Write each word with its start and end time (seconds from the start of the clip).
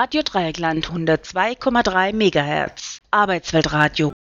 Radio 0.00 0.22
Dreieckland 0.22 0.92
102,3 0.92 2.12
MHz. 2.12 3.00
Arbeitsweltradio. 3.10 4.12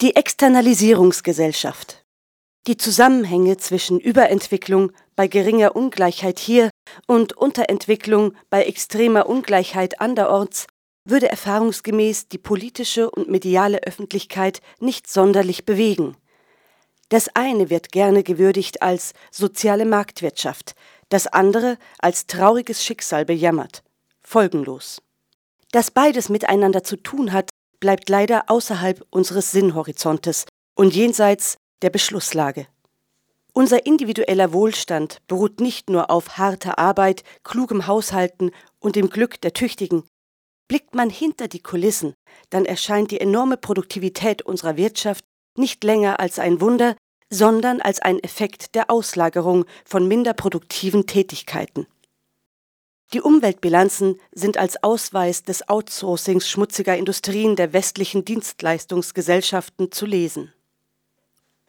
Die 0.00 0.16
Externalisierungsgesellschaft. 0.16 2.02
Die 2.66 2.78
Zusammenhänge 2.78 3.58
zwischen 3.58 4.00
Überentwicklung 4.00 4.92
bei 5.14 5.28
geringer 5.28 5.76
Ungleichheit 5.76 6.38
hier 6.38 6.70
und 7.06 7.34
Unterentwicklung 7.34 8.32
bei 8.48 8.64
extremer 8.64 9.28
Ungleichheit 9.28 10.00
anderorts 10.00 10.66
würde 11.04 11.28
erfahrungsgemäß 11.28 12.28
die 12.28 12.38
politische 12.38 13.10
und 13.10 13.28
mediale 13.28 13.82
Öffentlichkeit 13.82 14.62
nicht 14.80 15.10
sonderlich 15.10 15.66
bewegen. 15.66 16.16
Das 17.08 17.28
eine 17.34 17.70
wird 17.70 17.90
gerne 17.90 18.22
gewürdigt 18.22 18.82
als 18.82 19.12
soziale 19.30 19.86
Marktwirtschaft, 19.86 20.74
das 21.08 21.26
andere 21.26 21.78
als 21.98 22.26
trauriges 22.26 22.84
Schicksal 22.84 23.24
bejammert. 23.24 23.82
Folgenlos. 24.20 25.00
Dass 25.72 25.90
beides 25.90 26.28
miteinander 26.28 26.84
zu 26.84 26.96
tun 26.96 27.32
hat, 27.32 27.50
bleibt 27.80 28.08
leider 28.08 28.44
außerhalb 28.48 29.06
unseres 29.10 29.52
Sinnhorizontes 29.52 30.44
und 30.74 30.94
jenseits 30.94 31.56
der 31.82 31.90
Beschlusslage. 31.90 32.66
Unser 33.54 33.86
individueller 33.86 34.52
Wohlstand 34.52 35.18
beruht 35.26 35.60
nicht 35.60 35.90
nur 35.90 36.10
auf 36.10 36.38
harter 36.38 36.78
Arbeit, 36.78 37.24
klugem 37.42 37.86
Haushalten 37.86 38.50
und 38.78 38.96
dem 38.96 39.10
Glück 39.10 39.40
der 39.40 39.52
Tüchtigen. 39.52 40.04
Blickt 40.68 40.94
man 40.94 41.08
hinter 41.08 41.48
die 41.48 41.62
Kulissen, 41.62 42.14
dann 42.50 42.66
erscheint 42.66 43.10
die 43.10 43.20
enorme 43.20 43.56
Produktivität 43.56 44.42
unserer 44.42 44.76
Wirtschaft 44.76 45.24
nicht 45.58 45.84
länger 45.84 46.20
als 46.20 46.38
ein 46.38 46.60
Wunder, 46.60 46.96
sondern 47.30 47.80
als 47.80 48.00
ein 48.00 48.18
Effekt 48.22 48.74
der 48.74 48.90
Auslagerung 48.90 49.64
von 49.84 50.08
minder 50.08 50.32
produktiven 50.32 51.06
Tätigkeiten. 51.06 51.86
Die 53.14 53.20
Umweltbilanzen 53.20 54.20
sind 54.32 54.58
als 54.58 54.82
Ausweis 54.82 55.42
des 55.42 55.68
Outsourcings 55.68 56.48
schmutziger 56.48 56.96
Industrien 56.96 57.56
der 57.56 57.72
westlichen 57.72 58.24
Dienstleistungsgesellschaften 58.24 59.90
zu 59.92 60.04
lesen. 60.04 60.52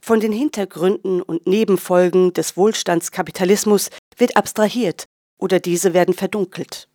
Von 0.02 0.20
den 0.20 0.32
Hintergründen 0.32 1.22
und 1.22 1.48
Nebenfolgen 1.48 2.34
des 2.34 2.58
Wohlstandskapitalismus 2.58 3.90
wird 4.18 4.36
abstrahiert 4.36 5.06
oder 5.38 5.60
diese 5.60 5.94
werden 5.94 6.14
verdunkelt. 6.14 6.90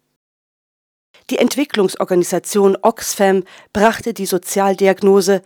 Die 1.31 1.39
Entwicklungsorganisation 1.39 2.77
Oxfam 2.83 3.45
brachte 3.73 4.13
die 4.13 4.27
Sozialdiagnose 4.27 5.43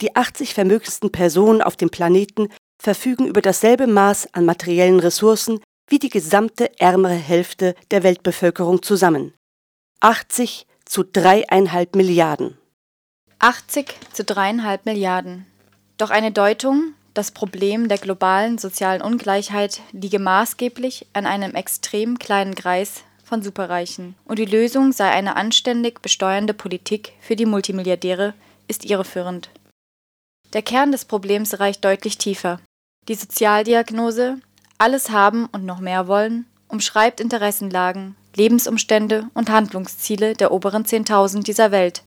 die 0.00 0.16
80 0.16 0.54
vermögendsten 0.54 1.12
Personen 1.12 1.62
auf 1.62 1.76
dem 1.76 1.90
Planeten 1.90 2.48
verfügen 2.80 3.26
über 3.26 3.42
dasselbe 3.42 3.86
Maß 3.86 4.34
an 4.34 4.44
materiellen 4.44 5.00
Ressourcen 5.00 5.60
wie 5.88 5.98
die 5.98 6.08
gesamte 6.08 6.78
ärmere 6.78 7.14
Hälfte 7.14 7.74
der 7.90 8.02
Weltbevölkerung 8.02 8.82
zusammen. 8.82 9.34
80 10.00 10.66
zu 10.84 11.04
dreieinhalb 11.04 11.94
Milliarden. 11.94 12.56
80 13.40 13.94
zu 14.12 14.24
dreieinhalb 14.24 14.86
Milliarden. 14.86 15.46
Doch 15.98 16.10
eine 16.10 16.32
Deutung, 16.32 16.94
das 17.12 17.32
Problem 17.32 17.88
der 17.88 17.98
globalen 17.98 18.56
sozialen 18.58 19.02
Ungleichheit 19.02 19.80
liege 19.92 20.18
maßgeblich 20.18 21.06
an 21.12 21.26
einem 21.26 21.54
extrem 21.54 22.18
kleinen 22.18 22.54
Kreis 22.54 23.02
von 23.24 23.42
Superreichen 23.42 24.14
und 24.24 24.38
die 24.38 24.44
Lösung 24.44 24.92
sei 24.92 25.10
eine 25.10 25.36
anständig 25.36 26.00
besteuernde 26.00 26.54
Politik 26.54 27.12
für 27.20 27.36
die 27.36 27.46
Multimilliardäre, 27.46 28.34
ist 28.68 28.84
irreführend. 28.84 29.50
Der 30.52 30.62
Kern 30.62 30.92
des 30.92 31.04
Problems 31.04 31.60
reicht 31.60 31.84
deutlich 31.84 32.18
tiefer. 32.18 32.60
Die 33.08 33.14
Sozialdiagnose 33.14 34.38
Alles 34.78 35.10
haben 35.10 35.46
und 35.52 35.64
noch 35.64 35.80
mehr 35.80 36.08
wollen 36.08 36.46
umschreibt 36.70 37.20
Interessenlagen, 37.20 38.16
Lebensumstände 38.34 39.28
und 39.34 39.50
Handlungsziele 39.50 40.34
der 40.34 40.52
oberen 40.52 40.84
10.000 40.84 41.42
dieser 41.42 41.70
Welt. 41.70 42.04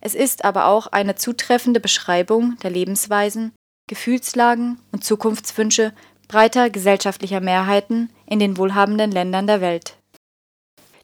Es 0.00 0.14
ist 0.14 0.44
aber 0.44 0.66
auch 0.66 0.88
eine 0.88 1.14
zutreffende 1.14 1.80
Beschreibung 1.80 2.56
der 2.62 2.70
Lebensweisen, 2.70 3.52
Gefühlslagen 3.88 4.80
und 4.90 5.04
Zukunftswünsche 5.04 5.92
breiter 6.28 6.70
gesellschaftlicher 6.70 7.40
Mehrheiten 7.40 8.10
in 8.26 8.38
den 8.38 8.56
wohlhabenden 8.56 9.12
Ländern 9.12 9.46
der 9.46 9.60
Welt. 9.60 9.96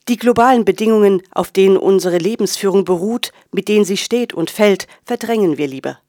Die 0.07 0.17
globalen 0.17 0.65
Bedingungen, 0.65 1.21
auf 1.31 1.51
denen 1.51 1.77
unsere 1.77 2.17
Lebensführung 2.17 2.83
beruht, 2.83 3.31
mit 3.51 3.67
denen 3.67 3.85
sie 3.85 3.97
steht 3.97 4.33
und 4.33 4.49
fällt, 4.49 4.87
verdrängen 5.05 5.57
wir 5.57 5.67
lieber. 5.67 5.99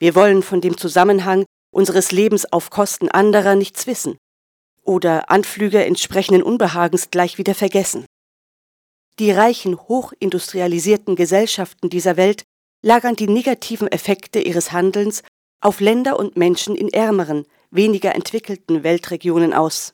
Wir 0.00 0.14
wollen 0.14 0.42
von 0.42 0.62
dem 0.62 0.78
Zusammenhang 0.78 1.44
unseres 1.70 2.10
Lebens 2.10 2.50
auf 2.50 2.70
Kosten 2.70 3.10
anderer 3.10 3.54
nichts 3.54 3.86
wissen 3.86 4.16
oder 4.82 5.30
Anflüge 5.30 5.84
entsprechenden 5.84 6.42
Unbehagens 6.42 7.10
gleich 7.10 7.36
wieder 7.36 7.54
vergessen. 7.54 8.06
Die 9.18 9.30
reichen, 9.30 9.78
hochindustrialisierten 9.78 11.16
Gesellschaften 11.16 11.90
dieser 11.90 12.16
Welt 12.16 12.44
lagern 12.82 13.14
die 13.14 13.28
negativen 13.28 13.88
Effekte 13.88 14.40
ihres 14.40 14.72
Handelns 14.72 15.22
auf 15.60 15.80
Länder 15.80 16.18
und 16.18 16.34
Menschen 16.34 16.74
in 16.74 16.88
ärmeren, 16.88 17.44
weniger 17.70 18.14
entwickelten 18.14 18.82
Weltregionen 18.82 19.52
aus. 19.52 19.92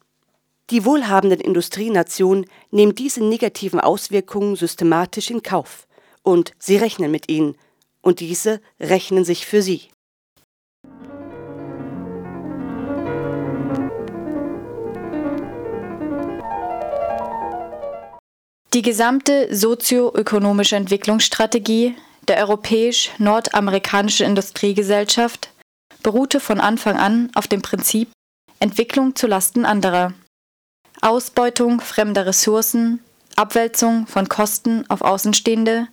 Die 0.71 0.85
wohlhabenden 0.85 1.41
Industrienationen 1.41 2.47
nehmen 2.71 2.95
diese 2.95 3.25
negativen 3.25 3.81
Auswirkungen 3.81 4.55
systematisch 4.55 5.31
in 5.31 5.43
Kauf 5.43 5.89
und 6.23 6.53
sie 6.61 6.77
rechnen 6.77 7.11
mit 7.11 7.29
ihnen, 7.29 7.57
und 8.03 8.21
diese 8.21 8.61
rechnen 8.79 9.25
sich 9.25 9.47
für 9.47 9.63
sie. 9.63 9.89
Die 18.77 18.83
gesamte 18.83 19.49
sozioökonomische 19.57 20.77
Entwicklungsstrategie 20.77 21.95
der 22.29 22.37
europäisch-nordamerikanischen 22.37 24.27
Industriegesellschaft 24.27 25.49
beruhte 26.03 26.41
von 26.41 26.61
Anfang 26.61 26.99
an 26.99 27.31
auf 27.35 27.49
dem 27.49 27.63
Prinzip 27.63 28.11
Entwicklung 28.61 29.17
zu 29.17 29.29
Lasten 29.29 29.65
anderer. 29.65 30.13
Ausbeutung 31.01 31.81
fremder 31.81 32.27
Ressourcen, 32.27 33.01
Abwälzung 33.35 34.07
von 34.07 34.29
Kosten 34.29 34.85
auf 34.91 35.01
Außenstehende, 35.01 35.89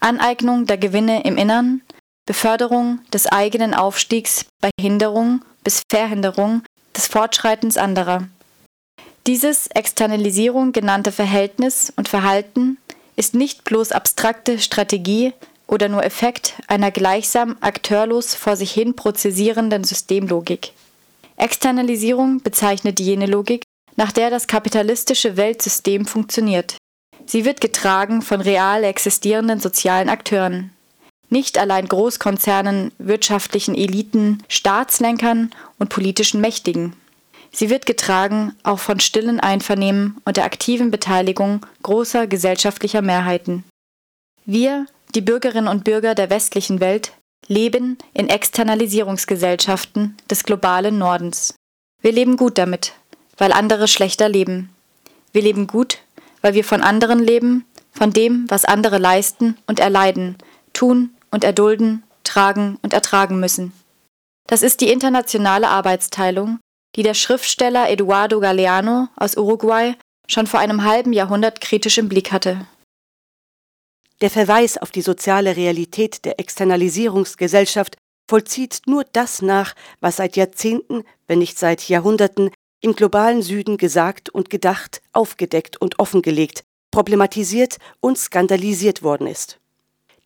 Aneignung 0.00 0.64
der 0.64 0.78
Gewinne 0.78 1.24
im 1.24 1.36
Innern, 1.36 1.82
Beförderung 2.24 3.00
des 3.12 3.26
eigenen 3.26 3.74
Aufstiegs 3.74 4.46
bei 4.62 4.70
Hinderung 4.80 5.44
bis 5.64 5.82
Verhinderung 5.90 6.62
des 6.96 7.08
Fortschreitens 7.08 7.76
anderer. 7.76 8.26
Dieses 9.28 9.68
Externalisierung 9.68 10.72
genannte 10.72 11.12
Verhältnis 11.12 11.92
und 11.94 12.08
Verhalten 12.08 12.78
ist 13.14 13.34
nicht 13.34 13.62
bloß 13.62 13.92
abstrakte 13.92 14.58
Strategie 14.58 15.32
oder 15.68 15.88
nur 15.88 16.04
Effekt 16.04 16.54
einer 16.66 16.90
gleichsam 16.90 17.56
akteurlos 17.60 18.34
vor 18.34 18.56
sich 18.56 18.72
hin 18.72 18.96
prozessierenden 18.96 19.84
Systemlogik. 19.84 20.72
Externalisierung 21.36 22.42
bezeichnet 22.42 22.98
jene 22.98 23.26
Logik, 23.26 23.62
nach 23.94 24.10
der 24.10 24.28
das 24.28 24.48
kapitalistische 24.48 25.36
Weltsystem 25.36 26.04
funktioniert. 26.04 26.76
Sie 27.24 27.44
wird 27.44 27.60
getragen 27.60 28.22
von 28.22 28.40
real 28.40 28.82
existierenden 28.82 29.60
sozialen 29.60 30.08
Akteuren, 30.08 30.72
nicht 31.30 31.58
allein 31.58 31.86
Großkonzernen, 31.86 32.90
wirtschaftlichen 32.98 33.76
Eliten, 33.76 34.42
Staatslenkern 34.48 35.52
und 35.78 35.90
politischen 35.90 36.40
Mächtigen. 36.40 36.94
Sie 37.54 37.68
wird 37.68 37.84
getragen 37.84 38.56
auch 38.62 38.78
von 38.78 38.98
stillen 38.98 39.38
Einvernehmen 39.38 40.16
und 40.24 40.38
der 40.38 40.44
aktiven 40.44 40.90
Beteiligung 40.90 41.64
großer 41.82 42.26
gesellschaftlicher 42.26 43.02
Mehrheiten. 43.02 43.64
Wir, 44.46 44.86
die 45.14 45.20
Bürgerinnen 45.20 45.68
und 45.68 45.84
Bürger 45.84 46.14
der 46.14 46.30
westlichen 46.30 46.80
Welt, 46.80 47.12
leben 47.46 47.98
in 48.14 48.28
Externalisierungsgesellschaften 48.28 50.16
des 50.30 50.44
globalen 50.44 50.96
Nordens. 50.96 51.54
Wir 52.00 52.12
leben 52.12 52.36
gut 52.36 52.56
damit, 52.56 52.94
weil 53.36 53.52
andere 53.52 53.86
schlechter 53.86 54.28
leben. 54.28 54.70
Wir 55.32 55.42
leben 55.42 55.66
gut, 55.66 55.98
weil 56.40 56.54
wir 56.54 56.64
von 56.64 56.82
anderen 56.82 57.18
leben, 57.18 57.66
von 57.92 58.12
dem, 58.12 58.46
was 58.48 58.64
andere 58.64 58.98
leisten 58.98 59.58
und 59.66 59.78
erleiden, 59.78 60.36
tun 60.72 61.10
und 61.30 61.44
erdulden, 61.44 62.02
tragen 62.24 62.78
und 62.82 62.94
ertragen 62.94 63.38
müssen. 63.38 63.72
Das 64.46 64.62
ist 64.62 64.80
die 64.80 64.90
internationale 64.90 65.68
Arbeitsteilung, 65.68 66.58
die 66.96 67.02
der 67.02 67.14
Schriftsteller 67.14 67.88
Eduardo 67.90 68.40
Galeano 68.40 69.08
aus 69.16 69.36
Uruguay 69.36 69.94
schon 70.28 70.46
vor 70.46 70.60
einem 70.60 70.84
halben 70.84 71.12
Jahrhundert 71.12 71.60
kritisch 71.60 71.98
im 71.98 72.08
Blick 72.08 72.32
hatte. 72.32 72.66
Der 74.20 74.30
Verweis 74.30 74.78
auf 74.78 74.90
die 74.90 75.02
soziale 75.02 75.56
Realität 75.56 76.24
der 76.24 76.38
Externalisierungsgesellschaft 76.38 77.96
vollzieht 78.30 78.82
nur 78.86 79.04
das 79.12 79.42
nach, 79.42 79.74
was 80.00 80.16
seit 80.16 80.36
Jahrzehnten, 80.36 81.02
wenn 81.26 81.40
nicht 81.40 81.58
seit 81.58 81.88
Jahrhunderten, 81.88 82.50
im 82.80 82.94
globalen 82.94 83.42
Süden 83.42 83.76
gesagt 83.76 84.28
und 84.28 84.50
gedacht, 84.50 85.02
aufgedeckt 85.12 85.80
und 85.80 85.98
offengelegt, 85.98 86.64
problematisiert 86.90 87.78
und 88.00 88.18
skandalisiert 88.18 89.02
worden 89.02 89.26
ist. 89.26 89.58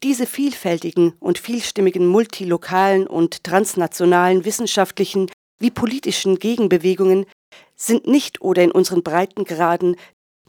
Diese 0.02 0.26
vielfältigen 0.26 1.14
und 1.20 1.38
vielstimmigen 1.38 2.06
multilokalen 2.06 3.06
und 3.06 3.44
transnationalen 3.44 4.44
wissenschaftlichen 4.44 5.30
wie 5.58 5.70
politischen 5.70 6.38
Gegenbewegungen 6.38 7.26
sind 7.74 8.06
nicht 8.06 8.40
oder 8.40 8.62
in 8.62 8.72
unseren 8.72 9.02
Breitengraden 9.02 9.96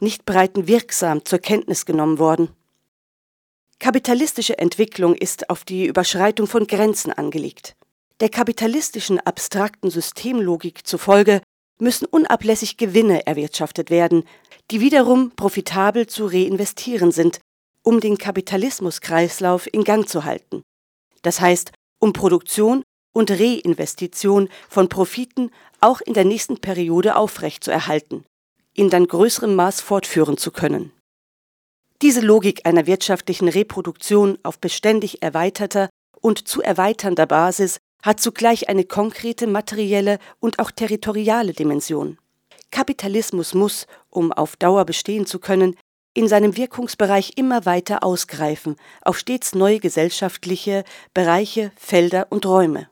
nicht 0.00 0.24
breiten 0.24 0.68
wirksam 0.68 1.24
zur 1.24 1.38
Kenntnis 1.38 1.86
genommen 1.86 2.18
worden. 2.18 2.50
Kapitalistische 3.78 4.58
Entwicklung 4.58 5.14
ist 5.14 5.50
auf 5.50 5.64
die 5.64 5.86
Überschreitung 5.86 6.46
von 6.46 6.66
Grenzen 6.66 7.12
angelegt. 7.12 7.76
Der 8.20 8.28
kapitalistischen 8.28 9.20
abstrakten 9.20 9.90
Systemlogik 9.90 10.86
zufolge 10.86 11.40
müssen 11.80 12.06
unablässig 12.06 12.76
Gewinne 12.76 13.26
erwirtschaftet 13.26 13.90
werden, 13.90 14.24
die 14.72 14.80
wiederum 14.80 15.30
profitabel 15.36 16.08
zu 16.08 16.26
reinvestieren 16.26 17.12
sind, 17.12 17.38
um 17.82 18.00
den 18.00 18.18
Kapitalismuskreislauf 18.18 19.72
in 19.72 19.84
Gang 19.84 20.08
zu 20.08 20.24
halten. 20.24 20.62
Das 21.22 21.40
heißt, 21.40 21.70
um 22.00 22.12
Produktion 22.12 22.82
und 23.18 23.32
Reinvestition 23.32 24.48
von 24.68 24.88
Profiten 24.88 25.50
auch 25.80 26.00
in 26.00 26.14
der 26.14 26.24
nächsten 26.24 26.58
Periode 26.58 27.16
aufrechtzuerhalten, 27.16 28.24
in 28.74 28.90
dann 28.90 29.08
größerem 29.08 29.56
Maß 29.56 29.80
fortführen 29.80 30.36
zu 30.38 30.52
können. 30.52 30.92
Diese 32.00 32.20
Logik 32.20 32.64
einer 32.64 32.86
wirtschaftlichen 32.86 33.48
Reproduktion 33.48 34.38
auf 34.44 34.60
beständig 34.60 35.20
erweiterter 35.20 35.90
und 36.20 36.46
zu 36.46 36.62
erweiternder 36.62 37.26
Basis 37.26 37.78
hat 38.04 38.20
zugleich 38.20 38.68
eine 38.68 38.84
konkrete 38.84 39.48
materielle 39.48 40.20
und 40.38 40.60
auch 40.60 40.70
territoriale 40.70 41.54
Dimension. 41.54 42.18
Kapitalismus 42.70 43.52
muss, 43.52 43.88
um 44.10 44.30
auf 44.30 44.54
Dauer 44.54 44.84
bestehen 44.84 45.26
zu 45.26 45.40
können, 45.40 45.74
in 46.14 46.28
seinem 46.28 46.56
Wirkungsbereich 46.56 47.32
immer 47.34 47.66
weiter 47.66 48.04
ausgreifen 48.04 48.76
auf 49.02 49.18
stets 49.18 49.56
neue 49.56 49.80
gesellschaftliche 49.80 50.84
Bereiche, 51.14 51.72
Felder 51.76 52.28
und 52.30 52.46
Räume. 52.46 52.88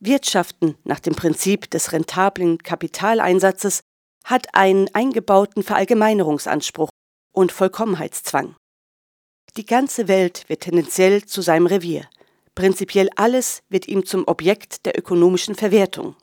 Wirtschaften 0.00 0.76
nach 0.84 0.98
dem 0.98 1.14
Prinzip 1.14 1.70
des 1.70 1.92
rentablen 1.92 2.58
Kapitaleinsatzes 2.58 3.80
hat 4.24 4.54
einen 4.54 4.88
eingebauten 4.94 5.62
Verallgemeinerungsanspruch 5.62 6.88
und 7.32 7.52
Vollkommenheitszwang. 7.52 8.56
Die 9.56 9.66
ganze 9.66 10.08
Welt 10.08 10.48
wird 10.48 10.62
tendenziell 10.62 11.24
zu 11.24 11.42
seinem 11.42 11.66
Revier. 11.66 12.08
Prinzipiell 12.54 13.10
alles 13.16 13.62
wird 13.68 13.88
ihm 13.88 14.06
zum 14.06 14.26
Objekt 14.26 14.86
der 14.86 14.98
ökonomischen 14.98 15.54
Verwertung. 15.54 16.16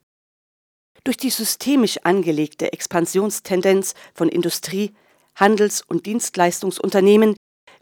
Durch 1.03 1.17
die 1.17 1.29
systemisch 1.29 1.99
angelegte 2.03 2.73
Expansionstendenz 2.73 3.93
von 4.13 4.29
Industrie, 4.29 4.93
Handels- 5.35 5.81
und 5.81 6.05
Dienstleistungsunternehmen 6.05 7.35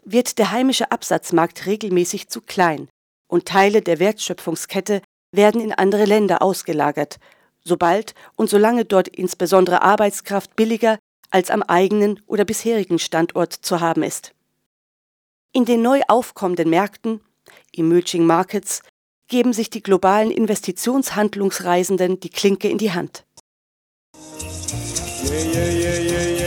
wird 0.04 0.38
der 0.38 0.50
heimische 0.52 0.92
Absatzmarkt 0.92 1.66
regelmäßig 1.66 2.28
zu 2.28 2.42
klein 2.42 2.88
und 3.28 3.46
Teile 3.46 3.82
der 3.82 3.98
Wertschöpfungskette 3.98 5.02
werden 5.36 5.60
in 5.60 5.72
andere 5.72 6.04
Länder 6.04 6.42
ausgelagert, 6.42 7.18
sobald 7.64 8.14
und 8.36 8.50
solange 8.50 8.84
dort 8.84 9.08
insbesondere 9.08 9.82
Arbeitskraft 9.82 10.56
billiger 10.56 10.98
als 11.30 11.50
am 11.50 11.62
eigenen 11.62 12.20
oder 12.26 12.44
bisherigen 12.44 12.98
Standort 12.98 13.52
zu 13.52 13.80
haben 13.80 14.02
ist. 14.02 14.32
In 15.52 15.64
den 15.64 15.82
neu 15.82 16.00
aufkommenden 16.08 16.70
Märkten, 16.70 17.20
Emerging 17.72 18.26
Markets, 18.26 18.82
geben 19.28 19.52
sich 19.52 19.70
die 19.70 19.82
globalen 19.82 20.30
Investitionshandlungsreisenden 20.30 22.20
die 22.20 22.30
Klinke 22.30 22.68
in 22.68 22.78
die 22.78 22.92
Hand. 22.92 23.24
Yeah, 25.28 25.42
yeah, 25.42 25.98
yeah, 25.98 26.45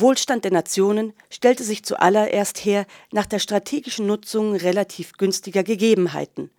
Wohlstand 0.00 0.44
der 0.44 0.52
Nationen 0.52 1.12
stellte 1.30 1.64
sich 1.64 1.84
zuallererst 1.84 2.64
her 2.64 2.86
nach 3.12 3.26
der 3.26 3.38
strategischen 3.38 4.06
Nutzung 4.06 4.54
relativ 4.54 5.12
günstiger 5.12 5.62
Gegebenheiten 5.62 6.50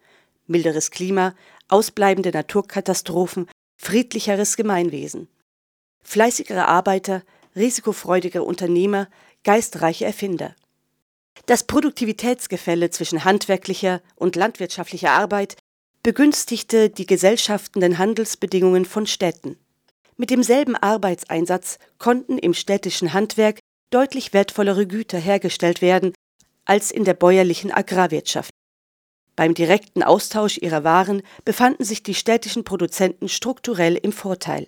milderes 0.49 0.91
Klima, 0.91 1.35
ausbleibende 1.69 2.31
Naturkatastrophen, 2.31 3.47
friedlicheres 3.77 4.57
Gemeinwesen. 4.57 5.29
Fleißigere 6.01 6.67
Arbeiter, 6.67 7.23
risikofreudigere 7.55 8.43
Unternehmer, 8.43 9.07
geistreiche 9.43 10.05
Erfinder. 10.05 10.55
Das 11.45 11.63
Produktivitätsgefälle 11.63 12.89
zwischen 12.89 13.23
handwerklicher 13.23 14.01
und 14.15 14.35
landwirtschaftlicher 14.35 15.11
Arbeit 15.11 15.55
begünstigte 16.03 16.89
die 16.89 17.05
gesellschaftenden 17.05 17.97
Handelsbedingungen 17.97 18.85
von 18.85 19.05
Städten. 19.05 19.57
Mit 20.19 20.31
demselben 20.31 20.75
Arbeitseinsatz 20.75 21.79
konnten 21.97 22.37
im 22.37 22.53
städtischen 22.53 23.13
Handwerk 23.13 23.59
deutlich 23.89 24.33
wertvollere 24.33 24.85
Güter 24.85 25.17
hergestellt 25.17 25.81
werden 25.81 26.13
als 26.65 26.91
in 26.91 27.05
der 27.05 27.13
bäuerlichen 27.13 27.71
Agrarwirtschaft. 27.71 28.51
Beim 29.37 29.53
direkten 29.53 30.03
Austausch 30.03 30.57
ihrer 30.57 30.83
Waren 30.83 31.21
befanden 31.45 31.85
sich 31.85 32.03
die 32.03 32.15
städtischen 32.15 32.65
Produzenten 32.65 33.29
strukturell 33.29 33.95
im 33.95 34.11
Vorteil. 34.11 34.67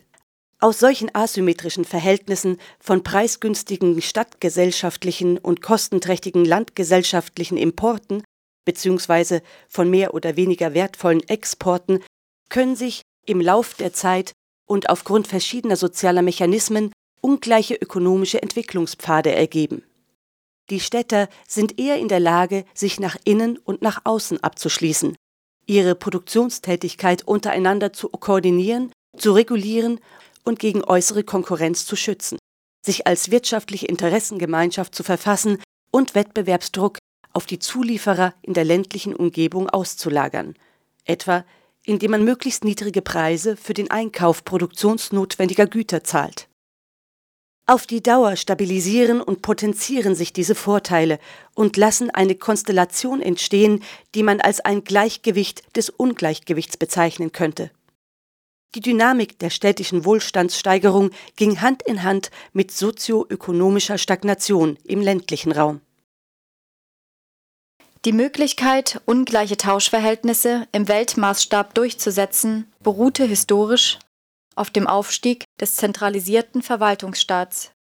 Aus 0.62 0.80
solchen 0.80 1.14
asymmetrischen 1.14 1.84
Verhältnissen 1.84 2.58
von 2.80 3.04
preisgünstigen 3.04 4.02
stadtgesellschaftlichen 4.02 5.38
und 5.38 5.62
kostenträchtigen 5.62 6.46
landgesellschaftlichen 6.46 7.58
Importen 7.58 8.24
bzw. 8.64 9.42
von 9.68 9.90
mehr 9.90 10.14
oder 10.14 10.38
weniger 10.38 10.74
wertvollen 10.74 11.28
Exporten 11.28 12.02
können 12.48 12.78
sich 12.78 13.02
im 13.26 13.42
Lauf 13.42 13.74
der 13.74 13.92
Zeit 13.92 14.32
und 14.72 14.90
aufgrund 14.90 15.28
verschiedener 15.28 15.76
sozialer 15.76 16.22
Mechanismen 16.22 16.94
ungleiche 17.20 17.76
ökonomische 17.76 18.42
Entwicklungspfade 18.42 19.36
ergeben. 19.36 19.84
Die 20.70 20.80
Städter 20.80 21.28
sind 21.46 21.78
eher 21.78 22.00
in 22.00 22.08
der 22.08 22.22
Lage, 22.22 22.64
sich 22.74 22.98
nach 22.98 23.18
innen 23.26 23.58
und 23.58 23.82
nach 23.82 24.00
außen 24.06 24.42
abzuschließen, 24.42 25.18
ihre 25.66 25.94
Produktionstätigkeit 25.94 27.28
untereinander 27.28 27.92
zu 27.92 28.08
koordinieren, 28.08 28.94
zu 29.18 29.34
regulieren 29.34 30.00
und 30.46 30.58
gegen 30.60 30.86
äußere 30.86 31.26
Konkurrenz 31.26 31.86
zu 31.86 31.98
schützen, 31.98 32.40
sich 32.82 33.06
als 33.06 33.30
wirtschaftliche 33.30 33.88
Interessengemeinschaft 33.88 34.96
zu 34.96 35.04
verfassen 35.04 35.62
und 35.92 36.16
Wettbewerbsdruck 36.16 36.98
auf 37.34 37.46
die 37.46 37.60
Zulieferer 37.60 38.36
in 38.42 38.54
der 38.54 38.64
ländlichen 38.64 39.18
Umgebung 39.18 39.70
auszulagern, 39.70 40.56
etwa 41.04 41.44
indem 41.86 42.12
man 42.12 42.24
möglichst 42.24 42.64
niedrige 42.64 43.02
Preise 43.02 43.58
für 43.58 43.74
den 43.74 43.92
Einkauf 43.92 44.44
produktionsnotwendiger 44.46 45.68
Güter 45.68 46.04
zahlt. 46.04 46.48
Auf 47.68 47.88
die 47.88 48.04
Dauer 48.04 48.36
stabilisieren 48.36 49.22
und 49.22 49.42
potenzieren 49.42 50.16
sich 50.16 50.34
diese 50.34 50.56
Vorteile 50.56 51.20
und 51.54 51.78
lassen 51.78 52.10
eine 52.10 52.36
Konstellation 52.36 53.22
entstehen, 53.22 53.84
die 54.14 54.24
man 54.24 54.42
als 54.42 54.60
ein 54.60 54.84
Gleichgewicht 54.84 55.78
des 55.78 55.90
Ungleichgewichts 55.90 56.78
bezeichnen 56.78 57.32
könnte. 57.32 57.72
Die 58.74 58.82
Dynamik 58.82 59.38
der 59.40 59.50
städtischen 59.50 60.06
Wohlstandssteigerung 60.06 61.12
ging 61.36 61.62
Hand 61.62 61.84
in 61.84 62.04
Hand 62.04 62.32
mit 62.54 62.72
sozioökonomischer 62.72 63.98
Stagnation 63.98 64.78
im 64.84 65.02
ländlichen 65.02 65.52
Raum. 65.52 65.82
Die 68.04 68.14
Möglichkeit, 68.14 69.00
ungleiche 69.06 69.58
Tauschverhältnisse 69.58 70.68
im 70.72 70.88
Weltmaßstab 70.88 71.76
durchzusetzen, 71.76 72.72
beruhte 72.82 73.26
historisch 73.26 74.00
auf 74.56 74.72
dem 74.72 74.88
Aufstieg 74.88 75.46
des 75.60 75.76
zentralisierten 75.76 76.64
Verwaltungsstaats, 76.64 77.72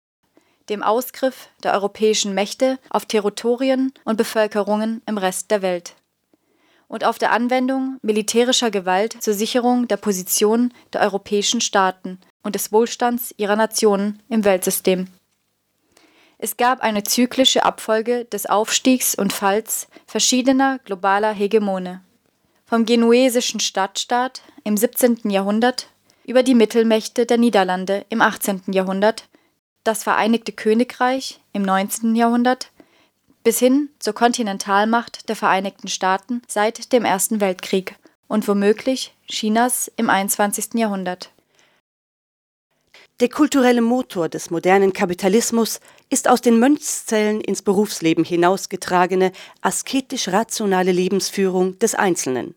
dem 0.68 0.82
Ausgriff 0.82 1.48
der 1.62 1.72
europäischen 1.72 2.34
Mächte 2.34 2.78
auf 2.90 3.06
Territorien 3.06 3.92
und 4.04 4.16
Bevölkerungen 4.16 5.00
im 5.06 5.16
Rest 5.16 5.50
der 5.50 5.62
Welt 5.62 5.94
und 6.90 7.04
auf 7.04 7.18
der 7.18 7.32
Anwendung 7.32 7.98
militärischer 8.02 8.70
Gewalt 8.70 9.16
zur 9.22 9.32
Sicherung 9.32 9.86
der 9.86 9.96
Position 9.96 10.74
der 10.92 11.00
europäischen 11.02 11.60
Staaten 11.60 12.18
und 12.42 12.56
des 12.56 12.72
Wohlstands 12.72 13.32
ihrer 13.36 13.56
Nationen 13.56 14.20
im 14.28 14.44
Weltsystem. 14.44 15.06
Es 16.42 16.56
gab 16.56 16.80
eine 16.80 17.02
zyklische 17.02 17.66
Abfolge 17.66 18.24
des 18.24 18.46
Aufstiegs 18.46 19.14
und 19.14 19.30
Falls 19.30 19.88
verschiedener 20.06 20.78
globaler 20.86 21.34
Hegemone. 21.34 22.00
Vom 22.64 22.86
genuesischen 22.86 23.60
Stadtstaat 23.60 24.40
im 24.64 24.78
17. 24.78 25.28
Jahrhundert 25.28 25.88
über 26.24 26.42
die 26.42 26.54
Mittelmächte 26.54 27.26
der 27.26 27.36
Niederlande 27.36 28.06
im 28.08 28.22
18. 28.22 28.62
Jahrhundert, 28.72 29.28
das 29.84 30.02
Vereinigte 30.02 30.52
Königreich 30.52 31.40
im 31.52 31.60
19. 31.60 32.16
Jahrhundert 32.16 32.70
bis 33.44 33.58
hin 33.58 33.90
zur 33.98 34.14
Kontinentalmacht 34.14 35.28
der 35.28 35.36
Vereinigten 35.36 35.88
Staaten 35.88 36.40
seit 36.48 36.94
dem 36.94 37.04
Ersten 37.04 37.42
Weltkrieg 37.42 37.96
und 38.28 38.48
womöglich 38.48 39.14
Chinas 39.28 39.92
im 39.96 40.08
21. 40.08 40.70
Jahrhundert. 40.72 41.32
Der 43.20 43.28
kulturelle 43.28 43.82
Motor 43.82 44.30
des 44.30 44.48
modernen 44.48 44.94
Kapitalismus 44.94 45.80
ist 46.08 46.26
aus 46.26 46.40
den 46.40 46.58
Mönchszellen 46.58 47.42
ins 47.42 47.60
Berufsleben 47.60 48.24
hinausgetragene 48.24 49.32
asketisch-rationale 49.60 50.90
Lebensführung 50.90 51.78
des 51.78 51.94
Einzelnen. 51.94 52.54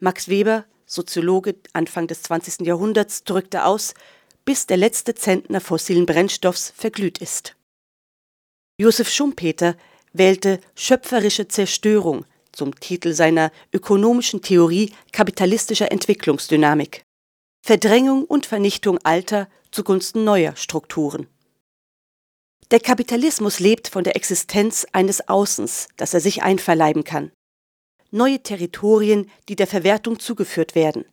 Max 0.00 0.28
Weber, 0.28 0.64
Soziologe 0.86 1.56
Anfang 1.74 2.06
des 2.06 2.22
20. 2.22 2.66
Jahrhunderts, 2.66 3.24
drückte 3.24 3.66
aus, 3.66 3.92
bis 4.46 4.64
der 4.64 4.78
letzte 4.78 5.14
Zentner 5.14 5.60
fossilen 5.60 6.06
Brennstoffs 6.06 6.72
verglüht 6.74 7.18
ist. 7.18 7.54
Josef 8.78 9.10
Schumpeter 9.10 9.76
wählte 10.14 10.60
schöpferische 10.74 11.46
Zerstörung 11.46 12.24
zum 12.52 12.74
Titel 12.80 13.12
seiner 13.12 13.52
ökonomischen 13.70 14.40
Theorie 14.40 14.92
kapitalistischer 15.12 15.92
Entwicklungsdynamik. 15.92 17.04
Verdrängung 17.64 18.24
und 18.24 18.44
Vernichtung 18.44 18.98
alter 19.04 19.48
zugunsten 19.70 20.24
neuer 20.24 20.56
Strukturen. 20.56 21.28
Der 22.72 22.80
Kapitalismus 22.80 23.60
lebt 23.60 23.86
von 23.86 24.02
der 24.02 24.16
Existenz 24.16 24.84
eines 24.90 25.28
Außens, 25.28 25.86
das 25.96 26.12
er 26.12 26.18
sich 26.18 26.42
einverleiben 26.42 27.04
kann. 27.04 27.30
Neue 28.10 28.42
Territorien, 28.42 29.30
die 29.48 29.54
der 29.54 29.68
Verwertung 29.68 30.18
zugeführt 30.18 30.74
werden. 30.74 31.04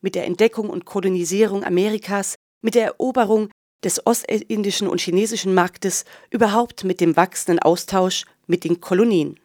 Mit 0.00 0.16
der 0.16 0.26
Entdeckung 0.26 0.68
und 0.68 0.84
Kolonisierung 0.84 1.62
Amerikas, 1.62 2.34
mit 2.60 2.74
der 2.74 2.86
Eroberung 2.86 3.48
des 3.84 4.04
ostindischen 4.04 4.88
und 4.88 5.00
chinesischen 5.00 5.54
Marktes, 5.54 6.04
überhaupt 6.30 6.82
mit 6.82 7.00
dem 7.00 7.16
wachsenden 7.16 7.60
Austausch 7.60 8.24
mit 8.48 8.64
den 8.64 8.80
Kolonien. 8.80 9.38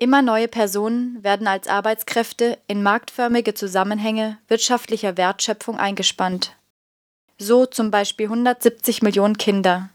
Immer 0.00 0.22
neue 0.22 0.48
Personen 0.48 1.22
werden 1.22 1.46
als 1.46 1.68
Arbeitskräfte 1.68 2.58
in 2.66 2.82
marktförmige 2.82 3.52
Zusammenhänge 3.52 4.38
wirtschaftlicher 4.48 5.18
Wertschöpfung 5.18 5.76
eingespannt. 5.76 6.56
So 7.38 7.66
zum 7.66 7.90
Beispiel 7.90 8.24
170 8.24 9.02
Millionen 9.02 9.36
Kinder. 9.36 9.90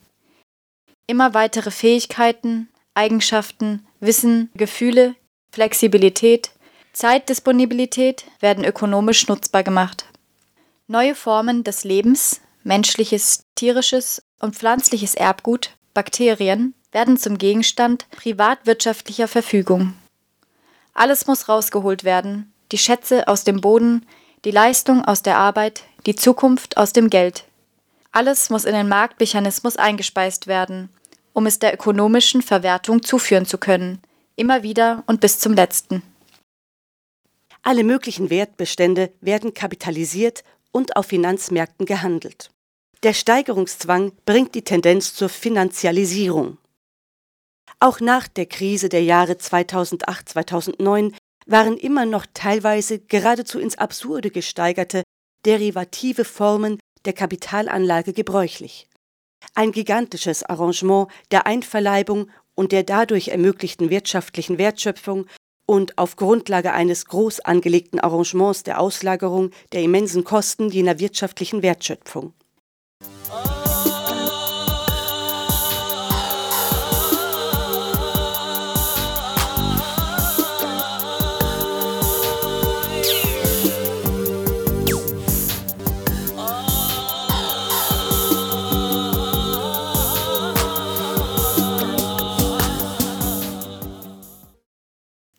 Immer 1.07 1.33
weitere 1.33 1.71
Fähigkeiten, 1.71 2.69
Eigenschaften, 2.93 3.88
Wissen, 4.00 4.51
Gefühle, 4.53 5.15
Flexibilität, 5.51 6.51
Zeitdisponibilität 6.93 8.25
werden 8.39 8.63
ökonomisch 8.63 9.27
nutzbar 9.27 9.63
gemacht. 9.63 10.05
Neue 10.85 11.15
Formen 11.15 11.63
des 11.63 11.83
Lebens, 11.83 12.41
menschliches, 12.63 13.43
tierisches 13.55 14.21
und 14.39 14.55
pflanzliches 14.55 15.15
Erbgut, 15.15 15.71
Bakterien, 15.95 16.75
werden 16.96 17.18
zum 17.18 17.38
Gegenstand 17.38 18.10
privatwirtschaftlicher 18.12 19.28
Verfügung. 19.28 19.94
Alles 20.94 21.28
muss 21.28 21.50
rausgeholt 21.50 22.06
werden, 22.06 22.54
die 22.72 22.78
Schätze 22.78 23.28
aus 23.28 23.44
dem 23.44 23.60
Boden, 23.60 24.06
die 24.46 24.52
Leistung 24.52 25.04
aus 25.04 25.22
der 25.22 25.38
Arbeit, 25.38 25.84
die 26.06 26.16
Zukunft 26.16 26.78
aus 26.78 26.94
dem 26.94 27.10
Geld. 27.10 27.44
Alles 28.14 28.50
muss 28.50 28.64
in 28.64 28.74
den 28.74 28.88
Marktmechanismus 28.88 29.75
eingespeist 29.75 30.48
werden, 30.48 30.88
um 31.34 31.46
es 31.46 31.60
der 31.60 31.74
ökonomischen 31.74 32.42
Verwertung 32.42 33.04
zuführen 33.04 33.46
zu 33.46 33.58
können, 33.58 34.02
immer 34.38 34.64
wieder 34.64 35.04
und 35.06 35.20
bis 35.20 35.38
zum 35.40 35.52
letzten. 35.52 36.02
Alle 37.62 37.84
möglichen 37.84 38.30
Wertbestände 38.30 39.12
werden 39.20 39.54
kapitalisiert 39.54 40.46
und 40.72 40.96
auf 40.96 41.08
Finanzmärkten 41.08 41.86
gehandelt. 41.86 42.52
Der 43.04 43.12
Steigerungszwang 43.12 44.14
bringt 44.25 44.56
die 44.56 44.64
Tendenz 44.64 45.14
zur 45.14 45.28
Finanzialisierung. 45.28 46.58
Auch 47.79 48.00
nach 48.00 48.27
der 48.27 48.46
Krise 48.46 48.89
der 48.89 49.03
Jahre 49.03 49.34
2008-2009 49.34 51.13
waren 51.46 51.77
immer 51.77 52.05
noch 52.05 52.25
teilweise 52.34 53.00
geradezu 53.00 53.60
ins 53.60 53.77
Absurde 53.77 54.32
gesteigerte 54.32 55.03
derivative 55.46 56.25
Formen 56.25 56.79
der 57.05 57.13
Kapitalanlage 57.13 58.13
gebräuchlich. 58.13 58.88
Ein 59.53 59.72
gigantisches 59.72 60.44
Arrangement 60.44 61.08
der 61.32 61.46
Einverleibung 61.46 62.32
und 62.55 62.72
der 62.72 62.84
dadurch 62.84 63.27
ermöglichten 63.27 63.89
wirtschaftlichen 63.89 64.58
Wertschöpfung 64.58 65.27
und 65.67 65.98
auf 65.98 66.15
Grundlage 66.15 66.74
eines 66.74 67.05
groß 67.05 67.41
angelegten 67.41 68.00
Arrangements 68.00 68.63
der 68.63 68.79
Auslagerung 68.79 69.51
der 69.72 69.84
immensen 69.84 70.24
Kosten 70.24 70.70
jener 70.70 71.00
wirtschaftlichen 71.00 71.62
Wertschöpfung. 71.62 72.34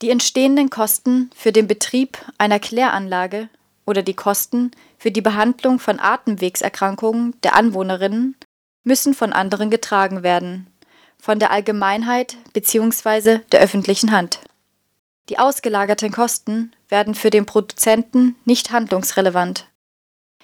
Die 0.03 0.11
entstehenden 0.11 0.69
Kosten 0.69 1.31
für 1.35 1.53
den 1.53 1.67
Betrieb 1.67 2.19
einer 2.37 2.61
Kläranlage 2.61 3.49
oder 3.87 4.03
die 4.03 4.15
Kosten 4.15 4.73
für 4.99 5.11
die 5.11 5.23
Behandlung 5.23 5.79
von 5.79 6.00
Atemwegserkrankungen 6.00 7.35
der 7.43 7.55
Anwohnerinnen 7.55 8.37
müssen 8.85 9.15
von 9.15 9.33
anderen 9.33 9.71
getragen 9.71 10.23
werden, 10.23 10.67
von 11.19 11.38
der 11.38 11.50
Allgemeinheit 11.50 12.37
bzw. 12.53 13.41
der 13.53 13.61
öffentlichen 13.61 14.12
Hand. 14.12 14.41
Die 15.31 15.38
ausgelagerten 15.38 16.12
Kosten 16.12 16.73
werden 16.88 17.15
für 17.15 17.31
den 17.31 17.47
Produzenten 17.47 18.37
nicht 18.45 18.71
handlungsrelevant. 18.71 19.67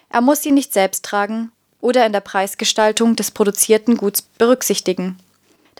Er 0.09 0.23
muss 0.23 0.43
sie 0.43 0.51
nicht 0.51 0.73
selbst 0.73 1.05
tragen 1.05 1.53
oder 1.81 2.07
in 2.07 2.13
der 2.13 2.21
Preisgestaltung 2.21 3.17
des 3.17 3.31
produzierten 3.31 3.99
Guts 3.99 4.23
berücksichtigen 4.23 5.19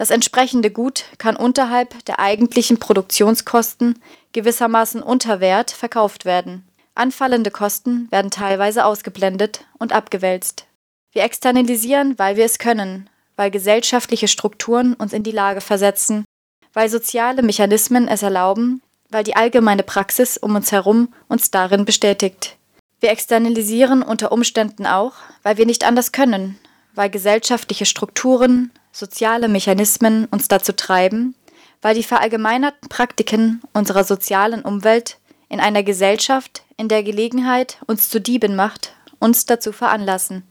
das 0.03 0.11
entsprechende 0.11 0.73
Gut 0.73 1.05
kann 1.19 1.37
unterhalb 1.37 2.05
der 2.07 2.19
eigentlichen 2.19 2.81
Produktionskosten, 2.81 4.03
gewissermaßen 4.33 5.01
unter 5.01 5.39
Wert, 5.39 5.71
verkauft 5.71 6.25
werden. 6.25 6.67
Anfallende 6.97 7.53
Kosten 7.53 8.11
werden 8.11 8.33
teilweise 8.33 8.85
ausgeblendet 8.85 9.65
und 9.79 9.93
abgewälzt. 9.93 10.67
Wir 11.13 11.23
externalisieren, 11.23 12.19
weil 12.19 12.35
wir 12.35 12.45
es 12.45 12.59
können, 12.59 13.09
weil 13.37 13.53
gesellschaftliche 13.53 14.27
Strukturen 14.27 14.95
uns 14.95 15.13
in 15.13 15.23
die 15.23 15.31
Lage 15.31 15.61
versetzen, 15.61 16.25
weil 16.73 16.89
soziale 16.89 17.43
Mechanismen 17.43 18.09
es 18.09 18.25
erlauben, 18.25 18.83
weil 19.09 19.23
die 19.23 19.37
allgemeine 19.37 19.85
Praxis 19.85 20.37
um 20.37 20.57
uns 20.57 20.73
herum 20.73 21.15
uns 21.29 21.53
darin 21.53 21.85
bestätigt. 21.85 22.57
Wir 22.99 23.11
externalisieren 23.11 24.03
unter 24.03 24.33
Umständen 24.33 24.85
auch, 24.85 25.13
weil 25.45 25.59
wir 25.59 25.67
nicht 25.67 25.85
anders 25.85 26.11
können, 26.11 26.59
weil 26.93 27.09
gesellschaftliche 27.09 27.87
Strukturen, 27.87 28.73
soziale 28.93 29.49
Mechanismen 29.49 30.27
uns 30.27 30.49
dazu 30.49 30.73
treiben, 30.73 31.35
weil 31.81 31.95
die 31.95 32.03
verallgemeinerten 32.03 32.89
Praktiken 32.89 33.63
unserer 33.73 34.05
sozialen 34.05 34.63
Umwelt 34.63 35.19
in 35.49 35.61
einer 35.61 35.83
Gesellschaft, 35.83 36.63
in 36.77 36.89
der 36.89 37.03
Gelegenheit 37.03 37.79
uns 37.87 38.09
zu 38.09 38.21
Dieben 38.21 38.55
macht, 38.55 38.95
uns 39.19 39.47
dazu 39.47 39.73
veranlassen. 39.73 40.45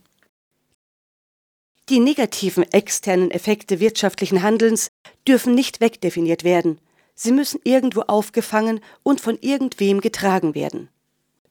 Die 1.88 1.98
negativen 1.98 2.62
externen 2.72 3.30
Effekte 3.30 3.80
wirtschaftlichen 3.80 4.42
Handelns 4.42 4.88
dürfen 5.26 5.54
nicht 5.54 5.80
wegdefiniert 5.80 6.44
werden. 6.44 6.78
Sie 7.14 7.32
müssen 7.32 7.60
irgendwo 7.64 8.02
aufgefangen 8.02 8.80
und 9.02 9.20
von 9.20 9.36
irgendwem 9.40 10.00
getragen 10.00 10.54
werden. 10.54 10.88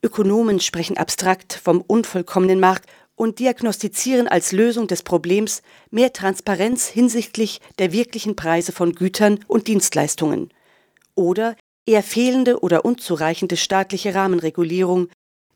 Ökonomen 0.01 0.60
sprechen 0.60 0.98
abstrakt 0.98 1.53
vom 1.53 1.81
unvollkommenen 1.81 2.60
Markt 2.60 2.89
und 3.15 3.39
diagnostizieren 3.39 4.27
als 4.27 4.51
Lösung 4.51 4.88
des 4.88 5.03
Problems 5.03 5.62
mehr 5.89 6.13
Transparenz 6.13 6.88
hinsichtlich 6.88 7.62
der 7.80 7.91
wirklichen 7.91 8.36
Preise 8.36 8.72
von 8.72 8.94
Gütern 8.94 9.39
und 9.48 9.68
Dienstleistungen 9.68 10.50
oder 11.15 11.56
eher 11.86 12.03
fehlende 12.03 12.62
oder 12.62 12.86
unzureichende 12.86 13.58
staatliche 13.58 14.15
Rahmenregulierung, 14.15 15.10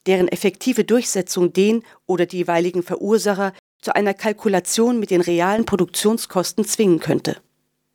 deren 0.06 0.28
effektive 0.28 0.84
Durchsetzung 0.84 1.54
den 1.54 1.84
oder 2.06 2.26
die 2.26 2.38
jeweiligen 2.38 2.84
Verursacher 2.84 3.54
zu 3.82 3.96
einer 3.96 4.14
Kalkulation 4.14 5.00
mit 5.00 5.12
den 5.12 5.22
realen 5.22 5.66
Produktionskosten 5.66 6.66
zwingen 6.66 7.00
könnte. 7.00 7.38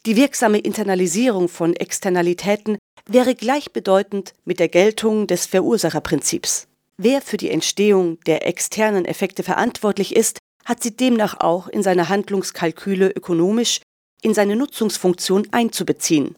Die 0.07 0.17
wirksame 0.17 0.59
Internalisierung 0.59 1.49
von 1.49 1.75
Externalitäten 1.75 2.79
wäre 3.07 3.35
gleichbedeutend 3.35 4.35
mit 4.45 4.59
der 4.59 4.69
Geltung 4.69 5.27
des 5.27 5.47
Verursacherprinzips. 5.47 6.69
Wer 7.03 7.23
für 7.23 7.39
die 7.39 7.49
Entstehung 7.49 8.21
der 8.27 8.47
externen 8.47 9.07
Effekte 9.07 9.43
verantwortlich 9.43 10.15
ist, 10.15 10.39
hat 10.67 10.83
sie 10.83 10.95
demnach 10.95 11.41
auch 11.41 11.67
in 11.67 11.83
seine 11.83 12.11
Handlungskalküle 12.11 13.09
ökonomisch 13.09 13.81
in 14.21 14.35
seine 14.35 14.55
Nutzungsfunktion 14.55 15.49
einzubeziehen 15.51 16.37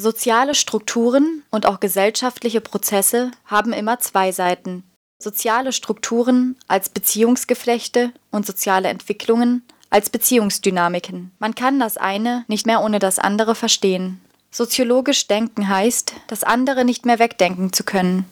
Soziale 0.00 0.54
Strukturen 0.54 1.42
und 1.50 1.66
auch 1.66 1.78
gesellschaftliche 1.78 2.62
Prozesse 2.62 3.32
haben 3.44 3.74
immer 3.74 3.98
zwei 3.98 4.32
Seiten. 4.32 4.82
Soziale 5.18 5.74
Strukturen 5.74 6.56
als 6.68 6.88
Beziehungsgeflechte 6.88 8.10
und 8.30 8.46
soziale 8.46 8.88
Entwicklungen 8.88 9.62
als 9.90 10.08
Beziehungsdynamiken. 10.08 11.32
Man 11.38 11.54
kann 11.54 11.78
das 11.78 11.98
eine 11.98 12.46
nicht 12.48 12.64
mehr 12.64 12.82
ohne 12.82 12.98
das 12.98 13.18
andere 13.18 13.54
verstehen. 13.54 14.22
Soziologisch 14.50 15.26
denken 15.26 15.68
heißt, 15.68 16.14
das 16.28 16.44
andere 16.44 16.86
nicht 16.86 17.04
mehr 17.04 17.18
wegdenken 17.18 17.74
zu 17.74 17.84
können. 17.84 18.24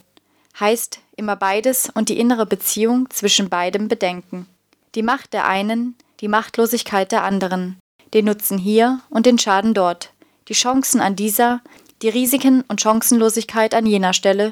Heißt 0.59 1.01
immer 1.17 1.35
beides 1.35 1.91
und 1.93 2.09
die 2.09 2.19
innere 2.19 2.47
Beziehung 2.47 3.11
zwischen 3.11 3.49
beidem 3.49 3.89
bedenken. 3.89 4.47
Die 4.95 5.03
Macht 5.03 5.33
der 5.33 5.47
einen, 5.47 5.95
die 6.19 6.29
Machtlosigkeit 6.29 7.11
der 7.11 7.23
anderen, 7.23 7.77
den 8.15 8.25
Nutzen 8.25 8.57
hier 8.57 9.01
und 9.11 9.27
den 9.27 9.37
Schaden 9.37 9.75
dort 9.75 10.13
die 10.49 10.53
Chancen 10.53 10.99
an 10.99 11.15
dieser, 11.15 11.61
die 12.01 12.09
Risiken 12.09 12.63
und 12.67 12.81
Chancenlosigkeit 12.81 13.73
an 13.73 13.85
jener 13.85 14.13
Stelle, 14.13 14.51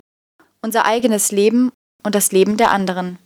unser 0.61 0.85
eigenes 0.85 1.31
Leben 1.31 1.71
und 2.03 2.15
das 2.15 2.31
Leben 2.31 2.55
der 2.55 2.71
anderen. 2.71 3.17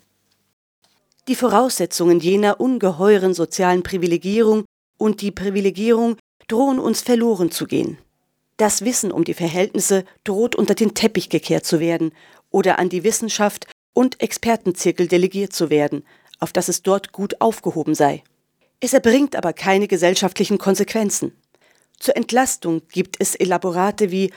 Die 1.27 1.35
Voraussetzungen 1.35 2.19
jener 2.19 2.59
ungeheuren 2.59 3.33
sozialen 3.33 3.83
Privilegierung 3.83 4.65
und 4.97 5.21
die 5.21 5.31
Privilegierung 5.31 6.17
drohen 6.47 6.79
uns 6.79 7.01
verloren 7.01 7.51
zu 7.51 7.67
gehen. 7.67 7.97
Das 8.57 8.85
Wissen 8.85 9.11
um 9.11 9.23
die 9.23 9.33
Verhältnisse 9.33 10.05
droht 10.23 10.55
unter 10.55 10.75
den 10.75 10.93
Teppich 10.93 11.29
gekehrt 11.29 11.65
zu 11.65 11.79
werden 11.79 12.11
oder 12.49 12.79
an 12.79 12.89
die 12.89 13.03
Wissenschaft 13.03 13.67
und 13.93 14.21
Expertenzirkel 14.21 15.07
delegiert 15.07 15.53
zu 15.53 15.69
werden, 15.69 16.05
auf 16.39 16.53
dass 16.53 16.69
es 16.69 16.81
dort 16.81 17.11
gut 17.11 17.39
aufgehoben 17.41 17.95
sei. 17.95 18.23
Es 18.79 18.93
erbringt 18.93 19.35
aber 19.35 19.53
keine 19.53 19.87
gesellschaftlichen 19.87 20.57
Konsequenzen. 20.57 21.33
Zur 22.01 22.17
Entlastung 22.17 22.81
gibt 22.91 23.17
es 23.19 23.35
Elaborate 23.35 24.09
wie 24.09 24.33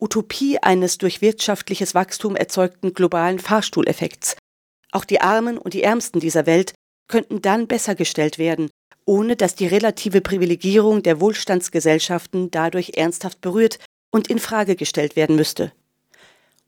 Utopie 0.00 0.58
eines 0.62 0.96
durch 0.96 1.20
wirtschaftliches 1.20 1.94
Wachstum 1.94 2.36
erzeugten 2.36 2.94
globalen 2.94 3.38
Fahrstuhleffekts. 3.38 4.34
Auch 4.92 5.04
die 5.04 5.20
Armen 5.20 5.58
und 5.58 5.74
die 5.74 5.82
Ärmsten 5.82 6.20
dieser 6.20 6.46
Welt 6.46 6.72
könnten 7.08 7.42
dann 7.42 7.66
besser 7.66 7.94
gestellt 7.94 8.38
werden, 8.38 8.70
ohne 9.04 9.36
dass 9.36 9.54
die 9.54 9.66
relative 9.66 10.22
Privilegierung 10.22 11.02
der 11.02 11.20
Wohlstandsgesellschaften 11.20 12.50
dadurch 12.50 12.92
ernsthaft 12.96 13.42
berührt 13.42 13.78
und 14.10 14.28
in 14.28 14.38
Frage 14.38 14.74
gestellt 14.74 15.14
werden 15.14 15.36
müsste. 15.36 15.70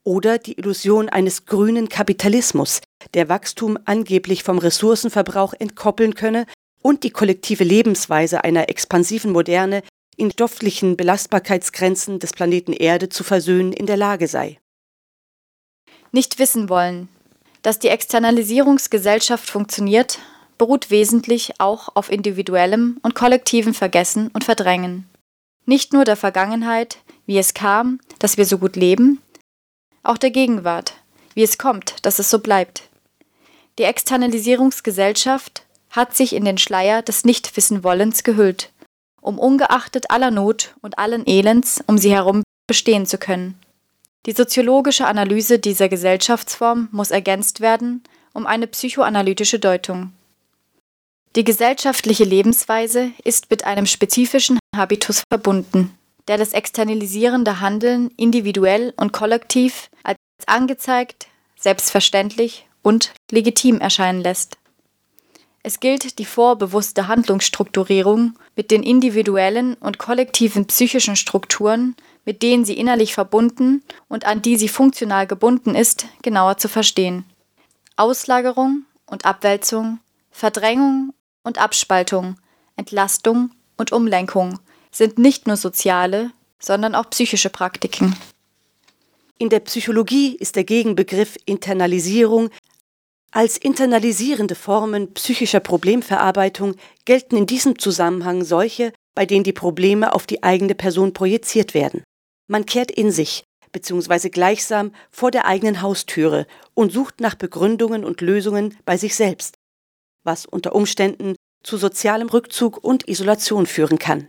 Oder 0.03 0.37
die 0.37 0.59
Illusion 0.59 1.09
eines 1.09 1.47
grünen 1.47 1.89
Kapitalismus, 1.89 2.83
der 3.15 3.31
Wachstum 3.31 3.79
angeblich 3.87 4.43
vom 4.43 4.59
Ressourcenverbrauch 4.59 5.55
entkoppeln 5.59 6.15
könne 6.15 6.45
und 6.83 7.03
die 7.03 7.11
kollektive 7.11 7.65
Lebensweise 7.65 8.45
einer 8.45 8.69
expansiven 8.69 9.33
Moderne 9.33 9.83
in 10.17 10.31
stofflichen 10.31 10.97
Belastbarkeitsgrenzen 10.97 12.19
des 12.19 12.33
Planeten 12.33 12.73
Erde 12.73 13.09
zu 13.09 13.25
versöhnen 13.25 13.73
in 13.73 13.87
der 13.87 13.97
Lage 13.97 14.29
sei. 14.29 14.59
Nicht 16.13 16.39
wissen 16.39 16.69
wollen. 16.69 17.09
Dass 17.63 17.79
die 17.79 17.89
Externalisierungsgesellschaft 17.89 19.51
funktioniert, 19.51 20.19
beruht 20.59 20.91
wesentlich 20.91 21.55
auch 21.59 21.89
auf 21.95 22.11
individuellem 22.11 22.99
und 23.03 23.15
kollektivem 23.15 23.75
Vergessen 23.75 24.29
und 24.29 24.45
Verdrängen. 24.45 25.09
Nicht 25.67 25.93
nur 25.93 26.05
der 26.05 26.17
Vergangenheit, 26.17 26.99
wie 27.27 27.39
es 27.39 27.55
kam, 27.55 28.01
dass 28.19 28.37
wir 28.37 28.45
so 28.45 28.59
gut 28.59 28.77
leben, 28.77 29.21
auch 30.03 30.19
der 30.19 30.31
Gegenwart, 30.31 30.95
wie 31.33 31.43
es 31.43 31.59
kommt, 31.59 31.97
dass 32.03 32.19
es 32.19 32.31
so 32.31 32.39
bleibt. 32.39 32.89
Die 33.79 33.85
Externalisierungsgesellschaft 33.85 35.65
hat 35.91 36.15
sich 36.15 36.35
in 36.35 36.45
den 36.45 36.59
Schleier 36.59 37.03
des 37.03 37.25
Nichtwissenwollens 37.25 38.23
gehüllt 38.23 38.71
um 39.25 39.39
ungeachtet 39.39 40.11
aller 40.11 40.31
Not 40.31 40.75
und 40.83 40.99
allen 40.99 41.27
Elends 41.27 41.83
um 41.87 41.99
sie 41.99 42.13
herum 42.13 42.43
bestehen 42.67 43.07
zu 43.07 43.19
können. 43.19 43.59
Die 44.27 44.33
soziologische 44.33 45.07
Analyse 45.07 45.59
dieser 45.59 45.89
Gesellschaftsform 45.89 46.89
muss 46.93 47.11
ergänzt 47.11 47.61
werden 47.61 48.03
um 48.33 48.47
eine 48.47 48.67
psychoanalytische 48.67 49.59
Deutung. 49.59 50.13
Die 51.37 51.45
gesellschaftliche 51.45 52.25
Lebensweise 52.25 53.13
ist 53.23 53.51
mit 53.51 53.65
einem 53.65 53.87
spezifischen 53.87 54.59
Habitus 54.77 55.23
verbunden, 55.31 55.97
der 56.29 56.37
das 56.37 56.53
externalisierende 56.53 57.61
Handeln 57.61 58.11
individuell 58.17 58.93
und 58.97 59.13
kollektiv 59.13 59.89
als 60.03 60.19
angezeigt, 60.47 61.29
selbstverständlich 61.57 62.67
und 62.83 63.13
legitim 63.31 63.81
erscheinen 63.81 64.21
lässt. 64.21 64.59
Es 65.67 65.81
gilt 65.81 66.19
die 66.19 66.27
vorbewusste 66.27 67.09
Handlungsstrukturierung 67.09 68.39
mit 68.55 68.71
den 68.71 68.83
individuellen 68.83 69.75
und 69.81 69.97
kollektiven 69.97 70.67
psychischen 70.67 71.17
Strukturen, 71.17 71.97
mit 72.27 72.43
denen 72.43 72.67
sie 72.67 72.75
innerlich 72.75 73.15
verbunden 73.15 73.83
und 74.07 74.27
an 74.27 74.43
die 74.43 74.59
sie 74.59 74.69
funktional 74.69 75.27
gebunden 75.27 75.75
ist, 75.75 76.05
genauer 76.21 76.59
zu 76.59 76.69
verstehen. 76.69 77.25
Auslagerung 77.97 78.85
und 79.07 79.25
Abwälzung, 79.25 80.01
Verdrängung 80.31 81.15
und 81.45 81.57
Abspaltung, 81.57 82.37
Entlastung 82.77 83.51
und 83.79 83.91
Umlenkung 83.91 84.59
sind 84.91 85.17
nicht 85.19 85.47
nur 85.47 85.57
soziale, 85.57 86.31
sondern 86.59 86.95
auch 86.95 87.09
psychische 87.09 87.49
Praktiken. 87.49 88.15
In 89.39 89.49
der 89.49 89.61
Psychologie 89.61 90.37
ist 90.37 90.57
der 90.57 90.65
Gegenbegriff 90.65 91.37
Internalisierung 91.47 92.51
als 93.35 93.57
internalisierende 93.57 94.55
Formen 94.55 95.13
psychischer 95.13 95.59
Problemverarbeitung 95.59 96.77
gelten 97.05 97.37
in 97.37 97.47
diesem 97.47 97.81
Zusammenhang 97.81 98.45
solche, 98.45 98.93
bei 99.17 99.27
denen 99.27 99.43
die 99.43 99.53
Probleme 99.53 100.15
auf 100.15 100.25
die 100.25 100.45
eigene 100.45 100.77
Person 100.77 101.13
projiziert 101.13 101.75
werden. 101.75 102.05
Man 102.47 102.65
kehrt 102.65 102.93
in 102.93 103.11
sich, 103.11 103.43
beziehungsweise 103.73 104.31
gleichsam 104.31 104.93
vor 105.11 105.33
der 105.33 105.47
eigenen 105.47 105.83
Haustüre 105.83 106.47
und 106.75 106.93
sucht 106.93 107.21
nach 107.21 107.35
Begründungen 107.35 108.05
und 108.05 108.21
Lösungen 108.21 108.79
bei 108.85 108.97
sich 108.97 109.17
selbst, 109.17 109.57
was 110.23 110.47
unter 110.47 110.73
Umständen 110.73 111.35
zu 111.65 111.77
sozialem 111.77 112.29
Rückzug 112.29 112.85
und 112.85 113.09
Isolation 113.09 113.67
führen 113.67 113.99
kann. 113.99 114.29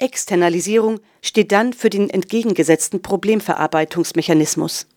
Externalisierung 0.00 0.98
steht 1.22 1.52
dann 1.52 1.72
für 1.72 1.90
den 1.90 2.10
entgegengesetzten 2.10 3.00
Problemverarbeitungsmechanismus. 3.00 4.88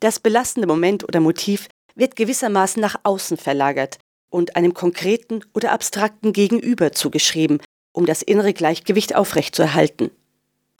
Das 0.00 0.20
belastende 0.20 0.68
Moment 0.68 1.04
oder 1.04 1.20
Motiv 1.20 1.68
wird 1.98 2.16
gewissermaßen 2.16 2.80
nach 2.80 2.96
außen 3.02 3.36
verlagert 3.36 3.98
und 4.30 4.56
einem 4.56 4.72
konkreten 4.72 5.40
oder 5.52 5.72
abstrakten 5.72 6.32
Gegenüber 6.32 6.92
zugeschrieben, 6.92 7.60
um 7.92 8.06
das 8.06 8.22
innere 8.22 8.54
Gleichgewicht 8.54 9.14
aufrechtzuerhalten. 9.14 10.10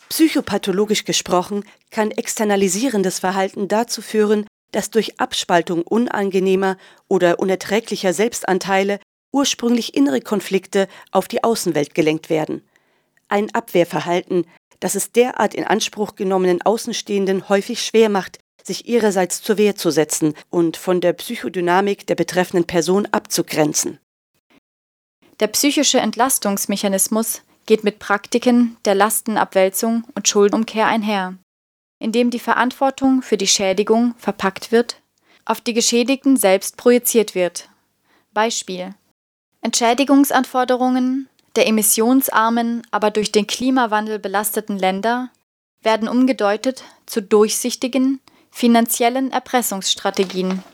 Psychopathologisch 0.09 1.05
gesprochen 1.05 1.65
kann 1.91 2.11
externalisierendes 2.11 3.19
Verhalten 3.19 3.69
dazu 3.69 4.01
führen, 4.01 4.47
dass 4.73 4.91
durch 4.91 5.19
Abspaltung 5.21 5.83
unangenehmer 5.83 6.77
oder 7.09 7.41
unerträglicher 7.41 8.13
Selbstanteile 8.13 9.01
ursprünglich 9.33 9.95
innere 9.95 10.21
Konflikte 10.21 10.89
auf 11.11 11.29
die 11.29 11.45
Außenwelt 11.45 11.95
gelenkt 11.95 12.31
werden. 12.31 12.63
Ein 13.29 13.55
Abwehrverhalten, 13.55 14.47
das 14.81 14.95
es 14.95 15.13
derart 15.13 15.55
in 15.55 15.65
Anspruch 15.65 16.15
genommenen 16.15 16.63
Außenstehenden 16.63 17.49
häufig 17.49 17.83
schwer 17.83 18.09
macht, 18.09 18.39
sich 18.69 18.89
ihrerseits 18.89 19.43
zur 19.43 19.59
Wehr 19.59 19.75
zu 19.75 19.91
setzen 19.91 20.35
und 20.49 20.77
von 20.77 21.01
der 21.01 21.13
Psychodynamik 21.13 22.07
der 22.07 22.15
betreffenden 22.15 22.67
Person 22.67 23.07
abzugrenzen. 23.11 23.99
Der 25.41 25.49
psychische 25.49 25.99
Entlastungsmechanismus 25.99 27.43
geht 27.67 27.85
mit 27.85 27.99
Praktiken 27.99 28.77
der 28.85 28.95
Lastenabwälzung 28.95 30.05
und 30.15 30.29
Schuldenumkehr 30.29 30.87
einher, 30.87 31.37
indem 31.99 32.31
die 32.31 32.39
Verantwortung 32.39 33.23
für 33.23 33.37
die 33.37 33.47
Schädigung 33.47 34.15
verpackt 34.19 34.73
wird, 34.73 35.03
auf 35.45 35.61
die 35.61 35.75
Geschädigten 35.75 36.37
selbst 36.37 36.77
projiziert 36.77 37.35
wird. 37.35 37.69
Beispiel 38.33 38.95
Entschädigungsanforderungen 39.61 41.29
der 41.57 41.67
emissionsarmen, 41.67 42.87
aber 42.91 43.11
durch 43.11 43.33
den 43.33 43.47
Klimawandel 43.47 44.19
belasteten 44.19 44.79
Länder 44.79 45.31
werden 45.83 46.09
umgedeutet 46.09 46.85
zu 47.07 47.21
durchsichtigen, 47.21 48.21
finanziellen 48.59 49.31
Erpressungsstrategien 49.31 50.65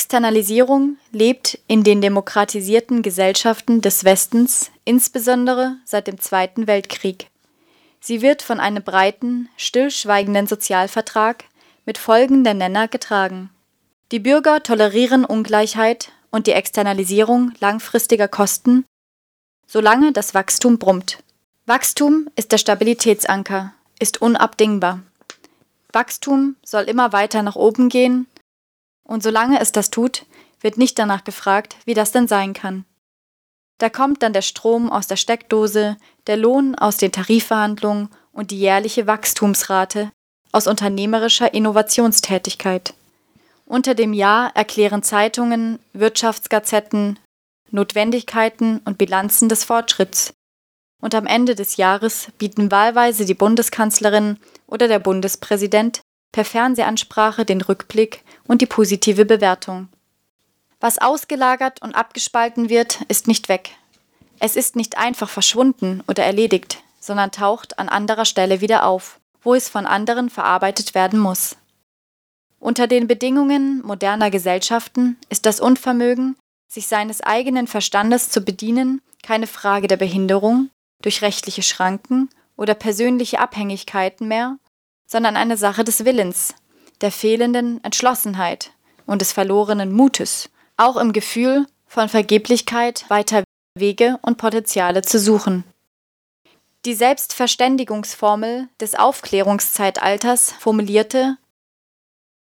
Externalisierung 0.00 0.96
lebt 1.12 1.58
in 1.66 1.84
den 1.84 2.00
demokratisierten 2.00 3.02
Gesellschaften 3.02 3.82
des 3.82 4.02
Westens, 4.02 4.70
insbesondere 4.86 5.76
seit 5.84 6.06
dem 6.06 6.18
Zweiten 6.18 6.66
Weltkrieg. 6.66 7.28
Sie 8.00 8.22
wird 8.22 8.40
von 8.40 8.60
einem 8.60 8.82
breiten, 8.82 9.50
stillschweigenden 9.58 10.46
Sozialvertrag 10.46 11.44
mit 11.84 11.98
folgenden 11.98 12.56
Nenner 12.56 12.88
getragen. 12.88 13.50
Die 14.10 14.20
Bürger 14.20 14.62
tolerieren 14.62 15.26
Ungleichheit 15.26 16.12
und 16.30 16.46
die 16.46 16.52
Externalisierung 16.52 17.52
langfristiger 17.60 18.26
Kosten, 18.26 18.86
solange 19.66 20.12
das 20.12 20.32
Wachstum 20.32 20.78
brummt. 20.78 21.18
Wachstum 21.66 22.30
ist 22.36 22.52
der 22.52 22.58
Stabilitätsanker, 22.58 23.74
ist 23.98 24.22
unabdingbar. 24.22 25.00
Wachstum 25.92 26.56
soll 26.64 26.84
immer 26.84 27.12
weiter 27.12 27.42
nach 27.42 27.56
oben 27.56 27.90
gehen, 27.90 28.26
und 29.04 29.22
solange 29.22 29.60
es 29.60 29.72
das 29.72 29.90
tut, 29.90 30.26
wird 30.60 30.78
nicht 30.78 30.98
danach 30.98 31.24
gefragt, 31.24 31.76
wie 31.84 31.94
das 31.94 32.12
denn 32.12 32.28
sein 32.28 32.52
kann. 32.52 32.84
Da 33.78 33.88
kommt 33.88 34.22
dann 34.22 34.34
der 34.34 34.42
Strom 34.42 34.90
aus 34.90 35.06
der 35.06 35.16
Steckdose, 35.16 35.96
der 36.26 36.36
Lohn 36.36 36.74
aus 36.74 36.98
den 36.98 37.12
Tarifverhandlungen 37.12 38.10
und 38.32 38.50
die 38.50 38.58
jährliche 38.58 39.06
Wachstumsrate 39.06 40.12
aus 40.52 40.66
unternehmerischer 40.66 41.54
Innovationstätigkeit. 41.54 42.94
Unter 43.64 43.94
dem 43.94 44.12
Jahr 44.12 44.54
erklären 44.54 45.02
Zeitungen, 45.02 45.78
Wirtschaftsgazetten, 45.92 47.18
Notwendigkeiten 47.70 48.80
und 48.84 48.98
Bilanzen 48.98 49.48
des 49.48 49.64
Fortschritts. 49.64 50.34
Und 51.00 51.14
am 51.14 51.26
Ende 51.26 51.54
des 51.54 51.76
Jahres 51.76 52.28
bieten 52.36 52.70
wahlweise 52.70 53.24
die 53.24 53.34
Bundeskanzlerin 53.34 54.38
oder 54.66 54.88
der 54.88 54.98
Bundespräsident 54.98 56.00
per 56.32 56.44
Fernsehansprache 56.44 57.44
den 57.44 57.60
Rückblick 57.60 58.22
und 58.46 58.62
die 58.62 58.66
positive 58.66 59.24
Bewertung. 59.24 59.88
Was 60.80 60.98
ausgelagert 60.98 61.82
und 61.82 61.94
abgespalten 61.94 62.68
wird, 62.68 63.02
ist 63.08 63.28
nicht 63.28 63.48
weg. 63.48 63.70
Es 64.38 64.56
ist 64.56 64.76
nicht 64.76 64.96
einfach 64.96 65.28
verschwunden 65.28 66.02
oder 66.08 66.24
erledigt, 66.24 66.82
sondern 66.98 67.30
taucht 67.30 67.78
an 67.78 67.88
anderer 67.88 68.24
Stelle 68.24 68.60
wieder 68.60 68.86
auf, 68.86 69.20
wo 69.42 69.54
es 69.54 69.68
von 69.68 69.86
anderen 69.86 70.30
verarbeitet 70.30 70.94
werden 70.94 71.18
muss. 71.18 71.56
Unter 72.58 72.86
den 72.86 73.06
Bedingungen 73.06 73.82
moderner 73.82 74.30
Gesellschaften 74.30 75.18
ist 75.28 75.46
das 75.46 75.60
Unvermögen, 75.60 76.36
sich 76.68 76.86
seines 76.86 77.22
eigenen 77.22 77.66
Verstandes 77.66 78.30
zu 78.30 78.42
bedienen, 78.42 79.02
keine 79.22 79.46
Frage 79.46 79.88
der 79.88 79.96
Behinderung 79.96 80.70
durch 81.02 81.22
rechtliche 81.22 81.62
Schranken 81.62 82.28
oder 82.56 82.74
persönliche 82.74 83.40
Abhängigkeiten 83.40 84.28
mehr, 84.28 84.58
sondern 85.10 85.36
eine 85.36 85.56
Sache 85.56 85.82
des 85.82 86.04
Willens, 86.04 86.54
der 87.00 87.10
fehlenden 87.10 87.82
Entschlossenheit 87.82 88.70
und 89.06 89.20
des 89.20 89.32
verlorenen 89.32 89.92
Mutes 89.92 90.50
auch 90.76 90.96
im 90.96 91.12
Gefühl 91.12 91.66
von 91.86 92.08
Vergeblichkeit 92.08 93.04
weiter 93.08 93.42
Wege 93.76 94.18
und 94.22 94.38
Potenziale 94.38 95.02
zu 95.02 95.18
suchen. 95.18 95.64
Die 96.84 96.94
Selbstverständigungsformel 96.94 98.68
des 98.80 98.94
Aufklärungszeitalters 98.94 100.52
formulierte 100.58 101.36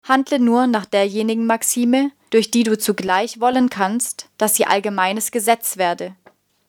Handle 0.03 0.39
nur 0.39 0.67
nach 0.67 0.85
derjenigen 0.85 1.47
Maxime, 1.47 2.11
durch 2.31 2.51
die 2.51 2.65
du 2.65 2.77
zugleich 2.77 3.41
wollen 3.41 3.71
kannst, 3.71 4.29
dass 4.37 4.57
sie 4.57 4.67
allgemeines 4.67 5.31
Gesetz 5.31 5.77
werde. 5.77 6.15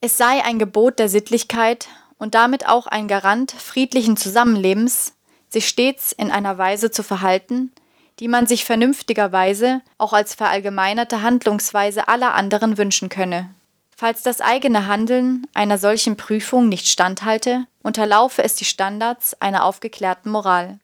Es 0.02 0.18
sei 0.18 0.44
ein 0.46 0.60
Gebot 0.60 1.00
der 1.00 1.10
Sittlichkeit 1.10 1.88
und 2.18 2.36
damit 2.36 2.68
auch 2.68 2.88
ein 2.88 3.08
Garant 3.08 3.52
friedlichen 3.52 4.16
Zusammenlebens, 4.16 5.14
sich 5.50 5.68
stets 5.68 6.12
in 6.12 6.32
einer 6.32 6.58
Weise 6.58 6.92
zu 6.92 7.04
verhalten, 7.04 7.72
die 8.20 8.28
man 8.28 8.48
sich 8.48 8.66
vernünftigerweise 8.66 9.82
auch 9.98 10.14
als 10.14 10.36
verallgemeinerte 10.36 11.22
Handlungsweise 11.22 12.08
aller 12.08 12.34
anderen 12.34 12.78
wünschen 12.78 13.10
könne. 13.10 13.54
Falls 13.96 14.24
das 14.24 14.40
eigene 14.40 14.88
Handeln 14.88 15.46
einer 15.54 15.78
solchen 15.78 16.16
Prüfung 16.16 16.70
nicht 16.70 16.88
standhalte, 16.88 17.66
unterlaufe 17.84 18.44
es 18.44 18.56
die 18.56 18.66
Standards 18.66 19.34
einer 19.42 19.66
aufgeklärten 19.66 20.32
Moral. 20.32 20.80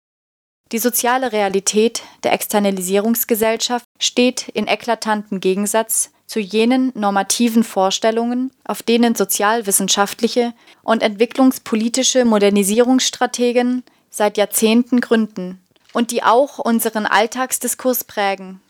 Die 0.72 0.80
soziale 0.80 1.32
Realität 1.32 2.02
der 2.24 2.34
Externalisierungsgesellschaft 2.34 3.86
steht 4.00 4.50
in 4.50 4.68
eklatantem 4.68 5.40
Gegensatz 5.40 6.12
zu 6.26 6.40
jenen 6.40 6.92
normativen 6.96 7.64
Vorstellungen, 7.64 8.52
auf 8.66 8.82
denen 8.82 9.14
sozialwissenschaftliche 9.14 10.54
und 10.84 11.04
entwicklungspolitische 11.04 12.26
Modernisierungsstrategen 12.26 13.84
seit 14.16 14.38
Jahrzehnten 14.38 15.02
gründen 15.02 15.62
und 15.92 16.12
die 16.12 16.24
auch 16.24 16.58
unseren 16.60 17.06
Alltagsdiskurs 17.06 18.06
prägen. 18.06 18.62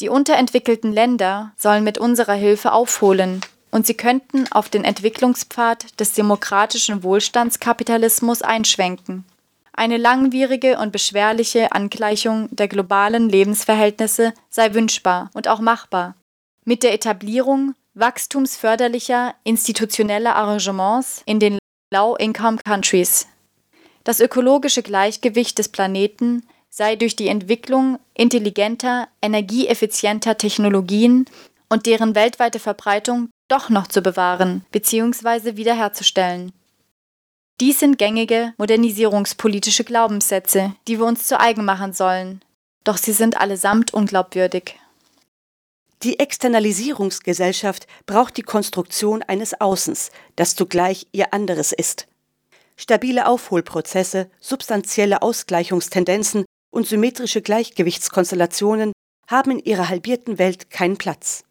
Die 0.00 0.08
unterentwickelten 0.08 0.92
Länder 0.92 1.52
sollen 1.56 1.84
mit 1.84 1.98
unserer 1.98 2.34
Hilfe 2.34 2.72
aufholen, 2.72 3.40
und 3.70 3.86
sie 3.86 3.94
könnten 3.94 4.50
auf 4.50 4.68
den 4.68 4.82
Entwicklungspfad 4.82 6.00
des 6.00 6.12
demokratischen 6.14 7.04
Wohlstandskapitalismus 7.04 8.42
einschwenken. 8.42 9.24
Eine 9.72 9.96
langwierige 9.96 10.78
und 10.78 10.90
beschwerliche 10.90 11.70
Angleichung 11.70 12.48
der 12.50 12.66
globalen 12.66 13.28
Lebensverhältnisse 13.28 14.34
sei 14.48 14.74
wünschbar 14.74 15.30
und 15.34 15.46
auch 15.46 15.60
machbar. 15.60 16.16
Mit 16.64 16.82
der 16.82 16.92
Etablierung 16.94 17.74
wachstumsförderlicher 17.94 19.34
institutioneller 19.44 20.34
Arrangements 20.34 21.22
in 21.26 21.38
den 21.38 21.58
Low-Income 21.92 22.58
Countries. 22.64 23.28
Das 24.04 24.20
ökologische 24.20 24.82
Gleichgewicht 24.82 25.58
des 25.58 25.68
Planeten 25.68 26.46
sei 26.70 26.96
durch 26.96 27.16
die 27.16 27.28
Entwicklung 27.28 27.98
intelligenter, 28.14 29.08
energieeffizienter 29.20 30.38
Technologien 30.38 31.26
und 31.68 31.86
deren 31.86 32.14
weltweite 32.14 32.58
Verbreitung 32.58 33.28
doch 33.48 33.68
noch 33.68 33.88
zu 33.88 34.00
bewahren 34.00 34.64
bzw. 34.70 35.56
wiederherzustellen. 35.56 36.52
Dies 37.60 37.80
sind 37.80 37.98
gängige 37.98 38.54
modernisierungspolitische 38.56 39.84
Glaubenssätze, 39.84 40.74
die 40.88 40.98
wir 40.98 41.04
uns 41.04 41.26
zu 41.26 41.38
eigen 41.38 41.64
machen 41.64 41.92
sollen, 41.92 42.40
doch 42.84 42.96
sie 42.96 43.12
sind 43.12 43.38
allesamt 43.38 43.92
unglaubwürdig. 43.92 44.76
Die 46.02 46.18
Externalisierungsgesellschaft 46.18 47.86
braucht 48.06 48.38
die 48.38 48.42
Konstruktion 48.42 49.22
eines 49.22 49.60
Außens, 49.60 50.10
das 50.36 50.56
zugleich 50.56 51.06
ihr 51.12 51.34
anderes 51.34 51.72
ist. 51.72 52.06
Stabile 52.80 53.26
Aufholprozesse, 53.26 54.30
substanzielle 54.40 55.20
Ausgleichungstendenzen 55.20 56.46
und 56.70 56.86
symmetrische 56.86 57.42
Gleichgewichtskonstellationen 57.42 58.92
haben 59.28 59.50
in 59.50 59.58
ihrer 59.58 59.90
halbierten 59.90 60.38
Welt 60.38 60.70
keinen 60.70 60.96
Platz. 60.96 61.44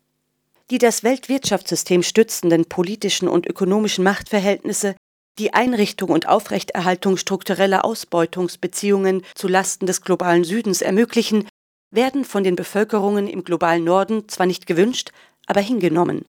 Die 0.72 0.80
das 0.80 1.04
Weltwirtschaftssystem 1.04 2.02
stützenden 2.02 2.66
politischen 2.66 3.28
und 3.28 3.46
ökonomischen 3.46 4.04
Machtverhältnisse, 4.04 4.96
die 5.38 5.54
Einrichtung 5.54 6.10
und 6.10 6.28
Aufrechterhaltung 6.28 7.16
struktureller 7.16 7.86
Ausbeutungsbeziehungen 7.86 9.22
zu 9.36 9.48
Lasten 9.48 9.86
des 9.86 10.02
globalen 10.02 10.44
Südens 10.44 10.82
ermöglichen, 10.82 11.48
werden 11.92 12.26
von 12.26 12.44
den 12.44 12.56
Bevölkerungen 12.56 13.28
im 13.28 13.44
globalen 13.44 13.84
Norden 13.84 14.28
zwar 14.30 14.48
nicht 14.48 14.66
gewünscht, 14.66 15.12
aber 15.46 15.62
hingenommen. 15.62 16.26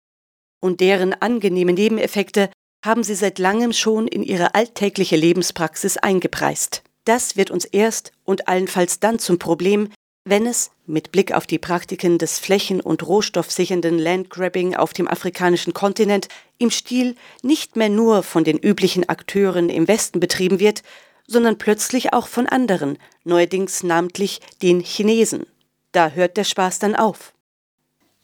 Und 0.59 0.81
deren 0.81 1.13
angenehme 1.13 1.73
Nebeneffekte 1.73 2.49
haben 2.83 3.03
sie 3.03 3.15
seit 3.15 3.39
langem 3.39 3.73
schon 3.73 4.07
in 4.07 4.23
ihre 4.23 4.55
alltägliche 4.55 5.15
Lebenspraxis 5.15 5.97
eingepreist. 5.97 6.83
Das 7.05 7.37
wird 7.37 7.51
uns 7.51 7.65
erst 7.65 8.11
und 8.23 8.47
allenfalls 8.47 8.99
dann 8.99 9.19
zum 9.19 9.39
Problem, 9.39 9.89
wenn 10.25 10.45
es, 10.45 10.71
mit 10.85 11.11
Blick 11.11 11.31
auf 11.31 11.47
die 11.47 11.57
Praktiken 11.57 12.17
des 12.17 12.37
flächen- 12.37 12.81
und 12.81 13.07
rohstoffsichernden 13.07 13.97
Landgrabbing 13.97 14.75
auf 14.75 14.91
dem 14.91 15.07
afrikanischen 15.07 15.73
Kontinent, 15.73 16.27
im 16.57 16.69
Stil 16.69 17.15
nicht 17.43 17.75
mehr 17.77 17.89
nur 17.89 18.23
von 18.23 18.43
den 18.43 18.57
üblichen 18.57 19.07
Akteuren 19.07 19.69
im 19.69 19.87
Westen 19.87 20.19
betrieben 20.19 20.59
wird, 20.59 20.83
sondern 21.27 21.57
plötzlich 21.57 22.13
auch 22.13 22.27
von 22.27 22.47
anderen, 22.47 22.97
neuerdings 23.23 23.83
namentlich 23.83 24.41
den 24.61 24.81
Chinesen. 24.81 25.45
Da 25.93 26.09
hört 26.09 26.35
der 26.37 26.43
Spaß 26.43 26.79
dann 26.79 26.95
auf. 26.95 27.33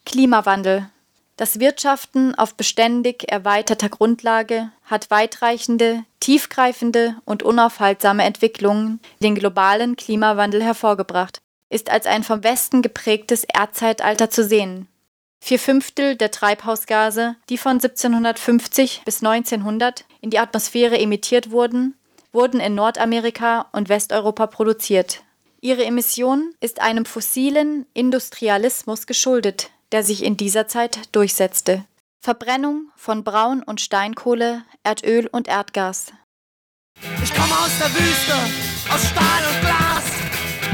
Klimawandel 0.05 0.89
das 1.35 1.59
Wirtschaften 1.59 2.35
auf 2.35 2.55
beständig 2.55 3.31
erweiterter 3.31 3.89
Grundlage 3.89 4.71
hat 4.83 5.09
weitreichende, 5.09 6.05
tiefgreifende 6.19 7.15
und 7.25 7.41
unaufhaltsame 7.41 8.23
Entwicklungen 8.23 8.99
den 9.21 9.33
globalen 9.33 9.95
Klimawandel 9.95 10.63
hervorgebracht, 10.63 11.41
ist 11.69 11.89
als 11.89 12.05
ein 12.05 12.23
vom 12.23 12.43
Westen 12.43 12.83
geprägtes 12.83 13.43
Erdzeitalter 13.45 14.29
zu 14.29 14.43
sehen. 14.43 14.87
Vier 15.39 15.59
Fünftel 15.59 16.15
der 16.15 16.31
Treibhausgase, 16.31 17.35
die 17.49 17.57
von 17.57 17.73
1750 17.73 19.01
bis 19.03 19.21
1900 19.21 20.05
in 20.21 20.29
die 20.29 20.39
Atmosphäre 20.39 20.97
emittiert 20.97 21.51
wurden, 21.51 21.95
wurden 22.31 22.59
in 22.59 22.75
Nordamerika 22.75 23.65
und 23.73 23.89
Westeuropa 23.89 24.47
produziert. 24.47 25.23
Ihre 25.59 25.83
Emission 25.83 26.53
ist 26.59 26.81
einem 26.81 27.05
fossilen 27.05 27.85
Industrialismus 27.93 29.07
geschuldet, 29.07 29.69
der 29.93 30.03
sich 30.03 30.23
in 30.23 30.35
dieser 30.35 30.67
Zeit 30.67 30.99
durchsetzte. 31.11 31.85
Verbrennung 32.19 32.89
von 32.95 33.23
Braun- 33.23 33.61
und 33.63 33.79
Steinkohle, 33.79 34.63
Erdöl 34.83 35.27
und 35.27 35.47
Erdgas. 35.47 36.07
Ich 37.23 37.33
komme 37.33 37.53
aus 37.53 37.71
der 37.79 37.89
Wüste, 37.93 38.33
aus 38.91 39.07
Stahl 39.07 39.43
und 39.51 39.61
Glas. 39.61 40.03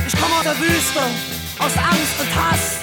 Ich 0.08 0.20
komme 0.20 0.36
aus 0.36 0.44
der 0.44 0.60
Wüste, 0.60 1.02
aus 1.60 1.78
Angst 1.78 2.20
und 2.20 2.36
Hass, 2.36 2.78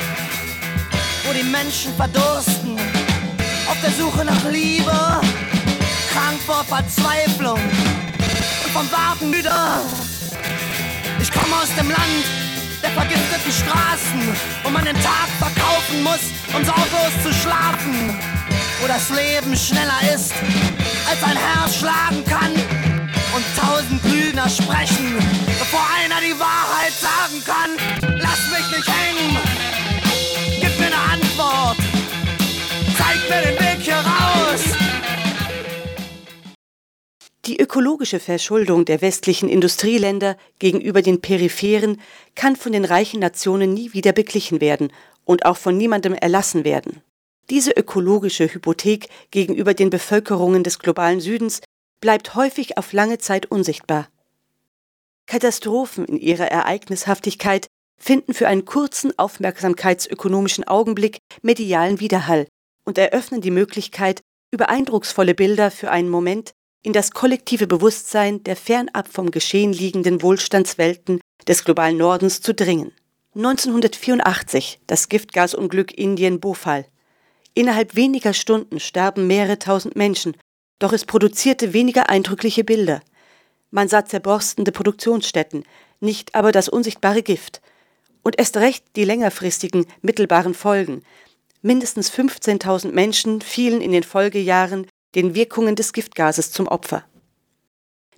wo 1.24 1.32
die 1.32 1.44
Menschen 1.44 1.94
verdursten, 1.94 2.78
auf 3.66 3.80
der 3.82 3.90
Suche 3.92 4.24
nach 4.24 4.44
Liebe, 4.50 5.20
krank 6.12 6.40
vor 6.44 6.64
Verzweiflung 6.64 7.60
und 7.60 8.72
vom 8.72 8.90
Warten 8.92 9.30
müde. 9.30 9.50
Ich 11.18 11.32
komme 11.32 11.56
aus 11.62 11.74
dem 11.76 11.88
Land 11.88 12.45
vergifteten 12.96 13.52
Straßen, 13.52 14.22
wo 14.64 14.70
man 14.70 14.84
den 14.84 14.96
Tag 14.96 15.28
verkaufen 15.38 16.02
muss, 16.02 16.32
um 16.54 16.64
sorglos 16.64 17.14
zu 17.22 17.32
schlafen. 17.32 18.16
Wo 18.80 18.86
das 18.88 19.10
Leben 19.10 19.54
schneller 19.54 20.00
ist, 20.14 20.32
als 21.08 21.22
ein 21.22 21.36
Herz 21.36 21.76
schlagen 21.76 22.24
kann. 22.24 22.52
Und 23.34 23.44
tausend 23.54 24.02
Lügner 24.04 24.48
sprechen, 24.48 25.18
bevor 25.58 25.84
einer 26.00 26.20
die 26.22 26.38
Wahrheit 26.40 26.92
sagen 26.92 27.42
kann. 27.44 27.72
Lass 28.18 28.40
mich 28.50 28.76
nicht 28.76 28.88
hängen, 28.88 29.36
gib 30.60 30.78
mir 30.78 30.86
eine 30.86 30.96
Antwort, 30.96 31.76
zeig 32.96 33.18
mir 33.28 33.42
den 33.42 33.60
Weg 33.60 33.65
Die 37.46 37.60
ökologische 37.60 38.18
Verschuldung 38.18 38.84
der 38.84 39.02
westlichen 39.02 39.48
Industrieländer 39.48 40.36
gegenüber 40.58 41.00
den 41.00 41.20
peripheren 41.20 42.00
kann 42.34 42.56
von 42.56 42.72
den 42.72 42.84
reichen 42.84 43.20
Nationen 43.20 43.72
nie 43.72 43.92
wieder 43.92 44.10
beglichen 44.12 44.60
werden 44.60 44.92
und 45.24 45.44
auch 45.44 45.56
von 45.56 45.76
niemandem 45.76 46.14
erlassen 46.14 46.64
werden. 46.64 47.02
Diese 47.48 47.70
ökologische 47.70 48.52
Hypothek 48.52 49.08
gegenüber 49.30 49.74
den 49.74 49.90
Bevölkerungen 49.90 50.64
des 50.64 50.80
globalen 50.80 51.20
Südens 51.20 51.60
bleibt 52.00 52.34
häufig 52.34 52.78
auf 52.78 52.92
lange 52.92 53.18
Zeit 53.18 53.46
unsichtbar. 53.46 54.08
Katastrophen 55.26 56.04
in 56.06 56.18
ihrer 56.18 56.46
Ereignishaftigkeit 56.46 57.68
finden 57.96 58.34
für 58.34 58.48
einen 58.48 58.64
kurzen 58.64 59.16
aufmerksamkeitsökonomischen 59.16 60.64
Augenblick 60.64 61.18
medialen 61.42 62.00
Widerhall 62.00 62.48
und 62.84 62.98
eröffnen 62.98 63.40
die 63.40 63.52
Möglichkeit, 63.52 64.20
über 64.52 64.68
eindrucksvolle 64.68 65.34
Bilder 65.34 65.70
für 65.70 65.92
einen 65.92 66.08
Moment 66.08 66.52
in 66.82 66.92
das 66.92 67.10
kollektive 67.10 67.66
Bewusstsein 67.66 68.42
der 68.44 68.56
fernab 68.56 69.08
vom 69.08 69.30
Geschehen 69.30 69.72
liegenden 69.72 70.22
Wohlstandswelten 70.22 71.20
des 71.48 71.64
globalen 71.64 71.96
Nordens 71.96 72.40
zu 72.40 72.54
dringen. 72.54 72.92
1984 73.34 74.80
das 74.86 75.08
Giftgasunglück 75.08 75.92
Indien 75.92 76.40
Bhopal. 76.40 76.86
Innerhalb 77.54 77.94
weniger 77.96 78.32
Stunden 78.32 78.80
starben 78.80 79.26
mehrere 79.26 79.58
tausend 79.58 79.96
Menschen, 79.96 80.36
doch 80.78 80.92
es 80.92 81.04
produzierte 81.04 81.72
weniger 81.72 82.08
eindrückliche 82.08 82.64
Bilder. 82.64 83.02
Man 83.70 83.88
sah 83.88 84.04
zerborstende 84.04 84.72
Produktionsstätten, 84.72 85.64
nicht 86.00 86.34
aber 86.34 86.52
das 86.52 86.68
unsichtbare 86.68 87.22
Gift. 87.22 87.60
Und 88.22 88.38
erst 88.38 88.56
recht 88.56 88.84
die 88.96 89.04
längerfristigen, 89.04 89.86
mittelbaren 90.02 90.54
Folgen. 90.54 91.02
Mindestens 91.62 92.10
15.000 92.10 92.92
Menschen 92.92 93.40
fielen 93.40 93.80
in 93.80 93.92
den 93.92 94.02
Folgejahren 94.02 94.86
den 95.16 95.34
Wirkungen 95.34 95.74
des 95.74 95.92
Giftgases 95.92 96.52
zum 96.52 96.68
Opfer. 96.68 97.04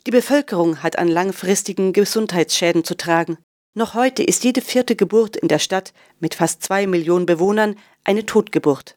Die 0.07 0.11
Bevölkerung 0.11 0.83
hat 0.83 0.99
an 0.99 1.09
langfristigen 1.09 1.93
Gesundheitsschäden 1.93 2.85
zu 2.85 2.97
tragen. 2.97 3.39
Noch 3.75 3.95
heute 3.95 4.25
ist 4.25 4.43
jede 4.43 4.61
vierte 4.61 4.97
Geburt 4.97 5.37
in 5.37 5.49
der 5.49 5.61
Stadt 5.61 5.93
mit 6.19 6.35
fast 6.35 6.63
zwei 6.63 6.87
Millionen 6.87 7.25
Bewohnern 7.25 7.77
eine 8.03 8.27
Totgeburt. 8.27 8.97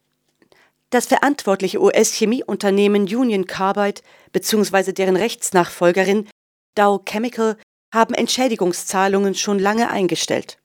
Das 0.89 1.05
verantwortliche 1.05 1.79
US-Chemieunternehmen 1.79 3.03
Union 3.03 3.45
Carbide 3.45 4.01
bzw. 4.33 4.91
deren 4.91 5.15
Rechtsnachfolgerin 5.15 6.27
Dow 6.75 6.99
Chemical 7.05 7.57
haben 7.93 8.13
Entschädigungszahlungen 8.13 9.35
schon 9.35 9.59
lange 9.59 9.89
eingestellt. 9.91 10.57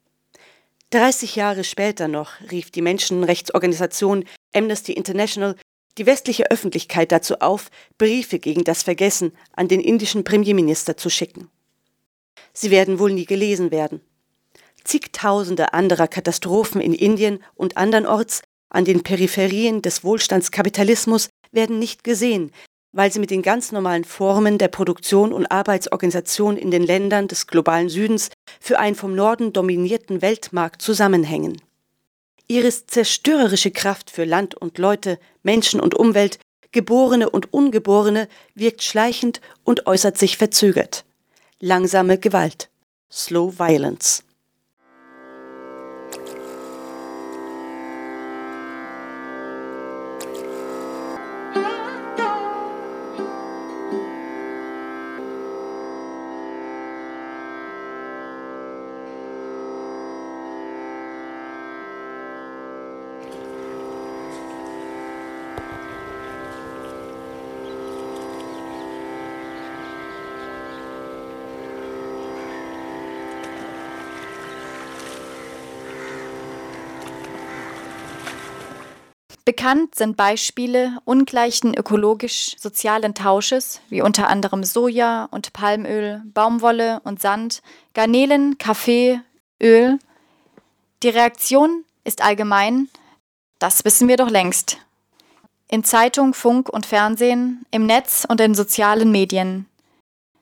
30 0.91 1.37
Jahre 1.37 1.65
später 1.65 2.09
noch 2.09 2.41
rief 2.51 2.71
die 2.71 2.83
Menschenrechtsorganisation 2.83 4.25
Amnesty 4.55 4.93
International 4.93 5.57
die 5.99 6.07
westliche 6.07 6.51
Öffentlichkeit 6.51 7.13
dazu 7.13 7.41
auf, 7.41 7.71
Briefe 7.99 8.39
gegen 8.39 8.65
das 8.65 8.83
Vergessen 8.83 9.33
an 9.53 9.69
den 9.69 9.81
indischen 9.81 10.25
Premierminister 10.25 10.97
zu 10.97 11.11
schicken. 11.11 11.51
Sie 12.53 12.71
werden 12.71 12.99
wohl 12.99 13.13
nie 13.13 13.27
gelesen 13.27 13.71
werden. 13.71 14.01
Zigtausende 14.85 15.73
anderer 15.73 16.09
Katastrophen 16.09 16.81
in 16.81 16.95
Indien 16.95 17.43
und 17.55 17.77
andernorts 17.77 18.43
an 18.69 18.85
den 18.85 19.03
Peripherien 19.03 19.83
des 19.83 20.05
Wohlstandskapitalismus 20.05 21.29
werden 21.51 21.79
nicht 21.79 22.05
gesehen, 22.05 22.53
weil 22.93 23.13
sie 23.13 23.19
mit 23.19 23.31
den 23.31 23.43
ganz 23.43 23.73
normalen 23.73 24.05
Formen 24.05 24.59
der 24.59 24.69
Produktion 24.69 25.33
und 25.33 25.47
Arbeitsorganisation 25.47 26.57
in 26.57 26.71
den 26.71 26.83
Ländern 26.83 27.29
des 27.29 27.47
globalen 27.47 27.89
Südens 27.89 28.31
für 28.61 28.79
einen 28.79 28.97
vom 28.97 29.15
Norden 29.15 29.53
dominierten 29.53 30.23
Weltmarkt 30.23 30.83
zusammenhängen. 30.83 31.61
Ihre 32.49 32.71
zerstörerische 32.71 33.71
Kraft 33.71 34.11
für 34.11 34.25
Land 34.25 34.55
und 34.55 34.79
Leute, 34.79 35.19
Menschen 35.43 35.81
und 35.81 35.95
Umwelt, 35.95 36.39
Geborene 36.73 37.31
und 37.31 37.53
Ungeborene 37.53 38.29
wirkt 38.55 38.83
schleichend 38.83 39.41
und 39.65 39.87
äußert 39.87 40.19
sich 40.19 40.37
verzögert. 40.37 41.05
Langsame 41.59 42.19
Gewalt. 42.19 42.69
Slow 43.11 43.59
Violence. 43.59 44.26
Bekannt 79.47 79.95
sind 79.95 80.17
Beispiele 80.17 80.99
ungleichen 81.05 81.73
ökologisch-sozialen 81.73 83.15
Tausches, 83.15 83.81
wie 83.89 84.03
unter 84.03 84.27
anderem 84.27 84.65
Soja 84.65 85.29
und 85.31 85.53
Palmöl, 85.53 86.21
Baumwolle 86.35 86.99
und 87.05 87.21
Sand, 87.21 87.63
Garnelen, 87.95 88.59
Kaffee, 88.59 89.21
Öl. 89.63 90.01
Die 91.05 91.11
Reaktion 91.11 91.85
ist 92.03 92.25
allgemein, 92.25 92.89
das 93.61 93.85
wissen 93.85 94.09
wir 94.09 94.17
doch 94.17 94.31
längst. 94.31 94.79
In 95.69 95.85
Zeitung, 95.85 96.35
Funk 96.35 96.69
und 96.69 96.85
Fernsehen, 96.85 97.65
im 97.71 97.87
Netz 97.87 98.27
und 98.29 98.41
in 98.41 98.53
sozialen 98.57 99.13
Medien. 99.13 99.67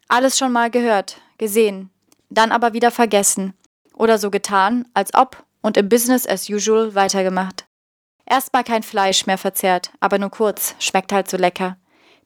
Alles 0.09 0.39
schon 0.39 0.51
mal 0.51 0.71
gehört, 0.71 1.21
gesehen, 1.37 1.91
dann 2.31 2.53
aber 2.53 2.73
wieder 2.73 2.91
vergessen 2.91 3.53
oder 3.93 4.17
so 4.17 4.31
getan, 4.31 4.89
als 4.95 5.13
ob 5.13 5.45
und 5.61 5.77
im 5.77 5.91
Business 5.91 6.27
as 6.27 6.49
usual 6.49 6.95
weitergemacht. 6.95 7.67
Erstmal 8.27 8.65
kein 8.65 8.83
Fleisch 8.83 9.27
mehr 9.27 9.39
verzehrt, 9.39 9.91
aber 10.01 10.19
nur 10.19 10.31
kurz, 10.31 10.75
schmeckt 10.79 11.13
halt 11.13 11.29
so 11.29 11.37
lecker. 11.37 11.77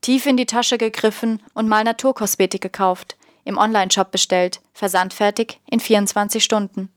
Tief 0.00 0.26
in 0.26 0.36
die 0.36 0.46
Tasche 0.46 0.78
gegriffen 0.78 1.42
und 1.54 1.68
mal 1.68 1.82
Naturkosmetik 1.82 2.60
gekauft, 2.60 3.16
im 3.44 3.58
Onlineshop 3.58 4.10
bestellt, 4.10 4.60
versandfertig 4.72 5.60
in 5.68 5.80
24 5.80 6.44
Stunden. 6.44 6.90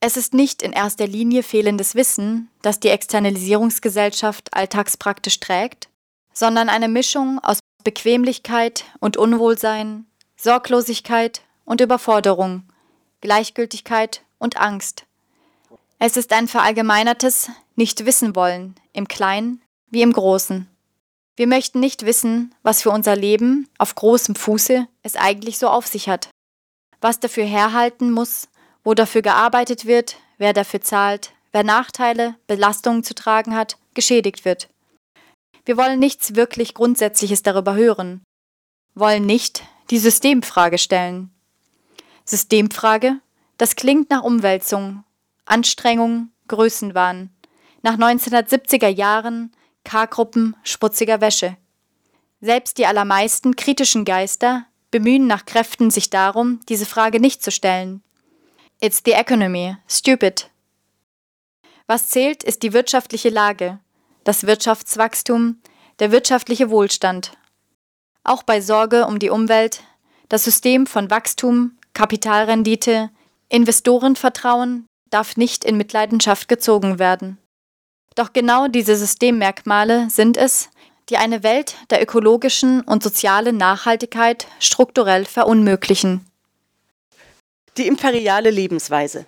Es 0.00 0.16
ist 0.16 0.34
nicht 0.34 0.62
in 0.62 0.72
erster 0.72 1.06
Linie 1.06 1.42
fehlendes 1.42 1.94
Wissen, 1.94 2.50
das 2.62 2.80
die 2.80 2.88
Externalisierungsgesellschaft 2.88 4.52
alltagspraktisch 4.54 5.40
trägt, 5.40 5.88
sondern 6.32 6.68
eine 6.68 6.88
Mischung 6.88 7.38
aus 7.42 7.60
Bequemlichkeit 7.82 8.84
und 9.00 9.16
Unwohlsein, 9.16 10.06
Sorglosigkeit 10.36 11.42
und 11.64 11.80
Überforderung, 11.80 12.64
Gleichgültigkeit 13.20 14.22
und 14.38 14.58
Angst. 14.58 15.06
Es 15.98 16.16
ist 16.16 16.32
ein 16.32 16.46
verallgemeinertes, 16.46 17.50
nicht 17.76 18.06
wissen 18.06 18.34
wollen, 18.34 18.74
im 18.92 19.06
Kleinen 19.06 19.62
wie 19.90 20.02
im 20.02 20.12
Großen. 20.12 20.68
Wir 21.36 21.46
möchten 21.46 21.80
nicht 21.80 22.06
wissen, 22.06 22.54
was 22.62 22.82
für 22.82 22.90
unser 22.90 23.14
Leben 23.14 23.68
auf 23.78 23.94
großem 23.94 24.34
Fuße 24.34 24.88
es 25.02 25.16
eigentlich 25.16 25.58
so 25.58 25.68
auf 25.68 25.86
sich 25.86 26.08
hat, 26.08 26.30
was 27.00 27.20
dafür 27.20 27.44
herhalten 27.44 28.10
muss, 28.10 28.48
wo 28.82 28.94
dafür 28.94 29.20
gearbeitet 29.20 29.84
wird, 29.84 30.16
wer 30.38 30.54
dafür 30.54 30.80
zahlt, 30.80 31.32
wer 31.52 31.62
Nachteile, 31.62 32.36
Belastungen 32.46 33.04
zu 33.04 33.14
tragen 33.14 33.54
hat, 33.54 33.76
geschädigt 33.94 34.44
wird. 34.44 34.68
Wir 35.66 35.76
wollen 35.76 35.98
nichts 35.98 36.36
wirklich 36.36 36.74
Grundsätzliches 36.74 37.42
darüber 37.42 37.74
hören, 37.74 38.22
wollen 38.94 39.26
nicht 39.26 39.64
die 39.90 39.98
Systemfrage 39.98 40.78
stellen. 40.78 41.30
Systemfrage, 42.24 43.20
das 43.58 43.76
klingt 43.76 44.10
nach 44.10 44.22
Umwälzung, 44.22 45.04
Anstrengung, 45.44 46.30
Größenwahn 46.48 47.30
nach 47.82 47.96
1970er 47.96 48.88
Jahren 48.88 49.52
K-Gruppen 49.84 50.56
schmutziger 50.64 51.20
Wäsche. 51.20 51.56
Selbst 52.40 52.78
die 52.78 52.86
allermeisten 52.86 53.56
kritischen 53.56 54.04
Geister 54.04 54.66
bemühen 54.90 55.26
nach 55.26 55.46
Kräften 55.46 55.90
sich 55.90 56.10
darum, 56.10 56.60
diese 56.68 56.86
Frage 56.86 57.20
nicht 57.20 57.42
zu 57.42 57.50
stellen. 57.50 58.02
It's 58.80 59.02
the 59.04 59.12
economy, 59.12 59.76
stupid. 59.88 60.50
Was 61.86 62.08
zählt, 62.08 62.42
ist 62.42 62.62
die 62.62 62.72
wirtschaftliche 62.72 63.30
Lage, 63.30 63.78
das 64.24 64.46
Wirtschaftswachstum, 64.46 65.60
der 65.98 66.12
wirtschaftliche 66.12 66.68
Wohlstand. 66.70 67.32
Auch 68.24 68.42
bei 68.42 68.60
Sorge 68.60 69.06
um 69.06 69.18
die 69.18 69.30
Umwelt, 69.30 69.82
das 70.28 70.44
System 70.44 70.86
von 70.86 71.10
Wachstum, 71.10 71.78
Kapitalrendite, 71.94 73.10
Investorenvertrauen, 73.48 74.86
darf 75.10 75.36
nicht 75.36 75.64
in 75.64 75.76
Mitleidenschaft 75.76 76.48
gezogen 76.48 76.98
werden. 76.98 77.38
Doch 78.16 78.32
genau 78.32 78.66
diese 78.66 78.96
Systemmerkmale 78.96 80.08
sind 80.08 80.38
es, 80.38 80.70
die 81.10 81.18
eine 81.18 81.42
Welt 81.42 81.76
der 81.90 82.02
ökologischen 82.02 82.80
und 82.80 83.02
sozialen 83.02 83.58
Nachhaltigkeit 83.58 84.48
strukturell 84.58 85.26
verunmöglichen. 85.26 86.26
Die 87.76 87.86
imperiale 87.86 88.50
Lebensweise. 88.50 89.26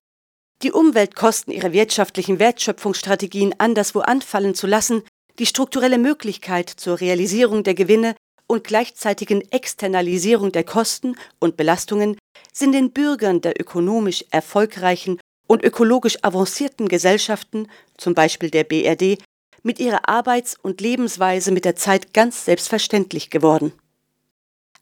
Die 0.62 0.72
Umweltkosten 0.72 1.52
ihrer 1.52 1.72
wirtschaftlichen 1.72 2.38
Wertschöpfungsstrategien 2.38 3.54
anderswo 3.58 4.00
anfallen 4.00 4.54
zu 4.54 4.66
lassen, 4.66 5.02
die 5.38 5.46
strukturelle 5.46 5.98
Möglichkeit 5.98 6.70
zur 6.70 6.98
Realisierung 6.98 7.62
der 7.62 7.74
Gewinne 7.74 8.16
und 8.48 8.64
gleichzeitigen 8.64 9.42
Externalisierung 9.52 10.50
der 10.50 10.64
Kosten 10.64 11.14
und 11.38 11.58
Belastungen 11.58 12.16
sind 12.52 12.72
den 12.72 12.90
Bürgern 12.90 13.42
der 13.42 13.60
ökonomisch 13.60 14.24
erfolgreichen 14.30 15.20
und 15.48 15.64
ökologisch 15.64 16.22
avancierten 16.22 16.86
Gesellschaften, 16.86 17.66
zum 17.96 18.14
Beispiel 18.14 18.50
der 18.50 18.62
BRD, 18.62 19.18
mit 19.64 19.80
ihrer 19.80 20.08
Arbeits- 20.08 20.56
und 20.62 20.80
Lebensweise 20.80 21.50
mit 21.50 21.64
der 21.64 21.74
Zeit 21.74 22.14
ganz 22.14 22.44
selbstverständlich 22.44 23.30
geworden. 23.30 23.72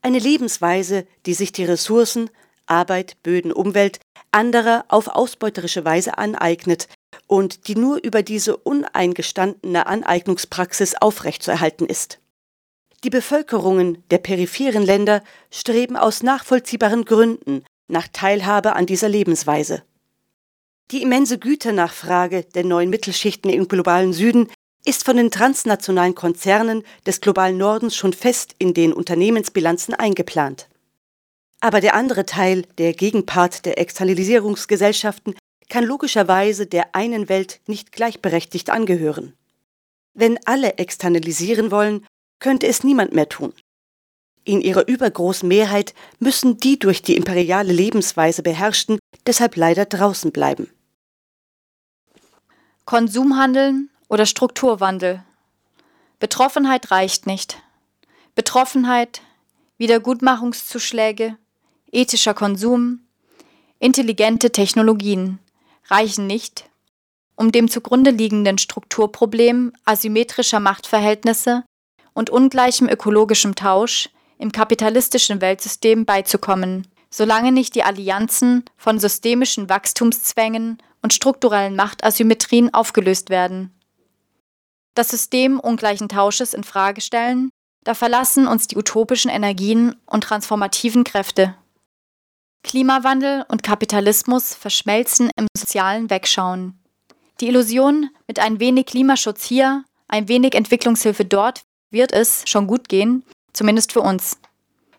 Eine 0.02 0.18
Lebensweise, 0.18 1.06
die 1.24 1.32
sich 1.32 1.52
die 1.52 1.64
Ressourcen, 1.64 2.28
Arbeit, 2.66 3.16
Böden, 3.22 3.52
Umwelt 3.52 4.00
anderer 4.32 4.84
auf 4.88 5.08
ausbeuterische 5.08 5.84
Weise 5.84 6.18
aneignet 6.18 6.88
und 7.26 7.68
die 7.68 7.76
nur 7.76 8.02
über 8.04 8.22
diese 8.22 8.56
uneingestandene 8.56 9.86
Aneignungspraxis 9.86 10.94
aufrechtzuerhalten 10.94 11.86
ist. 11.86 12.18
Die 13.04 13.10
Bevölkerungen 13.10 14.02
der 14.10 14.18
peripheren 14.18 14.82
Länder 14.82 15.22
streben 15.50 15.96
aus 15.96 16.22
nachvollziehbaren 16.22 17.04
Gründen 17.04 17.64
nach 17.88 18.08
Teilhabe 18.08 18.74
an 18.74 18.86
dieser 18.86 19.08
Lebensweise. 19.08 19.82
Die 20.92 21.02
immense 21.02 21.38
Güternachfrage 21.38 22.44
der 22.44 22.62
neuen 22.62 22.90
Mittelschichten 22.90 23.50
im 23.50 23.66
globalen 23.66 24.12
Süden 24.12 24.48
ist 24.84 25.04
von 25.04 25.16
den 25.16 25.32
transnationalen 25.32 26.14
Konzernen 26.14 26.84
des 27.04 27.20
globalen 27.20 27.58
Nordens 27.58 27.96
schon 27.96 28.12
fest 28.12 28.54
in 28.58 28.72
den 28.72 28.92
Unternehmensbilanzen 28.92 29.94
eingeplant. 29.94 30.68
Aber 31.58 31.80
der 31.80 31.94
andere 31.94 32.24
Teil, 32.24 32.62
der 32.78 32.92
Gegenpart 32.92 33.66
der 33.66 33.78
Externalisierungsgesellschaften, 33.78 35.34
kann 35.68 35.82
logischerweise 35.82 36.66
der 36.66 36.94
einen 36.94 37.28
Welt 37.28 37.60
nicht 37.66 37.90
gleichberechtigt 37.90 38.70
angehören. 38.70 39.32
Wenn 40.14 40.38
alle 40.46 40.74
externalisieren 40.74 41.72
wollen, 41.72 42.06
könnte 42.38 42.68
es 42.68 42.84
niemand 42.84 43.12
mehr 43.12 43.28
tun. 43.28 43.52
In 44.44 44.60
ihrer 44.60 44.86
übergroßen 44.86 45.48
Mehrheit 45.48 45.94
müssen 46.20 46.58
die 46.58 46.78
durch 46.78 47.02
die 47.02 47.16
imperiale 47.16 47.72
Lebensweise 47.72 48.44
beherrschten 48.44 49.00
deshalb 49.26 49.56
leider 49.56 49.86
draußen 49.86 50.30
bleiben. 50.30 50.70
Konsumhandeln 52.86 53.90
oder 54.08 54.26
Strukturwandel. 54.26 55.24
Betroffenheit 56.20 56.92
reicht 56.92 57.26
nicht. 57.26 57.60
Betroffenheit, 58.36 59.22
Wiedergutmachungszuschläge, 59.76 61.36
ethischer 61.90 62.32
Konsum, 62.32 63.00
intelligente 63.80 64.52
Technologien 64.52 65.40
reichen 65.86 66.28
nicht, 66.28 66.70
um 67.34 67.50
dem 67.50 67.68
zugrunde 67.68 68.12
liegenden 68.12 68.56
Strukturproblem 68.56 69.72
asymmetrischer 69.84 70.60
Machtverhältnisse 70.60 71.64
und 72.14 72.30
ungleichem 72.30 72.88
ökologischem 72.88 73.56
Tausch 73.56 74.10
im 74.38 74.52
kapitalistischen 74.52 75.40
Weltsystem 75.40 76.04
beizukommen, 76.04 76.86
solange 77.10 77.52
nicht 77.52 77.74
die 77.74 77.82
Allianzen 77.82 78.64
von 78.76 78.98
systemischen 78.98 79.68
Wachstumszwängen 79.68 80.78
und 81.02 81.12
strukturellen 81.12 81.76
Machtasymmetrien 81.76 82.74
aufgelöst 82.74 83.30
werden. 83.30 83.72
Das 84.94 85.08
System 85.08 85.60
ungleichen 85.60 86.08
Tausches 86.08 86.54
in 86.54 86.64
Frage 86.64 87.00
stellen, 87.00 87.50
da 87.84 87.94
verlassen 87.94 88.48
uns 88.48 88.66
die 88.66 88.76
utopischen 88.76 89.30
Energien 89.30 89.94
und 90.06 90.24
transformativen 90.24 91.04
Kräfte. 91.04 91.54
Klimawandel 92.64 93.44
und 93.48 93.62
Kapitalismus 93.62 94.54
verschmelzen 94.54 95.30
im 95.36 95.46
sozialen 95.56 96.10
Wegschauen. 96.10 96.80
Die 97.40 97.46
Illusion, 97.46 98.10
mit 98.26 98.40
ein 98.40 98.58
wenig 98.58 98.86
Klimaschutz 98.86 99.44
hier, 99.44 99.84
ein 100.08 100.28
wenig 100.28 100.54
Entwicklungshilfe 100.54 101.24
dort, 101.24 101.62
wird 101.90 102.12
es 102.12 102.42
schon 102.46 102.66
gut 102.66 102.88
gehen, 102.88 103.22
zumindest 103.52 103.92
für 103.92 104.00
uns. 104.00 104.38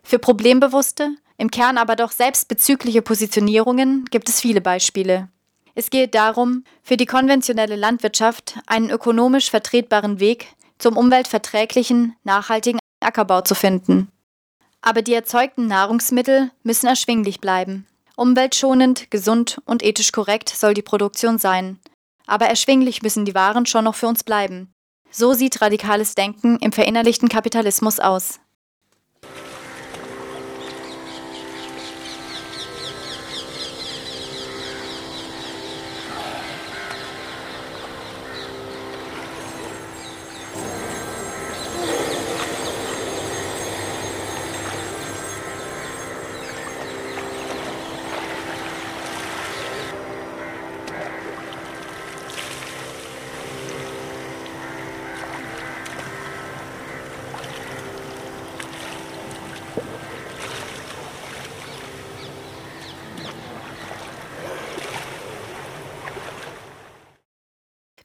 Für 0.02 0.18
problembewusste, 0.18 1.10
im 1.38 1.50
Kern 1.50 1.78
aber 1.78 1.96
doch 1.96 2.10
selbstbezügliche 2.10 3.00
Positionierungen 3.00 4.04
gibt 4.10 4.28
es 4.28 4.40
viele 4.40 4.60
Beispiele. 4.60 5.28
Es 5.76 5.90
geht 5.90 6.16
darum, 6.16 6.64
für 6.82 6.96
die 6.96 7.06
konventionelle 7.06 7.76
Landwirtschaft 7.76 8.58
einen 8.66 8.90
ökonomisch 8.90 9.48
vertretbaren 9.48 10.18
Weg 10.18 10.48
zum 10.78 10.96
umweltverträglichen, 10.96 12.16
nachhaltigen 12.24 12.80
Ackerbau 13.00 13.42
zu 13.42 13.54
finden. 13.54 14.08
Aber 14.80 15.02
die 15.02 15.14
erzeugten 15.14 15.68
Nahrungsmittel 15.68 16.50
müssen 16.64 16.88
erschwinglich 16.88 17.40
bleiben. 17.40 17.86
Umweltschonend, 18.16 19.12
gesund 19.12 19.60
und 19.64 19.84
ethisch 19.84 20.10
korrekt 20.10 20.48
soll 20.48 20.74
die 20.74 20.82
Produktion 20.82 21.38
sein. 21.38 21.78
Aber 22.26 22.46
erschwinglich 22.46 23.02
müssen 23.02 23.24
die 23.24 23.36
Waren 23.36 23.64
schon 23.64 23.84
noch 23.84 23.94
für 23.94 24.08
uns 24.08 24.24
bleiben. 24.24 24.72
So 25.10 25.32
sieht 25.34 25.62
radikales 25.62 26.16
Denken 26.16 26.58
im 26.58 26.72
verinnerlichten 26.72 27.28
Kapitalismus 27.28 28.00
aus. 28.00 28.40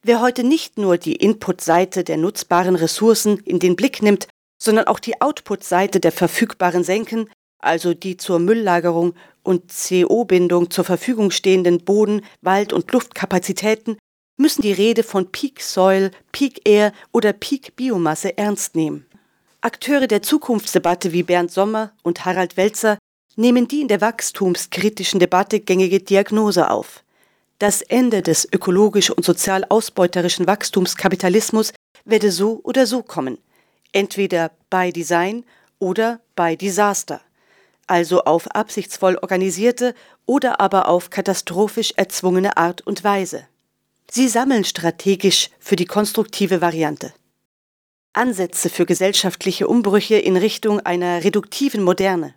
Wer 0.05 0.19
heute 0.19 0.43
nicht 0.43 0.77
nur 0.77 0.97
die 0.97 1.15
Input-Seite 1.15 2.03
der 2.03 2.17
nutzbaren 2.17 2.75
Ressourcen 2.75 3.37
in 3.45 3.59
den 3.59 3.77
Blick 3.77 4.01
nimmt, 4.01 4.27
sondern 4.61 4.87
auch 4.87 4.99
die 4.99 5.21
Output-Seite 5.21 6.01
der 6.01 6.11
verfügbaren 6.11 6.83
Senken, 6.83 7.29
also 7.57 7.93
die 7.93 8.17
zur 8.17 8.39
Mülllagerung 8.39 9.13
und 9.43 9.71
CO-Bindung 9.71 10.69
zur 10.71 10.83
Verfügung 10.83 11.31
stehenden 11.31 11.85
Boden-, 11.85 12.25
Wald- 12.41 12.73
und 12.73 12.91
Luftkapazitäten, 12.91 13.97
müssen 14.35 14.61
die 14.61 14.73
Rede 14.73 15.03
von 15.03 15.31
Peak 15.31 15.61
Soil, 15.61 16.11
Peak 16.33 16.67
Air 16.67 16.91
oder 17.13 17.31
Peak 17.31 17.77
Biomasse 17.77 18.37
ernst 18.37 18.75
nehmen. 18.75 19.05
Akteure 19.61 20.07
der 20.07 20.21
Zukunftsdebatte 20.21 21.13
wie 21.13 21.23
Bernd 21.23 21.49
Sommer 21.49 21.93
und 22.03 22.25
Harald 22.25 22.57
Welzer 22.57 22.97
nehmen 23.37 23.69
die 23.69 23.79
in 23.79 23.87
der 23.87 24.01
wachstumskritischen 24.01 25.21
Debatte 25.21 25.61
gängige 25.61 26.01
Diagnose 26.01 26.69
auf. 26.69 27.02
Das 27.63 27.82
Ende 27.82 28.21
des 28.21 28.45
ökologisch 28.52 29.10
und 29.10 29.23
sozial 29.23 29.63
ausbeuterischen 29.69 30.47
Wachstumskapitalismus 30.47 31.71
werde 32.04 32.30
so 32.30 32.60
oder 32.65 32.86
so 32.86 33.04
kommen, 33.04 33.38
entweder 33.93 34.52
by 34.69 34.91
Design 34.91 35.45
oder 35.80 36.19
by 36.36 36.58
Disaster, 36.58 37.21
also 37.88 38.26
auf 38.26 38.54
absichtsvoll 38.54 39.15
organisierte 39.15 39.95
oder 40.26 40.60
aber 40.60 40.89
auf 40.89 41.10
katastrophisch 41.10 41.93
erzwungene 41.95 42.58
Art 42.58 42.82
und 42.82 43.06
Weise. 43.06 43.47
Sie 44.12 44.28
sammeln 44.28 44.65
strategisch 44.65 45.49
für 45.58 45.78
die 45.78 45.86
konstruktive 45.86 46.59
Variante. 46.59 47.14
Ansätze 48.11 48.70
für 48.70 48.86
gesellschaftliche 48.86 49.70
Umbrüche 49.70 50.16
in 50.16 50.36
Richtung 50.36 50.82
einer 50.82 51.24
reduktiven 51.24 51.82
Moderne. 51.82 52.36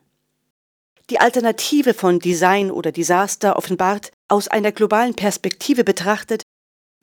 Die 1.10 1.18
Alternative 1.18 1.94
von 1.94 2.20
Design 2.20 2.70
oder 2.70 2.92
Disaster 2.92 3.56
offenbart 3.56 4.12
aus 4.28 4.48
einer 4.48 4.72
globalen 4.72 5.14
Perspektive 5.14 5.84
betrachtet 5.84 6.42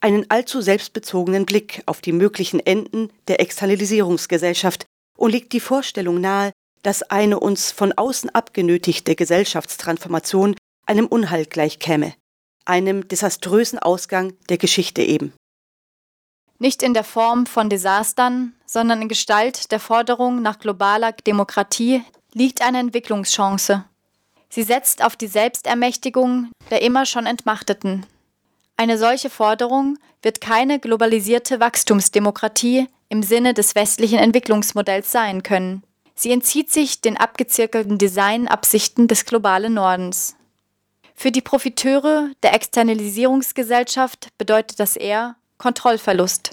einen 0.01 0.29
allzu 0.29 0.61
selbstbezogenen 0.61 1.45
Blick 1.45 1.81
auf 1.85 2.01
die 2.01 2.11
möglichen 2.11 2.59
Enden 2.59 3.11
der 3.27 3.39
Externalisierungsgesellschaft 3.39 4.85
und 5.17 5.31
legt 5.31 5.53
die 5.53 5.61
Vorstellung 5.61 6.19
nahe, 6.19 6.51
dass 6.81 7.03
eine 7.03 7.39
uns 7.39 7.71
von 7.71 7.93
außen 7.93 8.29
abgenötigte 8.29 9.15
Gesellschaftstransformation 9.15 10.55
einem 10.85 11.07
Unheil 11.07 11.45
gleichkäme, 11.45 12.13
einem 12.65 13.07
desaströsen 13.07 13.79
Ausgang 13.79 14.33
der 14.49 14.57
Geschichte 14.57 15.01
eben. 15.01 15.33
Nicht 16.59 16.83
in 16.83 16.93
der 16.93 17.05
Form 17.05 17.45
von 17.45 17.69
Desastern, 17.69 18.53
sondern 18.65 19.01
in 19.01 19.07
Gestalt 19.07 19.71
der 19.71 19.79
Forderung 19.79 20.41
nach 20.41 20.59
globaler 20.59 21.13
Demokratie 21.13 22.03
liegt 22.33 22.61
eine 22.61 22.79
Entwicklungschance. 22.79 23.85
Sie 24.53 24.61
setzt 24.61 25.03
auf 25.03 25.15
die 25.15 25.25
Selbstermächtigung 25.25 26.51
der 26.69 26.83
immer 26.83 27.07
schon 27.07 27.25
Entmachteten. 27.25 28.05
Eine 28.77 28.99
solche 28.99 29.31
Forderung 29.31 29.97
wird 30.21 30.41
keine 30.41 30.77
globalisierte 30.79 31.59
Wachstumsdemokratie 31.59 32.87
im 33.09 33.23
Sinne 33.23 33.55
des 33.55 33.73
westlichen 33.73 34.19
Entwicklungsmodells 34.19 35.11
sein 35.11 35.41
können. 35.41 35.81
Sie 36.13 36.31
entzieht 36.31 36.71
sich 36.71 37.01
den 37.01 37.17
abgezirkelten 37.17 37.97
Designabsichten 37.97 39.07
des 39.07 39.25
globalen 39.25 39.73
Nordens. 39.73 40.35
Für 41.15 41.31
die 41.31 41.41
Profiteure 41.41 42.29
der 42.43 42.53
Externalisierungsgesellschaft 42.53 44.27
bedeutet 44.37 44.79
das 44.79 44.97
eher 44.97 45.35
Kontrollverlust. 45.57 46.51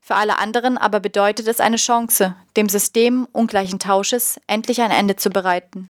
Für 0.00 0.14
alle 0.14 0.38
anderen 0.38 0.78
aber 0.78 1.00
bedeutet 1.00 1.48
es 1.48 1.60
eine 1.60 1.76
Chance, 1.76 2.34
dem 2.56 2.70
System 2.70 3.28
ungleichen 3.32 3.78
Tausches 3.78 4.40
endlich 4.46 4.80
ein 4.80 4.90
Ende 4.90 5.16
zu 5.16 5.28
bereiten. 5.28 5.86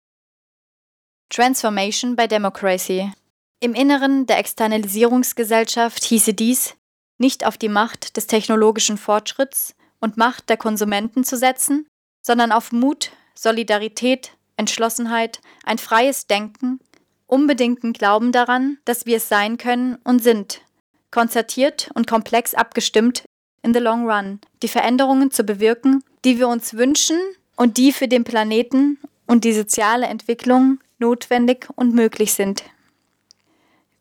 Transformation 1.30 2.16
by 2.16 2.28
Democracy. 2.28 3.12
Im 3.60 3.76
Inneren 3.76 4.26
der 4.26 4.40
Externalisierungsgesellschaft 4.40 6.04
hieße 6.04 6.34
dies, 6.34 6.76
nicht 7.20 7.46
auf 7.46 7.56
die 7.58 7.70
Macht 7.70 8.18
des 8.18 8.26
technologischen 8.26 8.98
Fortschritts 8.98 9.76
und 10.00 10.18
Macht 10.18 10.50
der 10.50 10.58
Konsumenten 10.58 11.24
zu 11.24 11.38
setzen, 11.38 11.86
sondern 12.24 12.52
auf 12.52 12.72
Mut, 12.72 13.12
Solidarität, 13.36 14.32
Entschlossenheit, 14.58 15.40
ein 15.64 15.78
freies 15.78 16.26
Denken, 16.26 16.80
unbedingten 17.28 17.94
Glauben 17.94 18.32
daran, 18.32 18.80
dass 18.86 19.06
wir 19.06 19.18
es 19.18 19.30
sein 19.30 19.58
können 19.58 20.00
und 20.04 20.24
sind, 20.24 20.62
konzertiert 21.12 21.92
und 21.94 22.08
komplex 22.08 22.56
abgestimmt 22.56 23.24
in 23.62 23.74
the 23.76 23.80
long 23.80 24.10
run, 24.10 24.40
die 24.64 24.68
Veränderungen 24.68 25.30
zu 25.30 25.44
bewirken, 25.44 26.04
die 26.26 26.40
wir 26.40 26.48
uns 26.48 26.74
wünschen 26.74 27.20
und 27.56 27.78
die 27.78 27.92
für 27.92 28.08
den 28.08 28.24
Planeten 28.24 28.98
und 29.28 29.44
die 29.44 29.54
soziale 29.54 30.08
Entwicklung 30.08 30.80
notwendig 31.00 31.68
und 31.76 31.94
möglich 31.94 32.34
sind. 32.34 32.64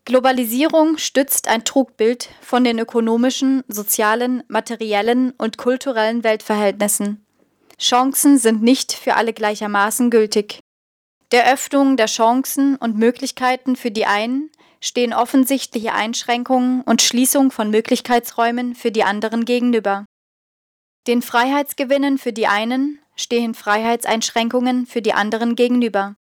Globalisierung 0.04 0.96
stützt 0.96 1.48
ein 1.48 1.64
Trugbild 1.64 2.30
von 2.40 2.64
den 2.64 2.78
ökonomischen, 2.78 3.62
sozialen, 3.68 4.42
materiellen 4.48 5.32
und 5.32 5.58
kulturellen 5.58 6.24
Weltverhältnissen. 6.24 7.24
Chancen 7.78 8.38
sind 8.38 8.62
nicht 8.62 8.92
für 8.92 9.14
alle 9.14 9.32
gleichermaßen 9.32 10.10
gültig. 10.10 10.60
Der 11.30 11.52
Öffnung 11.52 11.98
der 11.98 12.06
Chancen 12.06 12.76
und 12.76 12.96
Möglichkeiten 12.96 13.76
für 13.76 13.90
die 13.90 14.06
einen 14.06 14.50
stehen 14.80 15.12
offensichtliche 15.12 15.92
Einschränkungen 15.92 16.80
und 16.82 17.02
Schließung 17.02 17.50
von 17.50 17.70
Möglichkeitsräumen 17.70 18.74
für 18.74 18.90
die 18.90 19.04
anderen 19.04 19.44
gegenüber. 19.44 20.06
Den 21.06 21.20
Freiheitsgewinnen 21.22 22.18
für 22.18 22.32
die 22.32 22.46
einen 22.46 22.98
stehen 23.14 23.54
Freiheitseinschränkungen 23.54 24.86
für 24.86 25.02
die 25.02 25.12
anderen 25.12 25.54
gegenüber. 25.54 26.16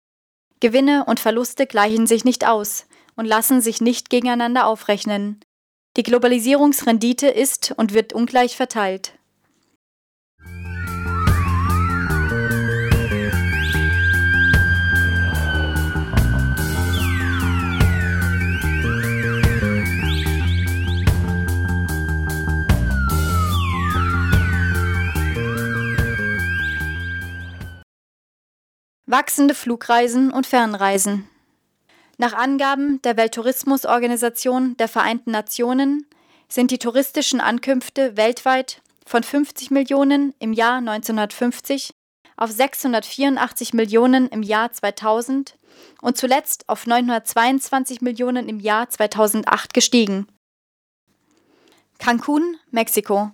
Gewinne 0.59 1.05
und 1.05 1.19
Verluste 1.19 1.67
gleichen 1.67 2.07
sich 2.07 2.25
nicht 2.25 2.47
aus, 2.47 2.87
und 3.15 3.25
lassen 3.25 3.61
sich 3.61 3.81
nicht 3.81 4.09
gegeneinander 4.09 4.67
aufrechnen. 4.67 5.41
Die 5.97 6.03
Globalisierungsrendite 6.03 7.27
ist 7.27 7.73
und 7.75 7.93
wird 7.93 8.13
ungleich 8.13 8.55
verteilt. 8.55 9.16
Wachsende 29.09 29.55
Flugreisen 29.55 30.31
und 30.31 30.45
Fernreisen. 30.45 31.29
Nach 32.17 32.33
Angaben 32.33 33.01
der 33.03 33.15
Welttourismusorganisation 33.15 34.75
der 34.75 34.89
Vereinten 34.89 35.31
Nationen 35.31 36.05
sind 36.49 36.71
die 36.71 36.77
touristischen 36.77 37.39
Ankünfte 37.39 38.17
weltweit 38.17 38.81
von 39.05 39.23
50 39.23 39.71
Millionen 39.71 40.33
im 40.39 40.51
Jahr 40.51 40.79
1950 40.79 41.91
auf 42.35 42.51
684 42.51 43.73
Millionen 43.73 44.27
im 44.27 44.43
Jahr 44.43 44.73
2000 44.73 45.57
und 46.01 46.17
zuletzt 46.17 46.67
auf 46.67 46.85
922 46.85 48.01
Millionen 48.01 48.49
im 48.49 48.59
Jahr 48.59 48.89
2008 48.89 49.73
gestiegen. 49.73 50.27
Cancun, 51.97 52.57
Mexiko. 52.71 53.31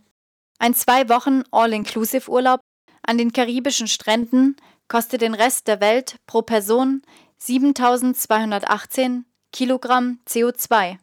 Ein 0.60 0.76
zwei 0.76 1.10
Wochen 1.10 1.42
All-Inclusive-Urlaub 1.50 2.60
an 3.02 3.18
den 3.18 3.34
karibischen 3.34 3.88
Stränden 3.88 4.56
kostet 4.88 5.22
den 5.22 5.34
Rest 5.34 5.68
der 5.68 5.82
Welt 5.82 6.18
pro 6.28 6.42
Person 6.42 7.02
7218 7.38 9.26
Kilogramm 9.52 10.20
CO2. 10.28 10.98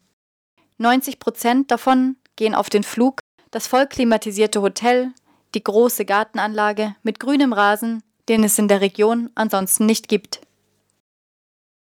90 0.78 1.18
Prozent 1.18 1.70
davon 1.70 2.16
gehen 2.36 2.54
auf 2.54 2.70
den 2.70 2.82
Flug, 2.82 3.20
das 3.50 3.66
vollklimatisierte 3.66 4.62
Hotel, 4.62 5.12
die 5.54 5.62
große 5.62 6.04
Gartenanlage 6.04 6.94
mit 7.02 7.20
grünem 7.20 7.52
Rasen, 7.52 8.02
den 8.28 8.44
es 8.44 8.58
in 8.58 8.68
der 8.68 8.80
Region 8.80 9.30
ansonsten 9.34 9.86
nicht 9.86 10.08
gibt. 10.08 10.40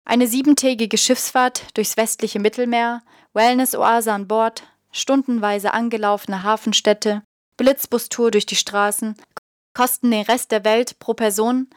Eine 0.06 0.28
siebentägige 0.28 0.98
Schiffsfahrt 0.98 1.66
durchs 1.76 1.98
westliche 1.98 2.40
Mittelmeer, 2.40 3.02
Wellness-Oase 3.34 4.14
an 4.14 4.28
Bord, 4.28 4.64
stundenweise 4.92 5.74
angelaufene 5.74 6.44
Hafenstädte, 6.44 7.24
Blitzbustour 7.58 8.32
durch 8.32 8.46
die 8.46 8.56
Straßen 8.56 9.18
kosten 9.78 10.10
den 10.10 10.24
Rest 10.24 10.52
der 10.52 10.66
Welt 10.66 10.98
pro 10.98 11.14
Person 11.14 11.68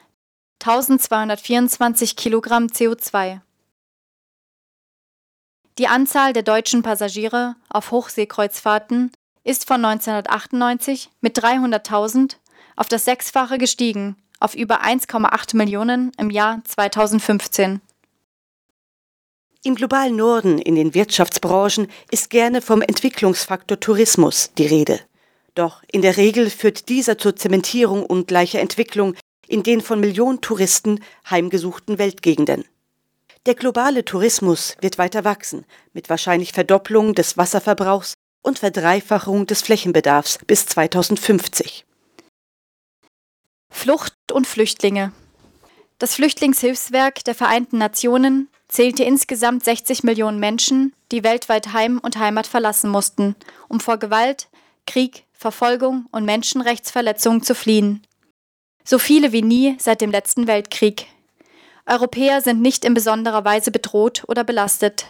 1224 0.61 2.17
Kilogramm 2.17 2.69
CO2. 2.69 3.41
Die 5.77 5.87
Anzahl 5.87 6.33
der 6.33 6.43
deutschen 6.43 6.83
Passagiere 6.83 7.57
auf 7.69 7.91
Hochseekreuzfahrten 7.91 9.13
ist 9.45 9.67
von 9.67 9.85
1998 9.85 11.11
mit 11.21 11.39
300.000 11.39 12.37
auf 12.75 12.89
das 12.89 13.05
Sechsfache 13.05 13.59
gestiegen, 13.59 14.17
auf 14.39 14.55
über 14.55 14.83
1,8 14.83 15.55
Millionen 15.59 16.13
im 16.17 16.31
Jahr 16.31 16.63
2015. 16.65 17.83
Im 19.63 19.75
globalen 19.75 20.17
Norden, 20.17 20.59
in 20.59 20.75
den 20.75 20.95
Wirtschaftsbranchen, 20.95 21.89
ist 22.11 22.31
gerne 22.31 22.63
vom 22.63 22.81
Entwicklungsfaktor 22.81 23.79
Tourismus 23.79 24.53
die 24.57 24.67
Rede. 24.67 25.01
Doch 25.55 25.83
in 25.91 26.03
der 26.03 26.17
Regel 26.17 26.51
führt 26.51 26.89
dieser 26.89 27.19
zur 27.19 27.37
Zementierung 27.37 28.05
ungleicher 28.05 28.61
Entwicklung 28.61 29.15
in 29.47 29.63
den 29.63 29.81
von 29.81 30.01
Millionen 30.01 30.41
Touristen 30.41 31.01
heimgesuchten 31.29 31.99
Weltgegenden. 31.99 32.65
Der 33.47 33.55
globale 33.55 34.05
Tourismus 34.05 34.77
wird 34.81 34.99
weiter 34.99 35.25
wachsen, 35.25 35.65
mit 35.93 36.09
wahrscheinlich 36.09 36.53
Verdopplung 36.53 37.15
des 37.15 37.37
Wasserverbrauchs 37.37 38.15
und 38.43 38.59
Verdreifachung 38.59 39.47
des 39.47 39.63
Flächenbedarfs 39.63 40.39
bis 40.47 40.67
2050. 40.67 41.85
Flucht 43.71 44.15
und 44.33 44.47
Flüchtlinge. 44.47 45.13
Das 45.99 46.15
Flüchtlingshilfswerk 46.15 47.25
der 47.25 47.35
Vereinten 47.35 47.79
Nationen 47.79 48.49
zählte 48.69 49.05
insgesamt 49.05 49.65
60 49.65 50.03
Millionen 50.03 50.39
Menschen, 50.39 50.95
die 51.13 51.25
weltweit 51.25 51.73
Heim 51.73 51.99
und 51.99 52.19
Heimat 52.19 52.47
verlassen 52.47 52.91
mussten, 52.91 53.37
um 53.69 53.81
vor 53.81 53.99
Gewalt, 53.99 54.49
Krieg, 54.87 55.25
Verfolgung 55.41 56.07
und 56.11 56.27
Menschenrechtsverletzungen 56.27 57.43
zu 57.43 57.55
fliehen. 57.55 58.03
So 58.85 58.99
viele 58.99 59.33
wie 59.33 59.41
nie 59.41 59.75
seit 59.79 60.03
dem 60.03 60.11
letzten 60.11 60.47
Weltkrieg. 60.47 61.07
Europäer 61.87 62.43
sind 62.43 62.61
nicht 62.61 62.85
in 62.85 62.93
besonderer 62.93 63.43
Weise 63.43 63.71
bedroht 63.71 64.23
oder 64.29 64.45
belastet. 64.45 65.07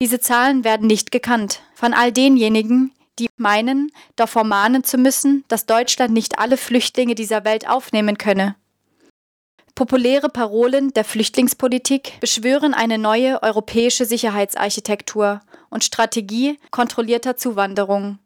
Diese 0.00 0.18
Zahlen 0.18 0.64
werden 0.64 0.86
nicht 0.86 1.12
gekannt 1.12 1.60
von 1.74 1.92
all 1.92 2.10
denjenigen, 2.10 2.92
die 3.18 3.28
meinen, 3.36 3.92
davor 4.16 4.44
mahnen 4.44 4.82
zu 4.82 4.96
müssen, 4.96 5.44
dass 5.48 5.66
Deutschland 5.66 6.14
nicht 6.14 6.38
alle 6.38 6.56
Flüchtlinge 6.56 7.14
dieser 7.14 7.44
Welt 7.44 7.68
aufnehmen 7.68 8.16
könne. 8.16 8.56
Populäre 9.74 10.30
Parolen 10.30 10.94
der 10.94 11.04
Flüchtlingspolitik 11.04 12.18
beschwören 12.20 12.72
eine 12.72 12.96
neue 12.96 13.42
europäische 13.42 14.06
Sicherheitsarchitektur 14.06 15.42
und 15.68 15.84
Strategie 15.84 16.58
kontrollierter 16.70 17.36
Zuwanderung. 17.36 18.18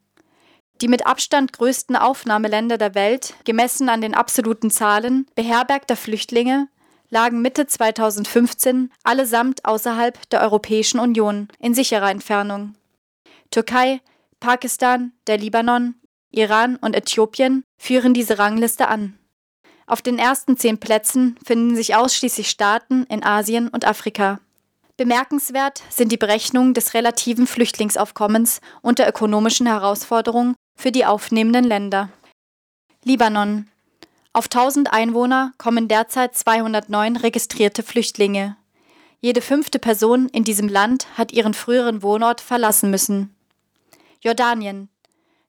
Die 0.80 0.88
mit 0.88 1.06
Abstand 1.06 1.52
größten 1.52 1.96
Aufnahmeländer 1.96 2.78
der 2.78 2.94
Welt, 2.94 3.34
gemessen 3.44 3.88
an 3.88 4.00
den 4.00 4.14
absoluten 4.14 4.70
Zahlen 4.70 5.26
beherbergter 5.34 5.96
Flüchtlinge, 5.96 6.68
lagen 7.10 7.42
Mitte 7.42 7.66
2015 7.66 8.90
allesamt 9.04 9.64
außerhalb 9.64 10.28
der 10.30 10.42
Europäischen 10.42 10.98
Union 10.98 11.48
in 11.60 11.74
sicherer 11.74 12.10
Entfernung. 12.10 12.74
Türkei, 13.50 14.00
Pakistan, 14.40 15.12
der 15.28 15.38
Libanon, 15.38 15.94
Iran 16.32 16.76
und 16.76 16.96
Äthiopien 16.96 17.62
führen 17.78 18.14
diese 18.14 18.38
Rangliste 18.38 18.88
an. 18.88 19.16
Auf 19.86 20.02
den 20.02 20.18
ersten 20.18 20.56
zehn 20.56 20.78
Plätzen 20.78 21.38
finden 21.44 21.76
sich 21.76 21.94
ausschließlich 21.94 22.50
Staaten 22.50 23.04
in 23.04 23.22
Asien 23.22 23.68
und 23.68 23.84
Afrika. 23.86 24.40
Bemerkenswert 24.96 25.82
sind 25.90 26.10
die 26.10 26.16
Berechnungen 26.16 26.74
des 26.74 26.94
relativen 26.94 27.46
Flüchtlingsaufkommens 27.46 28.60
unter 28.80 29.08
ökonomischen 29.08 29.66
Herausforderungen 29.66 30.54
für 30.74 30.92
die 30.92 31.04
aufnehmenden 31.04 31.64
Länder. 31.64 32.10
Libanon. 33.04 33.68
Auf 34.32 34.46
1000 34.46 34.92
Einwohner 34.92 35.52
kommen 35.58 35.88
derzeit 35.88 36.34
209 36.36 37.16
registrierte 37.16 37.82
Flüchtlinge. 37.82 38.56
Jede 39.20 39.40
fünfte 39.40 39.78
Person 39.78 40.28
in 40.28 40.44
diesem 40.44 40.68
Land 40.68 41.06
hat 41.16 41.32
ihren 41.32 41.54
früheren 41.54 42.02
Wohnort 42.02 42.40
verlassen 42.40 42.90
müssen. 42.90 43.34
Jordanien. 44.20 44.88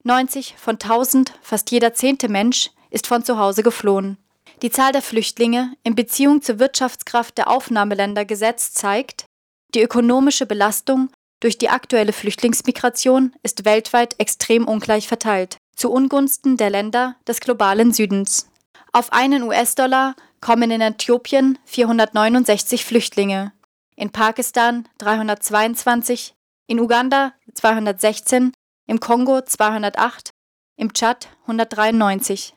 90 0.04 0.54
von 0.56 0.74
1000, 0.74 1.34
fast 1.42 1.70
jeder 1.70 1.92
zehnte 1.92 2.28
Mensch, 2.28 2.70
ist 2.90 3.06
von 3.06 3.24
zu 3.24 3.38
Hause 3.38 3.62
geflohen. 3.62 4.18
Die 4.62 4.70
Zahl 4.70 4.92
der 4.92 5.02
Flüchtlinge 5.02 5.74
in 5.82 5.94
Beziehung 5.94 6.40
zur 6.40 6.58
Wirtschaftskraft 6.58 7.36
der 7.36 7.50
Aufnahmeländer 7.50 8.24
gesetzt 8.24 8.76
zeigt, 8.78 9.26
die 9.74 9.82
ökonomische 9.82 10.46
Belastung 10.46 11.10
durch 11.40 11.58
die 11.58 11.68
aktuelle 11.68 12.12
Flüchtlingsmigration 12.12 13.34
ist 13.42 13.64
weltweit 13.64 14.18
extrem 14.18 14.66
ungleich 14.66 15.08
verteilt, 15.08 15.58
zu 15.74 15.90
Ungunsten 15.90 16.56
der 16.56 16.70
Länder 16.70 17.16
des 17.26 17.40
globalen 17.40 17.92
Südens. 17.92 18.48
Auf 18.92 19.12
einen 19.12 19.42
US-Dollar 19.42 20.16
kommen 20.40 20.70
in 20.70 20.80
Äthiopien 20.80 21.58
469 21.64 22.84
Flüchtlinge, 22.84 23.52
in 23.96 24.10
Pakistan 24.10 24.88
322, 24.98 26.34
in 26.66 26.80
Uganda 26.80 27.34
216, 27.54 28.52
im 28.86 29.00
Kongo 29.00 29.40
208, 29.42 30.30
im 30.76 30.92
Tschad 30.92 31.28
193. 31.42 32.54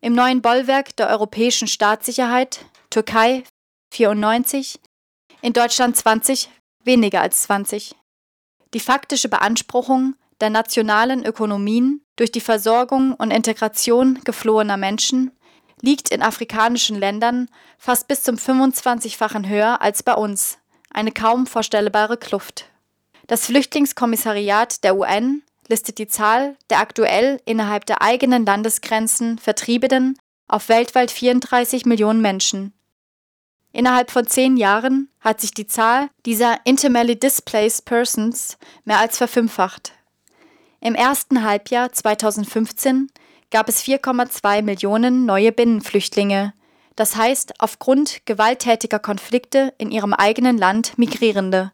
Im 0.00 0.14
neuen 0.14 0.42
Bollwerk 0.42 0.94
der 0.96 1.08
europäischen 1.08 1.68
Staatssicherheit 1.68 2.64
Türkei 2.90 3.44
94, 3.92 4.78
in 5.42 5.52
Deutschland 5.52 5.96
20, 5.96 6.50
weniger 6.86 7.20
als 7.20 7.42
20. 7.42 7.94
Die 8.74 8.80
faktische 8.80 9.28
Beanspruchung 9.28 10.14
der 10.40 10.50
nationalen 10.50 11.24
Ökonomien 11.24 12.02
durch 12.16 12.32
die 12.32 12.40
Versorgung 12.40 13.14
und 13.14 13.30
Integration 13.30 14.20
geflohener 14.24 14.76
Menschen 14.76 15.32
liegt 15.82 16.10
in 16.10 16.22
afrikanischen 16.22 16.96
Ländern 16.96 17.48
fast 17.78 18.08
bis 18.08 18.22
zum 18.22 18.36
25-fachen 18.36 19.48
höher 19.48 19.82
als 19.82 20.02
bei 20.02 20.14
uns, 20.14 20.58
eine 20.90 21.12
kaum 21.12 21.46
vorstellbare 21.46 22.16
Kluft. 22.16 22.66
Das 23.26 23.46
Flüchtlingskommissariat 23.46 24.84
der 24.84 24.96
UN 24.96 25.42
listet 25.68 25.98
die 25.98 26.06
Zahl 26.06 26.56
der 26.70 26.80
aktuell 26.80 27.40
innerhalb 27.44 27.86
der 27.86 28.02
eigenen 28.02 28.46
Landesgrenzen 28.46 29.38
Vertriebenen 29.38 30.16
auf 30.48 30.68
weltweit 30.68 31.10
34 31.10 31.86
Millionen 31.86 32.20
Menschen. 32.20 32.72
Innerhalb 33.76 34.10
von 34.10 34.26
zehn 34.26 34.56
Jahren 34.56 35.10
hat 35.20 35.42
sich 35.42 35.50
die 35.50 35.66
Zahl 35.66 36.08
dieser 36.24 36.60
internally 36.64 37.14
displaced 37.14 37.84
persons 37.84 38.56
mehr 38.86 38.98
als 38.98 39.18
verfünffacht. 39.18 39.92
Im 40.80 40.94
ersten 40.94 41.44
Halbjahr 41.44 41.92
2015 41.92 43.10
gab 43.50 43.68
es 43.68 43.84
4,2 43.84 44.62
Millionen 44.62 45.26
neue 45.26 45.52
Binnenflüchtlinge, 45.52 46.54
das 46.94 47.16
heißt 47.16 47.60
aufgrund 47.60 48.24
gewalttätiger 48.24 48.98
Konflikte 48.98 49.74
in 49.76 49.90
ihrem 49.90 50.14
eigenen 50.14 50.56
Land 50.56 50.96
Migrierende. 50.96 51.70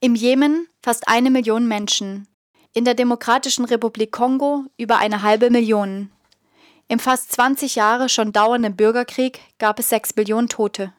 Im 0.00 0.16
Jemen 0.16 0.66
fast 0.82 1.06
eine 1.06 1.30
Million 1.30 1.68
Menschen, 1.68 2.26
in 2.72 2.84
der 2.84 2.94
Demokratischen 2.94 3.64
Republik 3.64 4.10
Kongo 4.10 4.64
über 4.76 4.98
eine 4.98 5.22
halbe 5.22 5.50
Million. 5.50 6.10
Im 6.88 6.98
fast 6.98 7.32
20 7.32 7.76
Jahre 7.76 8.08
schon 8.08 8.32
dauernden 8.32 8.76
Bürgerkrieg 8.76 9.40
gab 9.58 9.78
es 9.78 9.88
6 9.88 10.16
Millionen 10.16 10.48
Tote. 10.48 10.92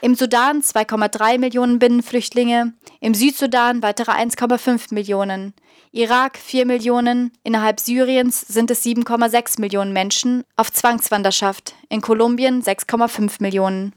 Im 0.00 0.14
Sudan 0.14 0.60
2,3 0.60 1.38
Millionen 1.38 1.78
Binnenflüchtlinge, 1.78 2.74
im 3.00 3.14
Südsudan 3.14 3.82
weitere 3.82 4.12
1,5 4.12 4.92
Millionen, 4.92 5.54
Irak 5.92 6.36
4 6.36 6.66
Millionen, 6.66 7.32
innerhalb 7.42 7.80
Syriens 7.80 8.40
sind 8.40 8.70
es 8.70 8.84
7,6 8.84 9.60
Millionen 9.60 9.92
Menschen 9.92 10.44
auf 10.56 10.72
Zwangswanderschaft, 10.72 11.74
in 11.88 12.00
Kolumbien 12.00 12.62
6,5 12.62 13.36
Millionen. 13.40 13.92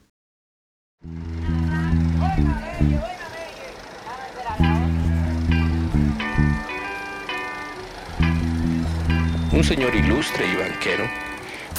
Un 9.58 9.64
señor 9.64 9.95
ilustre 9.95 10.45
y 10.45 10.55
banquero, 10.55 11.10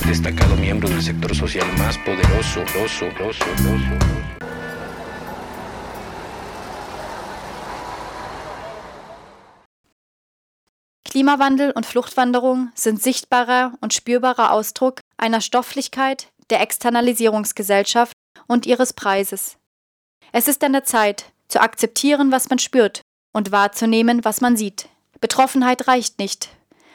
destacado 0.05 0.57
miembro 0.57 0.89
del 0.89 1.01
sector 1.01 1.33
social 1.33 1.66
más 1.79 1.97
poderoso, 1.99 2.62
oso, 2.83 3.07
oso, 3.24 3.45
oso. 3.45 3.99
Klimawandel 11.05 11.70
und 11.70 11.87
Fluchtwanderung 11.87 12.72
sind 12.74 13.01
sichtbarer 13.01 13.74
und 13.81 13.95
spürbarer 13.95 14.51
Ausdruck 14.51 14.99
einer 15.16 15.41
Stofflichkeit 15.41 16.33
der 16.51 16.61
Externalisierungsgesellschaft 16.61 18.12
und 18.49 18.66
ihres 18.66 18.93
Preises. 18.93 19.57
Es 20.33 20.49
ist 20.49 20.64
an 20.64 20.72
der 20.72 20.83
Zeit, 20.83 21.26
zu 21.47 21.61
akzeptieren, 21.61 22.33
was 22.33 22.51
man 22.51 22.59
spürt 22.59 23.03
und 23.33 23.53
wahrzunehmen, 23.53 24.24
was 24.24 24.41
man 24.41 24.57
sieht. 24.57 24.89
Betroffenheit 25.20 25.87
reicht 25.87 26.18
nicht, 26.18 26.51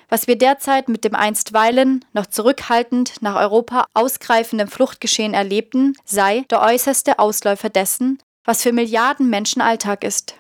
was 0.10 0.28
wir 0.28 0.38
derzeit 0.38 0.90
mit 0.90 1.04
dem 1.04 1.16
einstweilen 1.16 2.06
noch 2.14 2.26
zurückhaltend 2.26 3.22
nach 3.22 3.36
Europa 3.36 3.88
ausgreifenden 3.94 4.68
Fluchtgeschehen 4.68 5.34
erlebten, 5.34 5.96
sei 6.06 6.46
der 6.50 6.62
äußerste 6.62 7.20
Ausläufer 7.20 7.70
dessen, 7.70 8.20
was 8.46 8.64
für 8.64 8.74
Milliarden 8.74 9.30
Menschen 9.30 9.62
Alltag 9.62 10.04
ist. 10.04 10.36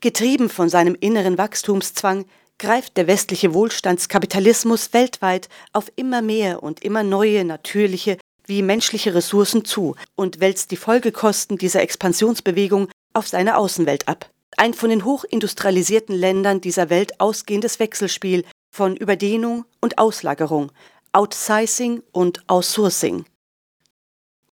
Getrieben 0.00 0.48
von 0.48 0.68
seinem 0.68 0.96
inneren 0.98 1.38
Wachstumszwang 1.38 2.24
greift 2.58 2.96
der 2.96 3.06
westliche 3.06 3.54
Wohlstandskapitalismus 3.54 4.92
weltweit 4.92 5.48
auf 5.72 5.92
immer 5.96 6.22
mehr 6.22 6.62
und 6.62 6.82
immer 6.82 7.02
neue 7.02 7.44
natürliche 7.44 8.18
wie 8.46 8.62
menschliche 8.62 9.14
Ressourcen 9.14 9.64
zu 9.64 9.94
und 10.16 10.40
wälzt 10.40 10.70
die 10.70 10.76
Folgekosten 10.76 11.58
dieser 11.58 11.82
Expansionsbewegung 11.82 12.88
auf 13.12 13.28
seine 13.28 13.56
Außenwelt 13.56 14.08
ab 14.08 14.31
ein 14.58 14.74
von 14.74 14.90
den 14.90 15.04
hochindustrialisierten 15.04 16.14
Ländern 16.14 16.60
dieser 16.60 16.90
Welt 16.90 17.20
ausgehendes 17.20 17.78
Wechselspiel 17.78 18.44
von 18.70 18.96
Überdehnung 18.96 19.64
und 19.80 19.98
Auslagerung, 19.98 20.72
Outsizing 21.12 22.02
und 22.12 22.42
Outsourcing. 22.48 23.24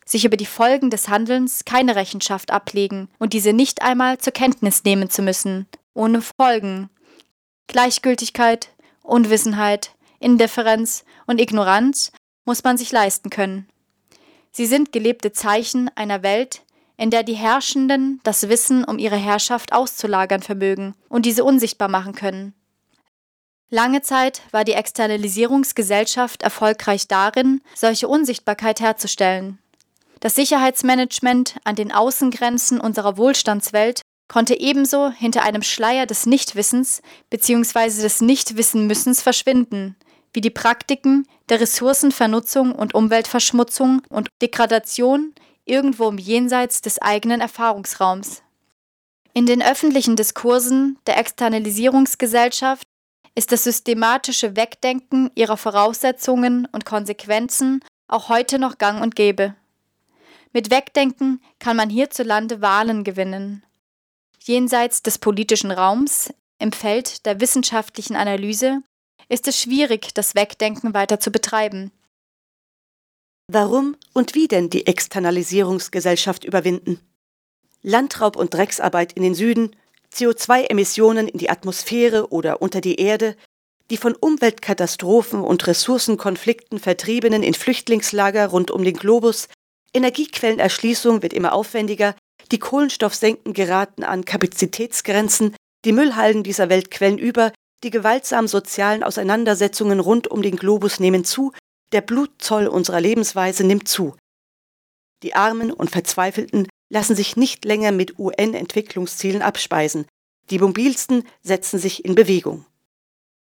Sich 0.05 0.25
über 0.25 0.37
die 0.37 0.45
Folgen 0.45 0.89
des 0.89 1.07
Handelns 1.07 1.65
keine 1.65 1.95
Rechenschaft 1.95 2.51
ablegen 2.51 3.09
und 3.19 3.33
diese 3.33 3.53
nicht 3.53 3.81
einmal 3.81 4.17
zur 4.17 4.33
Kenntnis 4.33 4.83
nehmen 4.83 5.09
zu 5.09 5.21
müssen, 5.21 5.67
ohne 5.93 6.21
Folgen. 6.21 6.89
Gleichgültigkeit, 7.67 8.69
Unwissenheit, 9.01 9.95
Indifferenz 10.19 11.05
und 11.25 11.39
Ignoranz 11.39 12.11
muss 12.45 12.63
man 12.63 12.77
sich 12.77 12.91
leisten 12.91 13.29
können. 13.29 13.67
Sie 14.51 14.65
sind 14.65 14.91
gelebte 14.91 15.31
Zeichen 15.31 15.89
einer 15.95 16.21
Welt, 16.21 16.61
in 16.97 17.09
der 17.09 17.23
die 17.23 17.33
Herrschenden 17.33 18.19
das 18.23 18.49
Wissen 18.49 18.83
um 18.83 18.99
ihre 18.99 19.17
Herrschaft 19.17 19.73
auszulagern 19.73 20.41
vermögen 20.41 20.95
und 21.09 21.25
diese 21.25 21.43
unsichtbar 21.43 21.87
machen 21.87 22.13
können. 22.13 22.53
Lange 23.69 24.01
Zeit 24.03 24.41
war 24.51 24.63
die 24.63 24.73
Externalisierungsgesellschaft 24.73 26.43
erfolgreich 26.43 27.07
darin, 27.07 27.61
solche 27.73 28.07
Unsichtbarkeit 28.07 28.79
herzustellen. 28.79 29.57
Das 30.19 30.35
Sicherheitsmanagement 30.35 31.55
an 31.63 31.75
den 31.75 31.91
Außengrenzen 31.91 32.79
unserer 32.79 33.17
Wohlstandswelt 33.17 34.01
konnte 34.27 34.59
ebenso 34.59 35.11
hinter 35.11 35.43
einem 35.43 35.63
Schleier 35.63 36.05
des 36.05 36.25
Nichtwissens 36.25 37.01
bzw. 37.29 38.01
des 38.01 38.21
Nichtwissenmüssens 38.21 39.21
verschwinden, 39.21 39.95
wie 40.33 40.41
die 40.41 40.49
Praktiken 40.49 41.27
der 41.49 41.59
Ressourcenvernutzung 41.59 42.73
und 42.73 42.93
Umweltverschmutzung 42.93 44.01
und 44.09 44.29
Degradation 44.41 45.33
irgendwo 45.65 46.09
im 46.09 46.17
Jenseits 46.17 46.81
des 46.81 47.01
eigenen 47.01 47.41
Erfahrungsraums. 47.41 48.43
In 49.33 49.45
den 49.45 49.63
öffentlichen 49.63 50.15
Diskursen 50.15 50.97
der 51.07 51.17
Externalisierungsgesellschaft 51.17 52.87
ist 53.35 53.51
das 53.51 53.63
systematische 53.63 54.55
Wegdenken 54.55 55.31
ihrer 55.35 55.57
Voraussetzungen 55.57 56.67
und 56.71 56.85
Konsequenzen 56.85 57.83
auch 58.07 58.29
heute 58.29 58.59
noch 58.59 58.77
gang 58.77 59.01
und 59.01 59.15
gäbe. 59.15 59.55
Mit 60.51 60.69
Wegdenken 60.69 61.41
kann 61.57 61.75
man 61.75 61.89
hierzulande 61.89 62.61
Wahlen 62.61 63.03
gewinnen. 63.03 63.65
Jenseits 64.39 65.01
des 65.01 65.17
politischen 65.17 65.71
Raums, 65.71 66.31
im 66.59 66.71
Feld 66.71 67.25
der 67.25 67.39
wissenschaftlichen 67.39 68.15
Analyse, 68.15 68.83
ist 69.29 69.47
es 69.47 69.59
schwierig, 69.59 70.13
das 70.13 70.35
Wegdenken 70.35 70.93
weiter 70.93 71.19
zu 71.19 71.31
betreiben. 71.31 71.91
Warum 73.47 73.97
und 74.13 74.35
wie 74.35 74.47
denn 74.47 74.69
die 74.69 74.87
Externalisierungsgesellschaft 74.87 76.45
überwinden? 76.45 76.99
Landraub 77.81 78.35
und 78.37 78.53
Drecksarbeit 78.53 79.13
in 79.13 79.23
den 79.23 79.35
Süden, 79.35 79.75
CO2-Emissionen 80.13 81.27
in 81.27 81.39
die 81.39 81.49
Atmosphäre 81.49 82.31
oder 82.31 82.61
unter 82.61 82.79
die 82.79 82.95
Erde, 82.95 83.35
die 83.89 83.97
von 83.97 84.15
Umweltkatastrophen 84.15 85.41
und 85.41 85.67
Ressourcenkonflikten 85.67 86.79
Vertriebenen 86.79 87.43
in 87.43 87.53
Flüchtlingslager 87.53 88.47
rund 88.47 88.71
um 88.71 88.83
den 88.83 88.95
Globus, 88.95 89.49
Energiequellenerschließung 89.93 91.21
wird 91.21 91.33
immer 91.33 91.53
aufwendiger, 91.53 92.15
die 92.51 92.59
Kohlenstoffsenken 92.59 93.53
geraten 93.53 94.03
an 94.03 94.25
Kapazitätsgrenzen, 94.25 95.55
die 95.85 95.91
Müllhalden 95.91 96.43
dieser 96.43 96.69
Welt 96.69 96.91
quellen 96.91 97.17
über, 97.17 97.51
die 97.83 97.89
gewaltsamen 97.89 98.47
sozialen 98.47 99.03
Auseinandersetzungen 99.03 99.99
rund 99.99 100.27
um 100.27 100.41
den 100.41 100.55
Globus 100.55 100.99
nehmen 100.99 101.25
zu, 101.25 101.51
der 101.93 102.01
Blutzoll 102.01 102.67
unserer 102.67 102.99
Lebensweise 102.99 103.63
nimmt 103.63 103.87
zu. 103.87 104.15
Die 105.21 105.35
Armen 105.35 105.71
und 105.71 105.91
Verzweifelten 105.91 106.67
lassen 106.89 107.15
sich 107.15 107.37
nicht 107.37 107.63
länger 107.65 107.91
mit 107.91 108.19
UN-Entwicklungszielen 108.19 109.41
abspeisen. 109.41 110.05
Die 110.49 110.59
mobilsten 110.59 111.23
setzen 111.41 111.79
sich 111.79 112.03
in 112.03 112.15
Bewegung. 112.15 112.65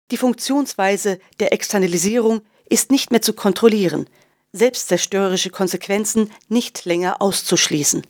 Die 0.10 0.18
Funktionsweise 0.18 1.20
der 1.40 1.54
Externalisierung 1.54 2.42
ist 2.70 2.92
nicht 2.92 3.12
mehr 3.12 3.22
zu 3.22 3.34
kontrollieren, 3.34 4.10
selbstzerstörerische 4.54 5.50
Konsequenzen 5.50 6.32
nicht 6.48 6.86
länger 6.86 7.22
auszuschließen. 7.22 8.06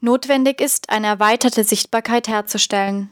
Notwendig 0.00 0.60
ist, 0.60 0.90
eine 0.90 1.06
erweiterte 1.06 1.64
Sichtbarkeit 1.64 2.28
herzustellen. 2.28 3.10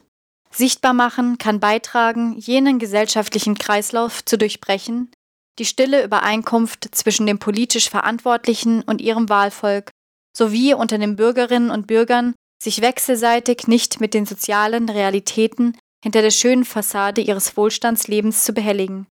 Sichtbar 0.51 0.93
machen 0.93 1.39
kann 1.39 1.59
beitragen, 1.59 2.37
jenen 2.39 2.79
gesellschaftlichen 2.79 3.57
Kreislauf 3.57 4.23
zu 4.25 4.37
durchbrechen, 4.37 5.11
die 5.59 5.65
stille 5.65 6.05
Übereinkunft 6.05 6.95
zwischen 6.95 7.27
dem 7.27 7.39
politisch 7.39 7.91
Verantwortlichen 7.91 8.83
und 8.83 9.01
ihrem 9.01 9.29
Wahlvolk 9.29 9.91
sowie 10.37 10.75
unter 10.75 10.99
den 10.99 11.17
Bürgerinnen 11.17 11.71
und 11.71 11.87
Bürgern 11.87 12.35
sich 12.63 12.81
wechselseitig 12.81 13.67
nicht 13.67 14.01
mit 14.01 14.15
den 14.15 14.25
sozialen 14.25 14.89
Realitäten 14.89 15.77
hinter 16.03 16.23
der 16.23 16.31
schönen 16.31 16.65
Fassade 16.65 17.21
ihres 17.21 17.57
Wohlstandslebens 17.57 18.45
zu 18.45 18.53
behelligen. 18.53 19.07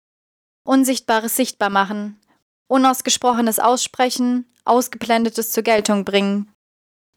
Unsichtbares 0.67 1.37
sichtbar 1.37 1.71
machen, 1.71 2.21
unausgesprochenes 2.69 3.59
aussprechen, 3.59 4.47
ausgeblendetes 4.65 5.53
zur 5.53 5.63
Geltung 5.63 6.05
bringen. 6.05 6.53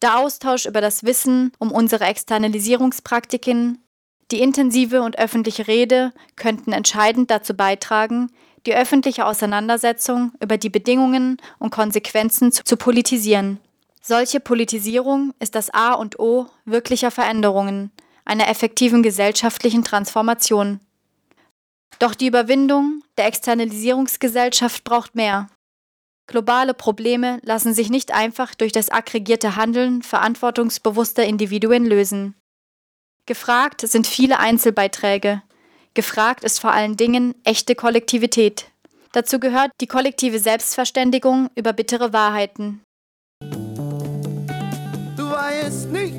Der 0.01 0.17
Austausch 0.17 0.65
über 0.65 0.81
das 0.81 1.03
Wissen 1.03 1.51
um 1.59 1.71
unsere 1.71 2.05
Externalisierungspraktiken, 2.05 3.83
die 4.31 4.41
intensive 4.41 5.01
und 5.01 5.17
öffentliche 5.17 5.67
Rede 5.67 6.13
könnten 6.35 6.71
entscheidend 6.71 7.31
dazu 7.31 7.55
beitragen, 7.55 8.31
die 8.65 8.75
öffentliche 8.75 9.25
Auseinandersetzung 9.25 10.31
über 10.41 10.57
die 10.57 10.69
Bedingungen 10.69 11.37
und 11.59 11.71
Konsequenzen 11.71 12.51
zu, 12.51 12.63
zu 12.63 12.77
politisieren. 12.77 13.59
Solche 14.01 14.39
Politisierung 14.39 15.33
ist 15.39 15.55
das 15.55 15.69
A 15.73 15.93
und 15.93 16.19
O 16.19 16.47
wirklicher 16.65 17.11
Veränderungen, 17.11 17.91
einer 18.25 18.49
effektiven 18.49 19.03
gesellschaftlichen 19.03 19.83
Transformation. 19.83 20.79
Doch 21.99 22.15
die 22.15 22.27
Überwindung 22.27 23.03
der 23.17 23.25
Externalisierungsgesellschaft 23.27 24.83
braucht 24.83 25.15
mehr. 25.15 25.49
Globale 26.27 26.73
Probleme 26.73 27.39
lassen 27.43 27.73
sich 27.73 27.89
nicht 27.89 28.13
einfach 28.13 28.53
durch 28.53 28.71
das 28.71 28.89
aggregierte 28.89 29.55
Handeln 29.55 30.03
verantwortungsbewusster 30.03 31.25
Individuen 31.25 31.85
lösen. 31.85 32.35
Gefragt 33.25 33.81
sind 33.81 34.07
viele 34.07 34.39
Einzelbeiträge. 34.39 35.41
Gefragt 35.99 36.45
ist 36.45 36.61
vor 36.61 36.71
allen 36.71 36.95
Dingen 36.95 37.35
echte 37.43 37.75
Kollektivität. 37.75 38.67
Dazu 39.11 39.37
gehört 39.37 39.71
die 39.81 39.87
kollektive 39.87 40.39
Selbstverständigung 40.39 41.49
über 41.55 41.73
bittere 41.73 42.13
Wahrheiten. 42.13 42.79
Du 43.41 45.29
weißt 45.29 45.89
nicht, 45.91 46.15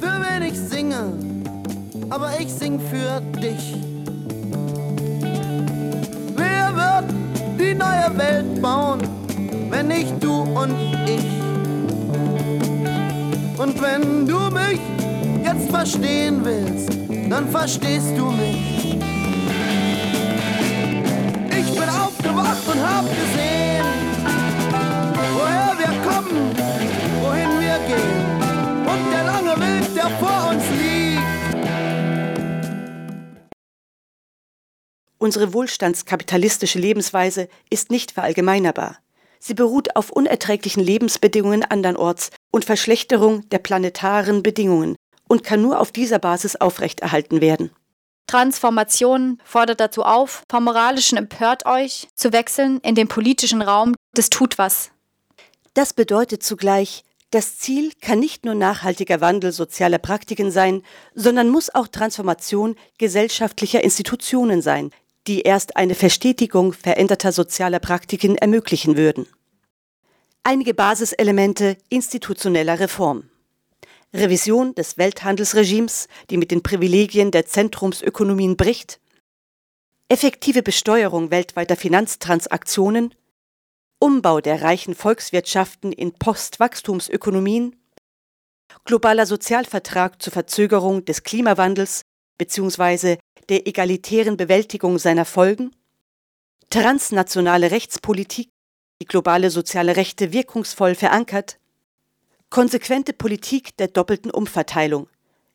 für 0.00 0.20
wen 0.24 0.42
ich 0.42 0.58
singe, 0.58 1.16
aber 2.10 2.32
ich 2.40 2.52
sing 2.52 2.80
für 2.80 3.20
dich. 3.40 3.76
Wer 6.34 6.74
wird 6.74 7.14
die 7.60 7.74
neue 7.74 8.18
Welt 8.18 8.60
bauen, 8.60 9.02
wenn 9.70 9.86
nicht 9.86 10.20
du 10.20 10.40
und 10.40 10.74
ich? 11.06 11.28
Und 13.56 13.80
wenn 13.80 14.26
du 14.26 14.50
mich 14.50 14.80
jetzt 15.44 15.70
verstehen 15.70 16.44
willst, 16.44 17.01
dann 17.28 17.48
verstehst 17.50 18.16
du 18.16 18.30
mich. 18.30 18.94
Ich 21.50 21.70
bin 21.78 21.88
aufgewacht 21.88 22.66
und 22.68 22.80
hab 22.80 23.04
gesehen, 23.08 23.84
woher 25.34 25.74
wir 25.78 25.92
kommen, 26.08 26.54
wohin 27.22 27.50
wir 27.60 27.78
gehen. 27.86 28.22
Und 28.86 29.12
der 29.12 29.24
lange 29.24 29.54
Weg, 29.60 29.94
der 29.94 30.10
vor 30.18 30.50
uns 30.50 30.64
liegt. 30.70 31.02
Unsere 35.18 35.54
wohlstandskapitalistische 35.54 36.80
Lebensweise 36.80 37.48
ist 37.70 37.90
nicht 37.92 38.10
verallgemeinerbar. 38.10 38.98
Sie 39.38 39.54
beruht 39.54 39.96
auf 39.96 40.10
unerträglichen 40.10 40.82
Lebensbedingungen 40.82 41.64
andernorts 41.64 42.30
und 42.52 42.64
Verschlechterung 42.64 43.48
der 43.50 43.58
planetaren 43.58 44.42
Bedingungen, 44.42 44.96
und 45.32 45.44
kann 45.44 45.62
nur 45.62 45.80
auf 45.80 45.92
dieser 45.92 46.18
Basis 46.18 46.56
aufrechterhalten 46.56 47.40
werden. 47.40 47.70
Transformation 48.26 49.40
fordert 49.42 49.80
dazu 49.80 50.02
auf, 50.02 50.42
vom 50.50 50.64
moralischen 50.64 51.16
Empört 51.16 51.64
euch 51.64 52.08
zu 52.14 52.34
wechseln 52.34 52.80
in 52.80 52.94
den 52.94 53.08
politischen 53.08 53.62
Raum 53.62 53.94
des 54.14 54.28
Tut 54.28 54.58
was. 54.58 54.90
Das 55.72 55.94
bedeutet 55.94 56.42
zugleich, 56.42 57.02
das 57.30 57.56
Ziel 57.56 57.92
kann 58.02 58.18
nicht 58.18 58.44
nur 58.44 58.54
nachhaltiger 58.54 59.22
Wandel 59.22 59.52
sozialer 59.52 59.96
Praktiken 59.96 60.50
sein, 60.50 60.82
sondern 61.14 61.48
muss 61.48 61.74
auch 61.74 61.88
Transformation 61.88 62.76
gesellschaftlicher 62.98 63.82
Institutionen 63.82 64.60
sein, 64.60 64.90
die 65.26 65.40
erst 65.40 65.76
eine 65.76 65.94
Verstetigung 65.94 66.74
veränderter 66.74 67.32
sozialer 67.32 67.78
Praktiken 67.78 68.36
ermöglichen 68.36 68.98
würden. 68.98 69.26
Einige 70.42 70.74
Basiselemente 70.74 71.78
institutioneller 71.88 72.80
Reform. 72.80 73.30
Revision 74.14 74.74
des 74.74 74.98
Welthandelsregimes, 74.98 76.06
die 76.28 76.36
mit 76.36 76.50
den 76.50 76.62
Privilegien 76.62 77.30
der 77.30 77.46
Zentrumsökonomien 77.46 78.56
bricht, 78.56 79.00
effektive 80.08 80.62
Besteuerung 80.62 81.30
weltweiter 81.30 81.76
Finanztransaktionen, 81.76 83.14
Umbau 83.98 84.40
der 84.40 84.60
reichen 84.60 84.94
Volkswirtschaften 84.94 85.92
in 85.92 86.12
Postwachstumsökonomien, 86.12 87.76
globaler 88.84 89.26
Sozialvertrag 89.26 90.20
zur 90.20 90.32
Verzögerung 90.32 91.04
des 91.04 91.22
Klimawandels 91.22 92.02
bzw. 92.36 93.16
der 93.48 93.66
egalitären 93.66 94.36
Bewältigung 94.36 94.98
seiner 94.98 95.24
Folgen, 95.24 95.74
transnationale 96.68 97.70
Rechtspolitik, 97.70 98.50
die 99.00 99.06
globale 99.06 99.50
soziale 99.50 99.96
Rechte 99.96 100.32
wirkungsvoll 100.32 100.94
verankert, 100.94 101.58
konsequente 102.52 103.14
Politik 103.14 103.78
der 103.78 103.88
doppelten 103.88 104.30
Umverteilung 104.30 105.08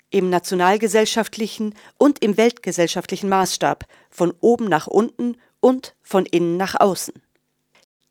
im 0.09 0.31
nationalgesellschaftlichen 0.31 1.75
und 1.99 2.23
im 2.23 2.37
weltgesellschaftlichen 2.37 3.29
Maßstab, 3.29 3.85
von 4.09 4.33
oben 4.39 4.67
nach 4.67 4.87
unten 4.87 5.37
und 5.59 5.95
von 6.01 6.25
innen 6.25 6.57
nach 6.57 6.73
außen. 6.79 7.13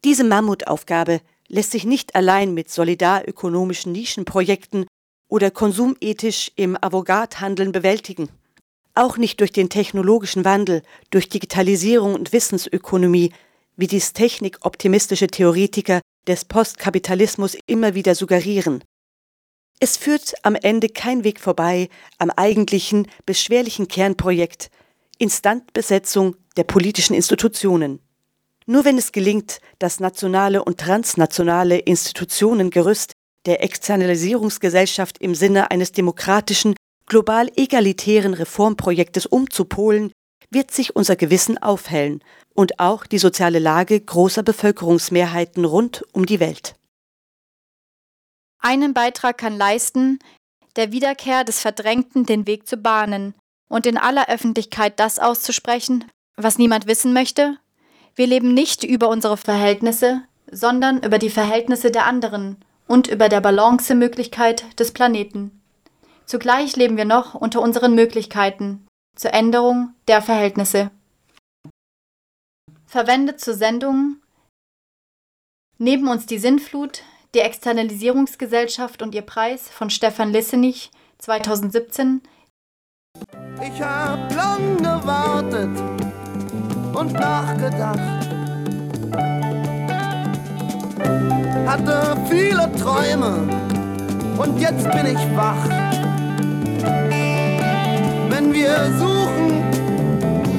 Diese 0.05 0.23
Mammutaufgabe 0.23 1.21
lässt 1.49 1.73
sich 1.73 1.85
nicht 1.85 2.15
allein 2.15 2.55
mit 2.55 2.71
solidarökonomischen 2.71 3.91
Nischenprojekten 3.91 4.87
oder 5.27 5.51
konsumethisch 5.51 6.53
im 6.55 6.77
Avantgarde-Handeln 6.81 7.73
bewältigen. 7.73 8.29
Auch 8.95 9.17
nicht 9.17 9.41
durch 9.41 9.51
den 9.51 9.69
technologischen 9.69 10.45
Wandel, 10.45 10.83
durch 11.11 11.29
Digitalisierung 11.29 12.15
und 12.15 12.33
Wissensökonomie, 12.33 13.33
wie 13.75 13.89
dies 13.89 14.13
technikoptimistische 14.13 15.27
Theoretiker 15.27 16.03
des 16.27 16.45
Postkapitalismus 16.45 17.57
immer 17.67 17.95
wieder 17.95 18.15
suggerieren. 18.15 18.83
Es 19.79 19.97
führt 19.97 20.35
am 20.43 20.55
Ende 20.55 20.89
kein 20.89 21.23
Weg 21.23 21.39
vorbei 21.39 21.89
am 22.19 22.31
eigentlichen, 22.31 23.09
beschwerlichen 23.27 23.89
Kernprojekt 23.89 24.71
Instandbesetzung 25.19 26.37
der 26.57 26.65
politischen 26.65 27.15
Institutionen. 27.15 28.01
Nur 28.67 28.85
wenn 28.85 28.99
es 28.99 29.13
gelingt, 29.13 29.61
das 29.79 30.01
nationale 30.01 30.65
und 30.65 30.79
transnationale 30.79 31.79
Institutionengerüst 31.79 33.13
der 33.47 33.63
Externalisierungsgesellschaft 33.63 35.19
im 35.19 35.35
Sinne 35.35 35.71
eines 35.71 35.93
demokratischen, 35.93 36.75
global 37.07 37.51
egalitären 37.55 38.35
Reformprojektes 38.35 39.27
umzupolen, 39.27 40.11
wird 40.51 40.71
sich 40.71 40.95
unser 40.95 41.17
Gewissen 41.17 41.59
aufhellen 41.59 42.23
und 42.55 42.81
auch 42.81 43.07
die 43.07 43.19
soziale 43.19 43.59
Lage 43.59 44.01
großer 44.01 44.43
Bevölkerungsmehrheiten 44.43 45.65
rund 45.65 46.05
um 46.13 46.27
die 46.27 46.41
Welt. 46.41 46.75
Einen 48.59 48.95
Beitrag 48.95 49.39
kann 49.39 49.57
leisten, 49.57 50.19
der 50.77 50.93
Wiederkehr 50.93 51.45
des 51.45 51.61
Verdrängten 51.61 52.27
den 52.27 52.47
Weg 52.47 52.67
zu 52.67 52.77
bahnen 52.77 53.35
und 53.69 53.87
in 53.87 53.97
aller 53.97 54.29
Öffentlichkeit 54.29 54.99
das 54.99 55.19
auszusprechen, 55.19 56.05
was 56.37 56.59
niemand 56.59 56.87
wissen 56.87 57.13
möchte? 57.13 57.59
Wir 58.15 58.27
leben 58.27 58.55
nicht 58.55 58.85
über 58.85 59.09
unsere 59.09 59.37
Verhältnisse, 59.37 60.23
sondern 60.51 61.03
über 61.03 61.19
die 61.19 61.31
Verhältnisse 61.31 61.91
der 61.91 62.07
anderen 62.07 62.57
und 62.87 63.09
über 63.09 63.29
der 63.29 63.41
Balancemöglichkeit 63.41 64.79
des 64.79 64.93
Planeten. 64.93 65.63
Zugleich 66.25 66.77
leben 66.77 66.97
wir 66.97 67.05
noch 67.05 67.35
unter 67.35 67.61
unseren 67.61 67.95
Möglichkeiten 67.95 68.87
zur 69.17 69.35
Änderung 69.35 69.95
der 70.07 70.23
Verhältnisse 70.23 70.91
verwendet 72.87 73.41
zur 73.41 73.55
Sendung 73.55 74.21
Neben 75.79 76.09
uns 76.09 76.25
die 76.25 76.39
Sinnflut, 76.39 77.03
die 77.35 77.41
Externalisierungsgesellschaft 77.41 79.03
und 79.03 79.15
ihr 79.15 79.21
Preis 79.21 79.69
von 79.69 79.91
Stefan 79.91 80.33
Lissenich 80.33 80.91
2017. 81.19 82.23
Ich 83.63 83.83
hab 83.83 84.35
lang 84.35 84.79
gewartet 84.79 85.79
und 86.95 87.13
nachgedacht. 87.13 87.99
Hatte 91.67 92.17
nur 92.31 92.73
Träume 92.79 93.49
und 94.39 94.59
jetzt 94.59 94.91
bin 94.91 95.07
ich 95.07 95.37
wach. 95.37 97.26
Wenn 98.39 98.53
wir 98.53 98.93
suchen, 98.99 99.65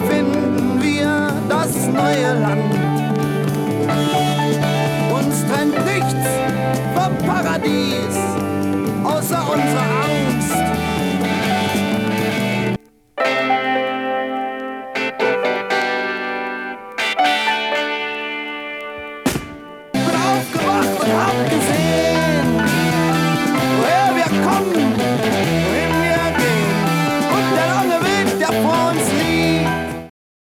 finden 0.10 0.82
wir 0.82 1.32
das 1.48 1.76
neue 1.86 2.40
Land. 2.40 2.74
Uns 5.14 5.46
trennt 5.46 5.86
nichts 5.86 6.28
vom 6.96 7.16
Paradies, 7.28 8.18
außer 9.04 9.44
unserer 9.54 10.27